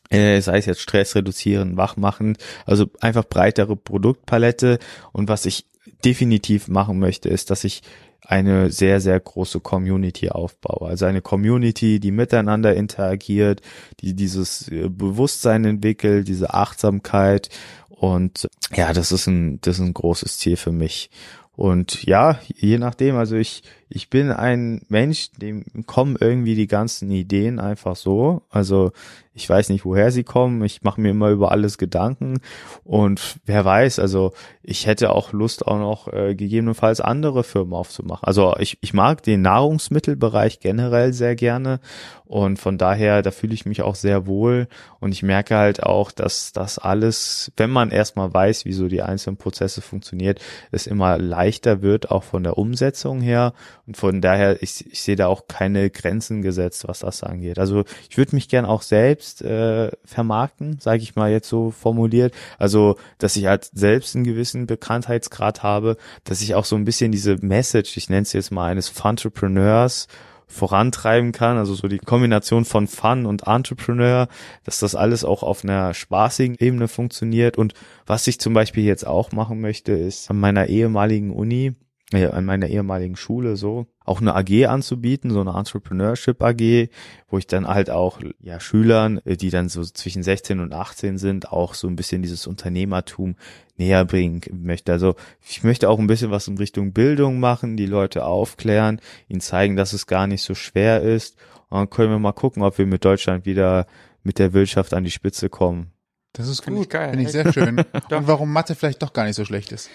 äh, 0.10 0.40
sei 0.42 0.58
es 0.58 0.66
jetzt 0.66 0.82
Stress 0.82 1.16
reduzieren, 1.16 1.78
wach 1.78 1.98
machen, 1.98 2.38
also 2.66 2.86
einfach 3.02 3.26
breitere 3.26 3.76
Produktpalette. 3.76 4.80
Und 5.12 5.28
was 5.28 5.46
ich 5.46 5.66
definitiv 6.06 6.68
machen 6.68 7.00
möchte, 7.00 7.30
ist, 7.30 7.50
dass 7.50 7.64
ich 7.64 7.82
eine 8.22 8.72
sehr, 8.72 9.00
sehr 9.00 9.20
große 9.20 9.60
Community 9.60 10.30
aufbaue. 10.30 10.90
Also 10.90 11.06
eine 11.06 11.22
Community, 11.22 12.00
die 12.00 12.12
miteinander 12.12 12.76
interagiert, 12.76 13.62
die 14.02 14.14
dieses 14.14 14.68
äh, 14.70 14.90
Bewusstsein 14.90 15.66
entwickelt, 15.66 16.28
diese 16.28 16.54
Achtsamkeit. 16.54 17.50
Und 17.90 18.48
ja, 18.76 18.94
das 18.94 19.12
ist 19.12 19.28
ein, 19.28 19.60
das 19.62 19.80
ist 19.80 19.86
ein 19.86 19.94
großes 19.94 20.38
Ziel 20.38 20.58
für 20.58 20.72
mich. 20.72 21.10
Und 21.58 22.04
ja, 22.04 22.40
je 22.56 22.78
nachdem, 22.78 23.16
also 23.16 23.36
ich, 23.36 23.64
ich 23.90 24.12
bin 24.12 24.32
ein 24.32 24.82
Mensch, 24.90 25.32
dem 25.32 25.66
kommen 25.88 26.16
irgendwie 26.20 26.54
die 26.54 26.68
ganzen 26.68 27.10
Ideen 27.10 27.60
einfach 27.60 27.96
so. 27.96 28.44
Also 28.52 28.92
ich 29.38 29.48
weiß 29.48 29.70
nicht, 29.70 29.86
woher 29.86 30.12
sie 30.12 30.24
kommen. 30.24 30.64
Ich 30.64 30.82
mache 30.82 31.00
mir 31.00 31.12
immer 31.12 31.30
über 31.30 31.52
alles 31.52 31.78
Gedanken. 31.78 32.40
Und 32.84 33.38
wer 33.46 33.64
weiß, 33.64 34.00
also 34.00 34.34
ich 34.64 34.88
hätte 34.88 35.12
auch 35.12 35.32
Lust, 35.32 35.68
auch 35.68 35.78
noch 35.78 36.12
äh, 36.12 36.34
gegebenenfalls 36.34 37.02
andere 37.02 37.44
Firmen 37.44 37.74
aufzumachen. 37.74 38.26
Also 38.26 38.56
ich, 38.58 38.80
ich 38.82 38.96
mag 38.96 39.22
den 39.22 39.44
Nahrungsmittelbereich 39.44 40.60
generell 40.60 41.14
sehr 41.14 41.36
gerne. 41.36 41.80
Und 42.26 42.58
von 42.58 42.78
daher, 42.78 43.22
da 43.22 43.32
fühle 43.32 43.54
ich 43.54 43.66
mich 43.66 43.84
auch 43.84 43.96
sehr 43.96 44.26
wohl. 44.26 44.68
Und 45.00 45.14
ich 45.14 45.22
merke 45.22 45.56
halt 45.56 45.84
auch, 45.84 46.12
dass 46.12 46.52
das 46.52 46.80
alles, 46.80 47.52
wenn 47.58 47.70
man 47.70 47.92
erstmal 47.92 48.34
weiß, 48.34 48.66
wie 48.66 48.74
so 48.74 48.88
die 48.88 49.04
einzelnen 49.04 49.38
Prozesse 49.38 49.82
funktioniert, 49.82 50.42
es 50.72 50.88
immer 50.88 51.20
leichter 51.20 51.82
wird, 51.84 52.10
auch 52.10 52.24
von 52.24 52.44
der 52.44 52.58
Umsetzung 52.58 53.22
her. 53.22 53.54
Und 53.86 53.98
von 53.98 54.20
daher, 54.20 54.62
ich, 54.64 54.92
ich 54.92 55.04
sehe 55.04 55.16
da 55.16 55.28
auch 55.28 55.48
keine 55.48 55.92
Grenzen 55.92 56.42
gesetzt, 56.42 56.88
was 56.88 57.00
das 57.00 57.24
angeht. 57.24 57.60
Also 57.60 57.86
ich 58.10 58.18
würde 58.18 58.36
mich 58.36 58.50
gern 58.50 58.66
auch 58.66 58.82
selbst 58.82 59.27
äh, 59.42 59.92
vermarkten, 60.06 60.80
sage 60.80 61.04
ich 61.04 61.16
mal 61.16 61.32
jetzt 61.32 61.50
so 61.50 61.72
formuliert. 61.72 62.34
Also, 62.58 62.98
dass 63.18 63.36
ich 63.36 63.46
halt 63.46 63.70
selbst 63.74 64.16
einen 64.16 64.24
gewissen 64.24 64.68
Bekanntheitsgrad 64.68 65.64
habe, 65.64 65.98
dass 66.24 66.42
ich 66.42 66.56
auch 66.56 66.66
so 66.66 66.76
ein 66.76 66.86
bisschen 66.86 67.12
diese 67.12 67.38
Message, 67.38 67.98
ich 67.98 68.10
nenne 68.10 68.24
es 68.24 68.34
jetzt 68.34 68.52
mal 68.52 68.70
eines 68.70 68.90
Funtrepreneurs, 68.90 70.08
vorantreiben 70.48 71.34
kann, 71.34 71.58
also 71.58 71.76
so 71.76 71.90
die 71.90 71.98
Kombination 71.98 72.64
von 72.64 72.88
Fun 72.88 73.26
und 73.26 73.48
Entrepreneur, 73.48 74.30
dass 74.64 74.80
das 74.80 74.96
alles 74.96 75.26
auch 75.26 75.44
auf 75.44 75.64
einer 75.64 75.94
spaßigen 75.94 76.56
Ebene 76.60 76.88
funktioniert. 76.88 77.58
Und 77.58 77.74
was 78.06 78.28
ich 78.28 78.40
zum 78.40 78.54
Beispiel 78.54 78.86
jetzt 78.86 79.06
auch 79.06 79.34
machen 79.34 79.60
möchte, 79.60 79.92
ist 79.92 80.32
an 80.32 80.40
meiner 80.40 80.68
ehemaligen 80.68 81.32
Uni, 81.32 81.76
äh, 82.14 82.28
an 82.28 82.46
meiner 82.46 82.68
ehemaligen 82.68 83.18
Schule 83.18 83.58
so, 83.58 83.88
auch 84.06 84.22
eine 84.22 84.36
AG 84.36 84.66
anzubieten, 84.68 85.32
so 85.32 85.42
eine 85.42 85.58
Entrepreneurship 85.58 86.42
AG, 86.42 86.90
wo 87.28 87.38
ich 87.38 87.48
dann 87.48 87.68
halt 87.68 87.90
auch 87.90 88.22
ja 88.40 88.60
Schülern, 88.60 89.20
äh, 89.26 89.36
die 89.36 89.50
dann 89.50 89.68
so 89.68 89.84
zwischen 89.84 90.24
16 90.24 90.62
und 90.62 90.74
18 90.74 91.18
sind, 91.18 91.52
auch 91.52 91.74
so 91.74 91.88
ein 91.88 91.98
bisschen 91.98 92.22
dieses 92.22 92.48
Unternehmertum 92.48 93.36
näher 93.76 94.06
bringen 94.06 94.42
möchte. 94.52 94.94
Also 94.94 95.16
ich 95.48 95.64
möchte 95.64 95.90
auch 95.90 96.00
ein 96.00 96.08
bisschen 96.08 96.32
was 96.32 96.48
in 96.48 96.58
Richtung 96.58 96.94
Bildung 96.94 97.40
machen, 97.40 97.76
die 97.76 97.86
Leute 97.86 98.26
aufklären, 98.26 99.02
ihnen 99.28 99.42
zeigen, 99.42 99.76
dass 99.76 99.94
es 99.94 100.08
gar 100.08 100.28
nicht 100.28 100.44
so 100.44 100.56
schwer 100.56 101.02
ist. 101.02 101.38
Und 101.70 101.78
dann 101.78 101.90
können 101.90 102.12
wir 102.12 102.20
mal 102.20 102.32
gucken, 102.32 102.64
ob 102.64 102.78
wir 102.78 102.86
mit 102.86 103.04
Deutschland 103.04 103.46
wieder 103.46 103.86
mit 104.24 104.40
der 104.40 104.54
Wirtschaft 104.54 104.94
an 104.94 105.04
die 105.04 105.12
Spitze 105.12 105.50
kommen. 105.50 105.92
Das 106.34 106.48
ist 106.48 106.64
Find 106.64 106.78
gut. 106.78 106.86
ich 106.86 106.90
geil. 106.90 107.10
Finde 107.10 107.24
ich 107.24 107.32
sehr 107.32 107.52
schön. 107.52 107.80
Und 108.10 108.28
warum 108.28 108.54
Mathe 108.54 108.76
vielleicht 108.76 109.02
doch 109.02 109.12
gar 109.12 109.26
nicht 109.26 109.36
so 109.36 109.44
schlecht 109.44 109.72
ist. 109.72 109.90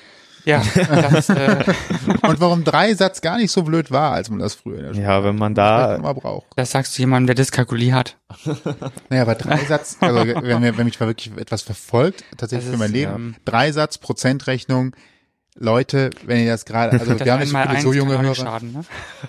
Ja, 0.44 0.62
das, 0.74 1.28
äh, 1.28 1.64
Und 2.22 2.40
warum 2.40 2.64
Dreisatz 2.64 3.20
gar 3.20 3.36
nicht 3.38 3.52
so 3.52 3.62
blöd 3.62 3.90
war, 3.90 4.12
als 4.12 4.28
man 4.30 4.38
das 4.40 4.54
früher 4.54 4.78
in 4.78 4.82
der 4.86 4.94
Schule 4.94 5.04
Ja, 5.06 5.24
wenn 5.24 5.36
man 5.36 5.54
da, 5.54 5.96
immer 5.96 6.14
braucht. 6.14 6.46
das 6.56 6.70
sagst 6.72 6.96
du 6.96 7.02
jemandem, 7.02 7.28
der 7.28 7.36
Dyskalkulie 7.36 7.92
hat. 7.94 8.16
Naja, 9.08 9.22
aber 9.22 9.34
Dreisatz, 9.34 9.98
also 10.00 10.26
wenn, 10.26 10.76
wenn 10.76 10.84
mich 10.86 10.98
mal 10.98 11.06
wirklich 11.06 11.30
etwas 11.36 11.62
verfolgt, 11.62 12.24
tatsächlich 12.36 12.66
Das 12.70 12.74
für 12.74 12.78
mein 12.78 12.88
ist, 12.88 12.94
Leben, 12.94 13.12
ähm, 13.14 13.34
Dreisatz, 13.44 13.98
Prozentrechnung, 13.98 14.94
Leute, 15.58 16.10
wenn 16.24 16.42
ihr 16.42 16.50
das 16.50 16.64
gerade, 16.64 16.92
also 16.98 17.12
Das 17.12 17.20
wir 17.24 17.32
haben 17.32 17.40
nicht 17.40 17.52
so 17.52 17.58
viele 17.58 17.80
so 17.80 17.92
junge 17.92 18.18
Hörer, 18.18 18.34
schaden, 18.34 18.72
ne? 18.72 18.84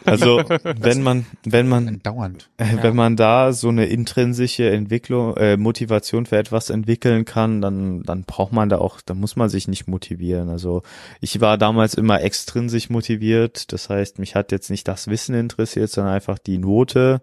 also 0.05 0.37
wenn 0.63 1.03
man, 1.03 1.25
wenn 1.43 1.67
man 1.67 1.99
dauernd. 2.01 2.49
Äh, 2.57 2.77
Wenn 2.81 2.95
man 2.95 3.15
da 3.15 3.53
so 3.53 3.69
eine 3.69 3.85
intrinsische 3.85 4.69
Entwicklung, 4.69 5.35
äh, 5.37 5.57
Motivation 5.57 6.25
für 6.25 6.37
etwas 6.37 6.69
entwickeln 6.69 7.25
kann, 7.25 7.61
dann, 7.61 8.03
dann 8.03 8.23
braucht 8.23 8.53
man 8.53 8.69
da 8.69 8.77
auch, 8.77 9.01
dann 9.01 9.19
muss 9.19 9.35
man 9.35 9.49
sich 9.49 9.67
nicht 9.67 9.87
motivieren. 9.87 10.49
Also 10.49 10.81
ich 11.21 11.39
war 11.41 11.57
damals 11.57 11.93
immer 11.93 12.21
extrinsisch 12.21 12.89
motiviert. 12.89 13.71
Das 13.73 13.89
heißt, 13.89 14.19
mich 14.19 14.35
hat 14.35 14.51
jetzt 14.51 14.69
nicht 14.69 14.87
das 14.87 15.07
Wissen 15.07 15.35
interessiert, 15.35 15.89
sondern 15.89 16.13
einfach 16.13 16.39
die 16.39 16.57
Note. 16.57 17.21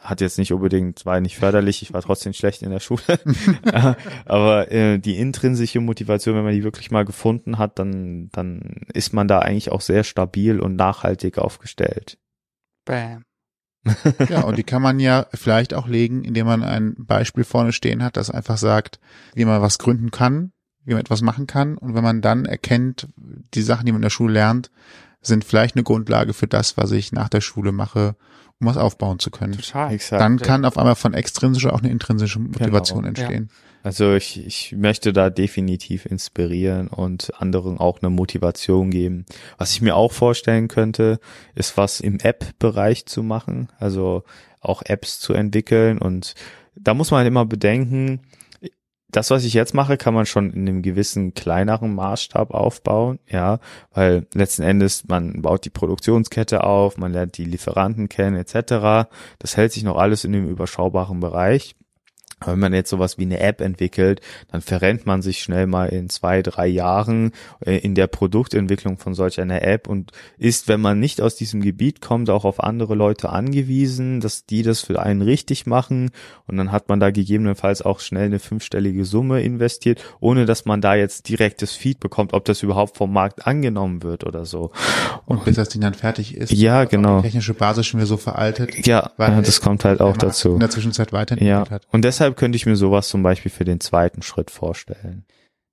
Hat 0.00 0.22
jetzt 0.22 0.38
nicht 0.38 0.52
unbedingt, 0.52 1.04
war 1.04 1.20
nicht 1.20 1.36
förderlich, 1.36 1.82
ich 1.82 1.92
war 1.92 2.00
trotzdem 2.00 2.32
schlecht 2.32 2.62
in 2.62 2.70
der 2.70 2.80
Schule. 2.80 3.02
Aber 4.24 4.72
äh, 4.72 4.98
die 4.98 5.18
intrinsische 5.18 5.80
Motivation, 5.80 6.36
wenn 6.36 6.44
man 6.44 6.54
die 6.54 6.64
wirklich 6.64 6.90
mal 6.90 7.04
gefunden 7.04 7.58
hat, 7.58 7.78
dann, 7.78 8.30
dann 8.32 8.80
ist 8.94 9.12
man 9.12 9.28
da 9.28 9.40
eigentlich 9.40 9.70
auch 9.70 9.82
sehr 9.82 10.02
stabil 10.02 10.58
und 10.58 10.74
nachhaltig 10.74 11.36
aufgestellt. 11.36 12.18
Bam. 12.86 13.24
Ja, 14.28 14.42
und 14.42 14.58
die 14.58 14.62
kann 14.62 14.82
man 14.82 15.00
ja 15.00 15.26
vielleicht 15.34 15.74
auch 15.74 15.86
legen, 15.86 16.24
indem 16.24 16.46
man 16.46 16.62
ein 16.62 16.94
Beispiel 16.98 17.44
vorne 17.44 17.72
stehen 17.72 18.02
hat, 18.02 18.16
das 18.16 18.30
einfach 18.30 18.58
sagt, 18.58 19.00
wie 19.34 19.44
man 19.44 19.62
was 19.62 19.78
gründen 19.78 20.10
kann, 20.10 20.52
wie 20.84 20.92
man 20.92 21.00
etwas 21.00 21.22
machen 21.22 21.46
kann. 21.46 21.76
Und 21.76 21.94
wenn 21.94 22.04
man 22.04 22.20
dann 22.20 22.44
erkennt, 22.46 23.08
die 23.54 23.62
Sachen, 23.62 23.86
die 23.86 23.92
man 23.92 24.00
in 24.00 24.04
der 24.04 24.10
Schule 24.10 24.34
lernt, 24.34 24.70
sind 25.22 25.44
vielleicht 25.44 25.76
eine 25.76 25.82
Grundlage 25.82 26.32
für 26.32 26.46
das, 26.46 26.76
was 26.76 26.92
ich 26.92 27.12
nach 27.12 27.28
der 27.28 27.40
Schule 27.40 27.72
mache, 27.72 28.16
um 28.60 28.66
was 28.66 28.76
aufbauen 28.76 29.18
zu 29.18 29.30
können. 29.30 29.54
Total. 29.54 29.92
Exakt. 29.92 30.20
Dann 30.20 30.38
kann 30.38 30.64
auf 30.64 30.76
einmal 30.76 30.94
von 30.94 31.14
extrinsischer 31.14 31.72
auch 31.72 31.80
eine 31.80 31.90
intrinsische 31.90 32.38
Motivation 32.38 32.98
Genau. 33.02 33.08
entstehen. 33.08 33.50
Also 33.82 34.12
ich, 34.14 34.44
ich 34.46 34.72
möchte 34.76 35.14
da 35.14 35.30
definitiv 35.30 36.04
inspirieren 36.04 36.88
und 36.88 37.32
anderen 37.40 37.78
auch 37.78 38.02
eine 38.02 38.10
Motivation 38.10 38.90
geben. 38.90 39.24
Was 39.56 39.72
ich 39.72 39.80
mir 39.80 39.96
auch 39.96 40.12
vorstellen 40.12 40.68
könnte, 40.68 41.18
ist 41.54 41.78
was 41.78 42.00
im 42.00 42.18
App-Bereich 42.20 43.06
zu 43.06 43.22
machen, 43.22 43.68
also 43.78 44.22
auch 44.60 44.82
Apps 44.84 45.18
zu 45.18 45.32
entwickeln. 45.32 45.96
Und 45.96 46.34
da 46.74 46.92
muss 46.92 47.10
man 47.10 47.18
halt 47.18 47.28
immer 47.28 47.46
bedenken, 47.46 48.20
das, 49.12 49.30
was 49.30 49.44
ich 49.44 49.54
jetzt 49.54 49.74
mache, 49.74 49.96
kann 49.96 50.14
man 50.14 50.26
schon 50.26 50.50
in 50.52 50.68
einem 50.68 50.82
gewissen 50.82 51.34
kleineren 51.34 51.94
Maßstab 51.94 52.52
aufbauen, 52.52 53.18
ja, 53.28 53.58
weil 53.92 54.26
letzten 54.34 54.62
Endes 54.62 55.08
man 55.08 55.42
baut 55.42 55.64
die 55.64 55.70
Produktionskette 55.70 56.64
auf, 56.64 56.96
man 56.96 57.12
lernt 57.12 57.36
die 57.36 57.44
Lieferanten 57.44 58.08
kennen, 58.08 58.36
etc. 58.36 59.08
Das 59.38 59.56
hält 59.56 59.72
sich 59.72 59.82
noch 59.82 59.96
alles 59.96 60.24
in 60.24 60.32
dem 60.32 60.48
überschaubaren 60.48 61.20
Bereich. 61.20 61.74
Wenn 62.44 62.58
man 62.58 62.72
jetzt 62.72 62.90
sowas 62.90 63.18
wie 63.18 63.22
eine 63.22 63.40
App 63.40 63.60
entwickelt, 63.60 64.20
dann 64.50 64.60
verrennt 64.60 65.06
man 65.06 65.22
sich 65.22 65.40
schnell 65.40 65.66
mal 65.66 65.86
in 65.88 66.08
zwei, 66.08 66.42
drei 66.42 66.66
Jahren 66.66 67.32
äh, 67.64 67.76
in 67.78 67.94
der 67.94 68.06
Produktentwicklung 68.06 68.98
von 68.98 69.14
solch 69.14 69.40
einer 69.40 69.62
App 69.62 69.88
und 69.88 70.12
ist, 70.38 70.68
wenn 70.68 70.80
man 70.80 70.98
nicht 71.00 71.20
aus 71.20 71.36
diesem 71.36 71.60
Gebiet 71.60 72.00
kommt, 72.00 72.30
auch 72.30 72.44
auf 72.44 72.62
andere 72.62 72.94
Leute 72.94 73.28
angewiesen, 73.30 74.20
dass 74.20 74.46
die 74.46 74.62
das 74.62 74.80
für 74.80 75.00
einen 75.02 75.22
richtig 75.22 75.66
machen 75.66 76.10
und 76.46 76.56
dann 76.56 76.72
hat 76.72 76.88
man 76.88 77.00
da 77.00 77.10
gegebenenfalls 77.10 77.82
auch 77.82 78.00
schnell 78.00 78.26
eine 78.26 78.38
fünfstellige 78.38 79.04
Summe 79.04 79.42
investiert, 79.42 80.02
ohne 80.20 80.46
dass 80.46 80.64
man 80.64 80.80
da 80.80 80.94
jetzt 80.94 81.28
direktes 81.28 81.72
Feed 81.72 82.00
bekommt, 82.00 82.32
ob 82.32 82.44
das 82.44 82.62
überhaupt 82.62 82.96
vom 82.96 83.12
Markt 83.12 83.46
angenommen 83.46 84.02
wird 84.02 84.24
oder 84.24 84.44
so. 84.46 84.70
Und 85.26 85.44
bis 85.44 85.56
das 85.56 85.68
Ding 85.68 85.82
dann 85.82 85.94
fertig 85.94 86.36
ist. 86.36 86.52
Ja, 86.52 86.84
auch 86.84 86.88
genau. 86.88 87.18
Die 87.18 87.24
technische 87.24 87.54
Basis 87.54 87.86
schon 87.86 88.00
wieder 88.00 88.06
so 88.06 88.16
veraltet. 88.16 88.86
Ja, 88.86 89.10
weil 89.16 89.42
das 89.42 89.60
kommt 89.60 89.84
halt 89.84 90.00
auch 90.00 90.16
dazu. 90.16 90.54
In 90.54 90.60
der 90.60 90.70
Zwischenzeit 90.70 91.08
Ja, 91.08 91.18
weiterentwickelt 91.18 91.70
hat. 91.70 91.82
und 91.92 92.04
deshalb 92.04 92.29
könnte 92.34 92.56
ich 92.56 92.66
mir 92.66 92.76
sowas 92.76 93.08
zum 93.08 93.22
Beispiel 93.22 93.50
für 93.50 93.64
den 93.64 93.80
zweiten 93.80 94.22
Schritt 94.22 94.50
vorstellen. 94.50 95.24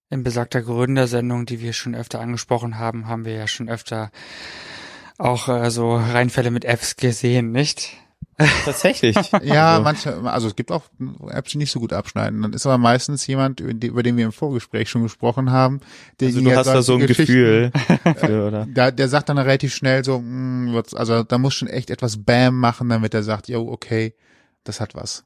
In 0.10 0.24
besagter 0.24 0.62
Gründersendung, 0.62 1.46
die 1.46 1.60
wir 1.62 1.74
schon 1.74 1.94
öfter 1.96 2.20
angesprochen 2.22 2.78
haben, 2.80 3.08
haben 3.08 3.26
wir 3.26 3.34
ja 3.34 3.48
schon 3.48 3.70
öfter 3.70 4.12
auch 5.18 5.50
äh, 5.50 5.70
so 5.72 5.96
Reinfälle 5.96 6.52
mit 6.52 6.64
Apps 6.64 6.96
gesehen, 6.96 7.52
nicht? 7.52 7.94
Tatsächlich. 8.66 9.16
Ja, 9.44 9.72
Also- 9.74 9.84
manche, 9.84 10.16
also 10.32 10.48
es 10.48 10.56
gibt 10.56 10.72
auch 10.72 10.84
Apps, 11.30 11.52
die 11.52 11.58
nicht 11.58 11.72
so 11.72 11.80
gut 11.80 11.92
abschneiden. 11.92 12.40
Dann 12.42 12.54
ist 12.54 12.66
aber 12.68 12.78
meistens 12.78 13.26
jemand, 13.26 13.60
über 13.60 14.04
den 14.04 14.16
wir 14.16 14.26
im 14.26 14.32
Vorgespräch 14.32 14.90
schon 14.90 15.02
gesprochen 15.04 15.52
haben, 15.52 15.82
der 16.20 16.28
Also 16.28 16.42
du 16.42 16.56
hast 16.56 16.68
da 16.68 16.82
so 16.84 16.94
ein 16.94 17.08
Gefühl, 17.08 17.72
für, 18.18 18.48
oder? 18.48 18.68
Da, 18.72 18.92
der 18.92 19.10
sagt 19.10 19.30
dann 19.30 19.40
relativ 19.40 19.74
schnell 19.74 20.06
so, 20.06 20.20
mm, 20.20 20.84
also 20.94 21.24
da 21.24 21.38
muss 21.40 21.56
schon 21.56 21.68
echt 21.68 21.90
etwas 21.90 22.24
Bam 22.24 22.60
machen, 22.60 22.90
damit 22.90 23.14
er 23.16 23.24
sagt, 23.24 23.48
yo, 23.48 23.68
okay, 23.72 24.14
das 24.64 24.80
hat 24.80 24.94
was. 24.94 25.26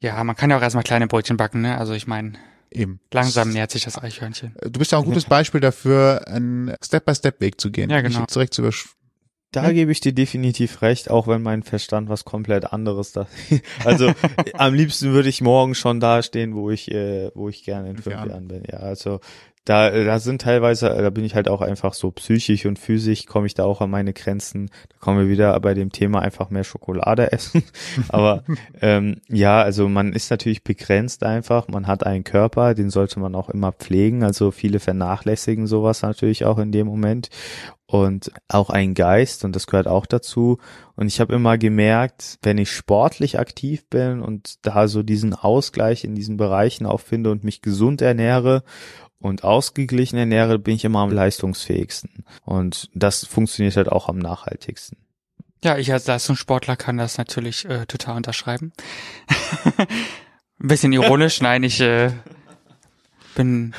Ja, 0.00 0.22
man 0.24 0.34
kann 0.34 0.50
ja 0.50 0.58
auch 0.58 0.62
erstmal 0.62 0.84
kleine 0.84 1.06
Brötchen 1.06 1.36
backen, 1.36 1.60
ne? 1.60 1.76
Also 1.78 1.92
ich 1.92 2.06
meine, 2.06 2.32
Eben. 2.70 3.00
langsam 3.12 3.50
nähert 3.50 3.70
sich 3.70 3.84
das 3.84 3.98
Eichhörnchen. 4.02 4.54
Du 4.62 4.78
bist 4.78 4.92
ja 4.92 4.98
auch 4.98 5.02
ein 5.02 5.08
gutes 5.08 5.26
Beispiel 5.26 5.60
dafür, 5.60 6.26
einen 6.26 6.74
Step-by-Step-Weg 6.82 7.60
zu 7.60 7.70
gehen. 7.70 7.90
Ja, 7.90 8.00
genau. 8.00 8.20
Nicht 8.20 8.34
direkt 8.34 8.54
zu 8.54 8.62
Da 9.52 9.66
Hm? 9.66 9.74
gebe 9.74 9.92
ich 9.92 10.00
dir 10.00 10.12
definitiv 10.12 10.80
recht, 10.82 11.10
auch 11.10 11.26
wenn 11.26 11.42
mein 11.42 11.62
Verstand 11.62 12.08
was 12.08 12.24
komplett 12.24 12.72
anderes 12.72 13.12
da. 13.12 13.26
Also 13.84 14.12
am 14.54 14.74
liebsten 14.74 15.12
würde 15.12 15.28
ich 15.28 15.40
morgen 15.40 15.74
schon 15.74 15.98
dastehen, 16.00 16.54
wo 16.54 16.70
ich, 16.70 16.90
äh, 16.90 17.30
wo 17.34 17.48
ich 17.48 17.64
gerne 17.64 17.90
in 17.90 17.96
fünf 17.96 18.14
Jahren. 18.14 18.30
Jahren 18.30 18.48
bin. 18.48 18.62
Ja, 18.70 18.78
also 18.78 19.20
da, 19.66 19.90
da 19.90 20.18
sind 20.18 20.40
teilweise, 20.40 20.88
da 20.88 21.10
bin 21.10 21.22
ich 21.24 21.34
halt 21.34 21.46
auch 21.48 21.60
einfach 21.60 21.92
so 21.92 22.10
psychisch 22.10 22.64
und 22.64 22.78
physisch 22.78 23.26
komme 23.26 23.46
ich 23.46 23.54
da 23.54 23.64
auch 23.64 23.82
an 23.82 23.90
meine 23.90 24.14
Grenzen. 24.14 24.70
Da 24.88 24.96
kommen 25.00 25.18
wir 25.18 25.28
wieder 25.28 25.58
bei 25.60 25.74
dem 25.74 25.92
Thema 25.92 26.20
einfach 26.22 26.48
mehr 26.50 26.64
Schokolade 26.64 27.30
essen. 27.30 27.62
Aber 28.08 28.42
ähm, 28.80 29.20
ja, 29.28 29.60
also 29.60 29.88
man 29.88 30.12
ist 30.14 30.30
natürlich 30.30 30.64
begrenzt 30.64 31.24
einfach. 31.24 31.68
Man 31.68 31.86
hat 31.86 32.04
einen 32.06 32.24
Körper, 32.24 32.74
den 32.74 32.88
sollte 32.90 33.20
man 33.20 33.34
auch 33.34 33.50
immer 33.50 33.72
pflegen. 33.72 34.24
Also 34.24 34.50
viele 34.50 34.80
vernachlässigen 34.80 35.66
sowas 35.66 36.02
natürlich 36.02 36.46
auch 36.46 36.58
in 36.58 36.72
dem 36.72 36.86
Moment 36.86 37.28
und 37.92 38.30
auch 38.48 38.70
einen 38.70 38.94
Geist 38.94 39.44
und 39.44 39.56
das 39.56 39.66
gehört 39.66 39.88
auch 39.88 40.06
dazu. 40.06 40.58
Und 40.94 41.08
ich 41.08 41.20
habe 41.20 41.34
immer 41.34 41.58
gemerkt, 41.58 42.38
wenn 42.42 42.58
ich 42.58 42.70
sportlich 42.70 43.38
aktiv 43.38 43.84
bin 43.88 44.20
und 44.20 44.64
da 44.64 44.86
so 44.86 45.02
diesen 45.02 45.34
Ausgleich 45.34 46.04
in 46.04 46.14
diesen 46.14 46.36
Bereichen 46.36 46.86
auch 46.86 47.00
finde 47.00 47.30
und 47.32 47.42
mich 47.42 47.62
gesund 47.62 48.00
ernähre 48.00 48.62
und 49.18 49.42
ausgeglichen 49.42 50.18
ernähre, 50.18 50.58
bin 50.58 50.76
ich 50.76 50.84
immer 50.84 51.00
am 51.00 51.10
leistungsfähigsten. 51.10 52.24
Und 52.44 52.88
das 52.94 53.26
funktioniert 53.26 53.76
halt 53.76 53.90
auch 53.90 54.08
am 54.08 54.18
nachhaltigsten. 54.18 54.96
Ja, 55.62 55.76
ich 55.76 55.92
als 55.92 56.06
Leistungssportler 56.06 56.76
kann 56.76 56.96
das 56.96 57.18
natürlich 57.18 57.64
äh, 57.66 57.86
total 57.86 58.16
unterschreiben. 58.16 58.72
Ein 59.76 59.86
bisschen 60.58 60.92
ironisch, 60.92 61.40
nein, 61.42 61.64
ich 61.64 61.80
äh, 61.80 62.12
bin 63.34 63.74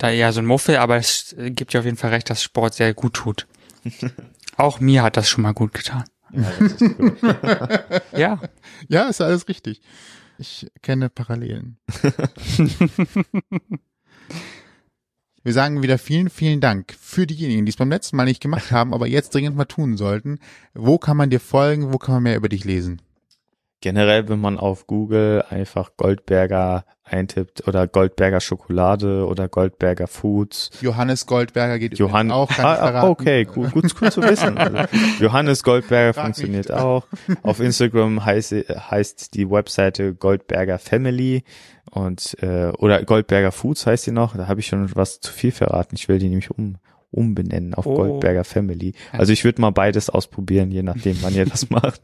da 0.00 0.10
eher 0.10 0.32
so 0.32 0.40
ein 0.40 0.46
Muffel, 0.46 0.76
aber 0.76 0.96
es 0.96 1.34
äh, 1.34 1.50
gibt 1.50 1.72
ja 1.72 1.80
auf 1.80 1.86
jeden 1.86 1.96
Fall 1.96 2.10
recht, 2.10 2.30
dass 2.30 2.42
Sport 2.42 2.74
sehr 2.74 2.94
gut 2.94 3.14
tut. 3.14 3.46
Auch 4.56 4.80
mir 4.80 5.02
hat 5.02 5.16
das 5.16 5.28
schon 5.28 5.42
mal 5.42 5.52
gut 5.52 5.74
getan. 5.74 6.04
Ja, 6.32 6.52
das 6.58 6.72
ist 6.72 6.96
gut. 6.98 7.18
Ja, 8.16 8.40
Ja, 8.88 9.08
ist 9.08 9.20
alles 9.20 9.48
richtig. 9.48 9.80
Ich 10.38 10.70
kenne 10.82 11.10
Parallelen. 11.10 11.76
Wir 15.42 15.54
sagen 15.54 15.82
wieder 15.82 15.96
vielen, 15.96 16.28
vielen 16.28 16.60
Dank 16.60 16.94
für 17.00 17.26
diejenigen, 17.26 17.64
die 17.64 17.70
es 17.70 17.76
beim 17.76 17.88
letzten 17.88 18.16
Mal 18.16 18.26
nicht 18.26 18.42
gemacht 18.42 18.72
haben, 18.72 18.92
aber 18.92 19.06
jetzt 19.06 19.34
dringend 19.34 19.56
mal 19.56 19.64
tun 19.64 19.96
sollten. 19.96 20.38
Wo 20.74 20.98
kann 20.98 21.16
man 21.16 21.30
dir 21.30 21.40
folgen? 21.40 21.94
Wo 21.94 21.98
kann 21.98 22.16
man 22.16 22.24
mehr 22.24 22.36
über 22.36 22.50
dich 22.50 22.64
lesen? 22.64 23.00
Generell, 23.82 24.28
wenn 24.28 24.40
man 24.40 24.58
auf 24.58 24.86
Google 24.86 25.42
einfach 25.48 25.92
Goldberger 25.96 26.84
eintippt 27.02 27.66
oder 27.66 27.86
Goldberger 27.88 28.40
Schokolade 28.40 29.26
oder 29.26 29.48
Goldberger 29.48 30.06
Foods, 30.06 30.70
Johannes 30.82 31.26
Goldberger 31.26 31.78
geht 31.78 31.98
Johann 31.98 32.30
auch, 32.30 32.50
ah, 32.50 32.54
verraten. 32.76 33.08
okay, 33.08 33.44
gut, 33.46 33.72
gut, 33.72 33.98
gut 33.98 34.12
zu 34.12 34.22
wissen. 34.22 34.58
Also, 34.58 34.76
Johannes 35.20 35.62
Goldberger 35.64 36.12
Frag 36.14 36.24
funktioniert 36.26 36.68
nicht. 36.68 36.78
auch. 36.78 37.06
Auf 37.42 37.58
Instagram 37.60 38.24
heißt, 38.24 38.52
heißt 38.52 39.34
die 39.34 39.50
Webseite 39.50 40.14
Goldberger 40.14 40.78
Family 40.78 41.42
und 41.90 42.36
äh, 42.42 42.68
oder 42.78 43.02
Goldberger 43.04 43.50
Foods 43.50 43.86
heißt 43.86 44.06
die 44.06 44.12
noch. 44.12 44.36
Da 44.36 44.46
habe 44.46 44.60
ich 44.60 44.66
schon 44.66 44.94
was 44.94 45.20
zu 45.20 45.32
viel 45.32 45.52
verraten. 45.52 45.96
Ich 45.96 46.06
will 46.08 46.18
die 46.18 46.28
nämlich 46.28 46.50
um 46.50 46.76
umbenennen 47.12 47.74
auf 47.74 47.86
Oh. 47.86 47.94
Goldberger 47.96 48.44
Family. 48.44 48.94
Also 49.10 49.32
ich 49.32 49.42
würde 49.42 49.60
mal 49.62 49.70
beides 49.70 50.10
ausprobieren, 50.10 50.70
je 50.70 50.84
nachdem, 50.84 51.20
wann 51.22 51.34
ihr 51.34 51.44
das 51.46 51.68
macht. 51.70 52.02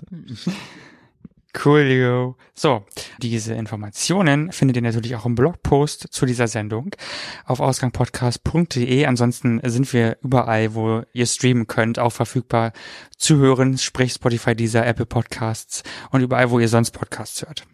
Coolio. 1.57 2.37
So, 2.55 2.85
diese 3.19 3.55
Informationen 3.55 4.53
findet 4.53 4.77
ihr 4.77 4.83
natürlich 4.83 5.17
auch 5.17 5.27
im 5.27 5.35
Blogpost 5.35 6.09
zu 6.11 6.27
dieser 6.27 6.49
Sendung 6.49 6.91
auf 7.45 7.61
ausgangpodcast.de. 7.61 9.07
Ansonsten 9.07 9.61
sind 9.65 9.93
wir 9.93 10.19
überall, 10.23 10.75
wo 10.75 11.03
ihr 11.13 11.27
streamen 11.27 11.67
könnt, 11.67 11.99
auch 11.99 12.13
verfügbar 12.13 12.73
zu 13.17 13.39
hören, 13.39 13.79
sprich 13.79 14.13
Spotify, 14.13 14.55
dieser 14.55 14.87
Apple 14.87 15.07
Podcasts 15.07 15.83
und 16.11 16.21
überall, 16.21 16.51
wo 16.51 16.61
ihr 16.61 16.69
sonst 16.69 16.91
Podcasts 16.91 17.43
hört. 17.43 17.65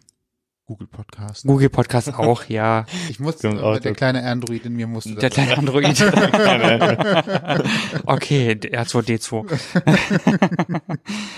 Google 0.65 0.87
Podcast. 0.87 1.45
Google 1.45 1.69
Podcasts 1.69 2.13
auch, 2.13 2.45
ja. 2.45 2.85
Ich 3.09 3.19
musste, 3.19 3.49
auch 3.61 3.79
der 3.79 3.93
kleine 3.93 4.23
Android 4.23 4.65
in 4.65 4.73
mir 4.73 4.87
musste 4.87 5.15
Der 5.15 5.29
das. 5.29 5.33
kleine 5.33 5.57
Android. 5.57 5.87
okay, 8.05 8.51
R2D2. 8.53 9.59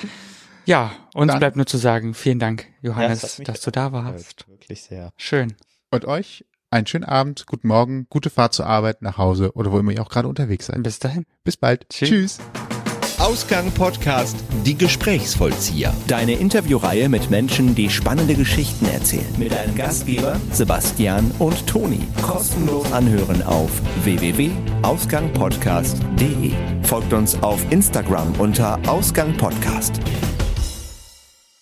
ja, 0.66 0.92
uns 1.14 1.32
Dann- 1.32 1.40
bleibt 1.40 1.56
nur 1.56 1.66
zu 1.66 1.78
sagen, 1.78 2.14
vielen 2.14 2.40
Dank, 2.40 2.68
Ja, 2.82 2.90
Johannes, 2.92 3.40
mich 3.40 3.48
dass 3.48 3.62
du 3.62 3.72
da 3.72 3.92
warst. 3.92 4.48
Wirklich 4.48 4.84
sehr. 4.84 5.12
Schön. 5.18 5.56
Und 5.92 6.06
euch 6.06 6.46
einen 6.72 6.88
schönen 6.88 7.06
Abend, 7.06 7.46
guten 7.48 7.68
Morgen, 7.70 8.06
gute 8.10 8.30
Fahrt 8.30 8.54
zur 8.54 8.66
Arbeit, 8.66 9.02
nach 9.02 9.18
Hause 9.18 9.54
oder 9.54 9.72
wo 9.72 9.80
immer 9.80 9.92
ihr 9.92 10.02
auch 10.02 10.10
gerade 10.10 10.28
unterwegs 10.28 10.66
seid. 10.66 10.84
Bis 10.84 11.00
dahin. 11.00 11.26
Bis 11.44 11.56
bald. 11.58 11.88
Tschüss. 11.90 12.10
Tschüss. 12.10 12.38
Ausgang 13.18 13.72
Podcast 13.72 14.36
Die 14.66 14.78
Gesprächsvollzieher. 14.78 15.94
Deine 16.08 16.34
Interviewreihe 16.34 17.08
mit 17.08 17.30
Menschen, 17.30 17.74
die 17.74 17.90
spannende 17.90 18.36
Geschichten 18.36 18.86
erzählen. 18.88 19.34
Mit 19.38 19.54
deinen 19.54 19.74
Gastgeber 19.74 20.38
Sebastian 20.52 21.32
und 21.40 21.66
Toni. 21.66 22.02
Kostenlos 22.22 22.92
anhören 22.92 23.42
auf 23.44 23.72
www.ausgangpodcast.de. 24.04 26.52
Folgt 26.84 27.14
uns 27.14 27.42
auf 27.42 27.66
Instagram 27.72 28.34
unter 28.38 28.78
Ausgang 28.90 29.38
Podcast. 29.38 29.94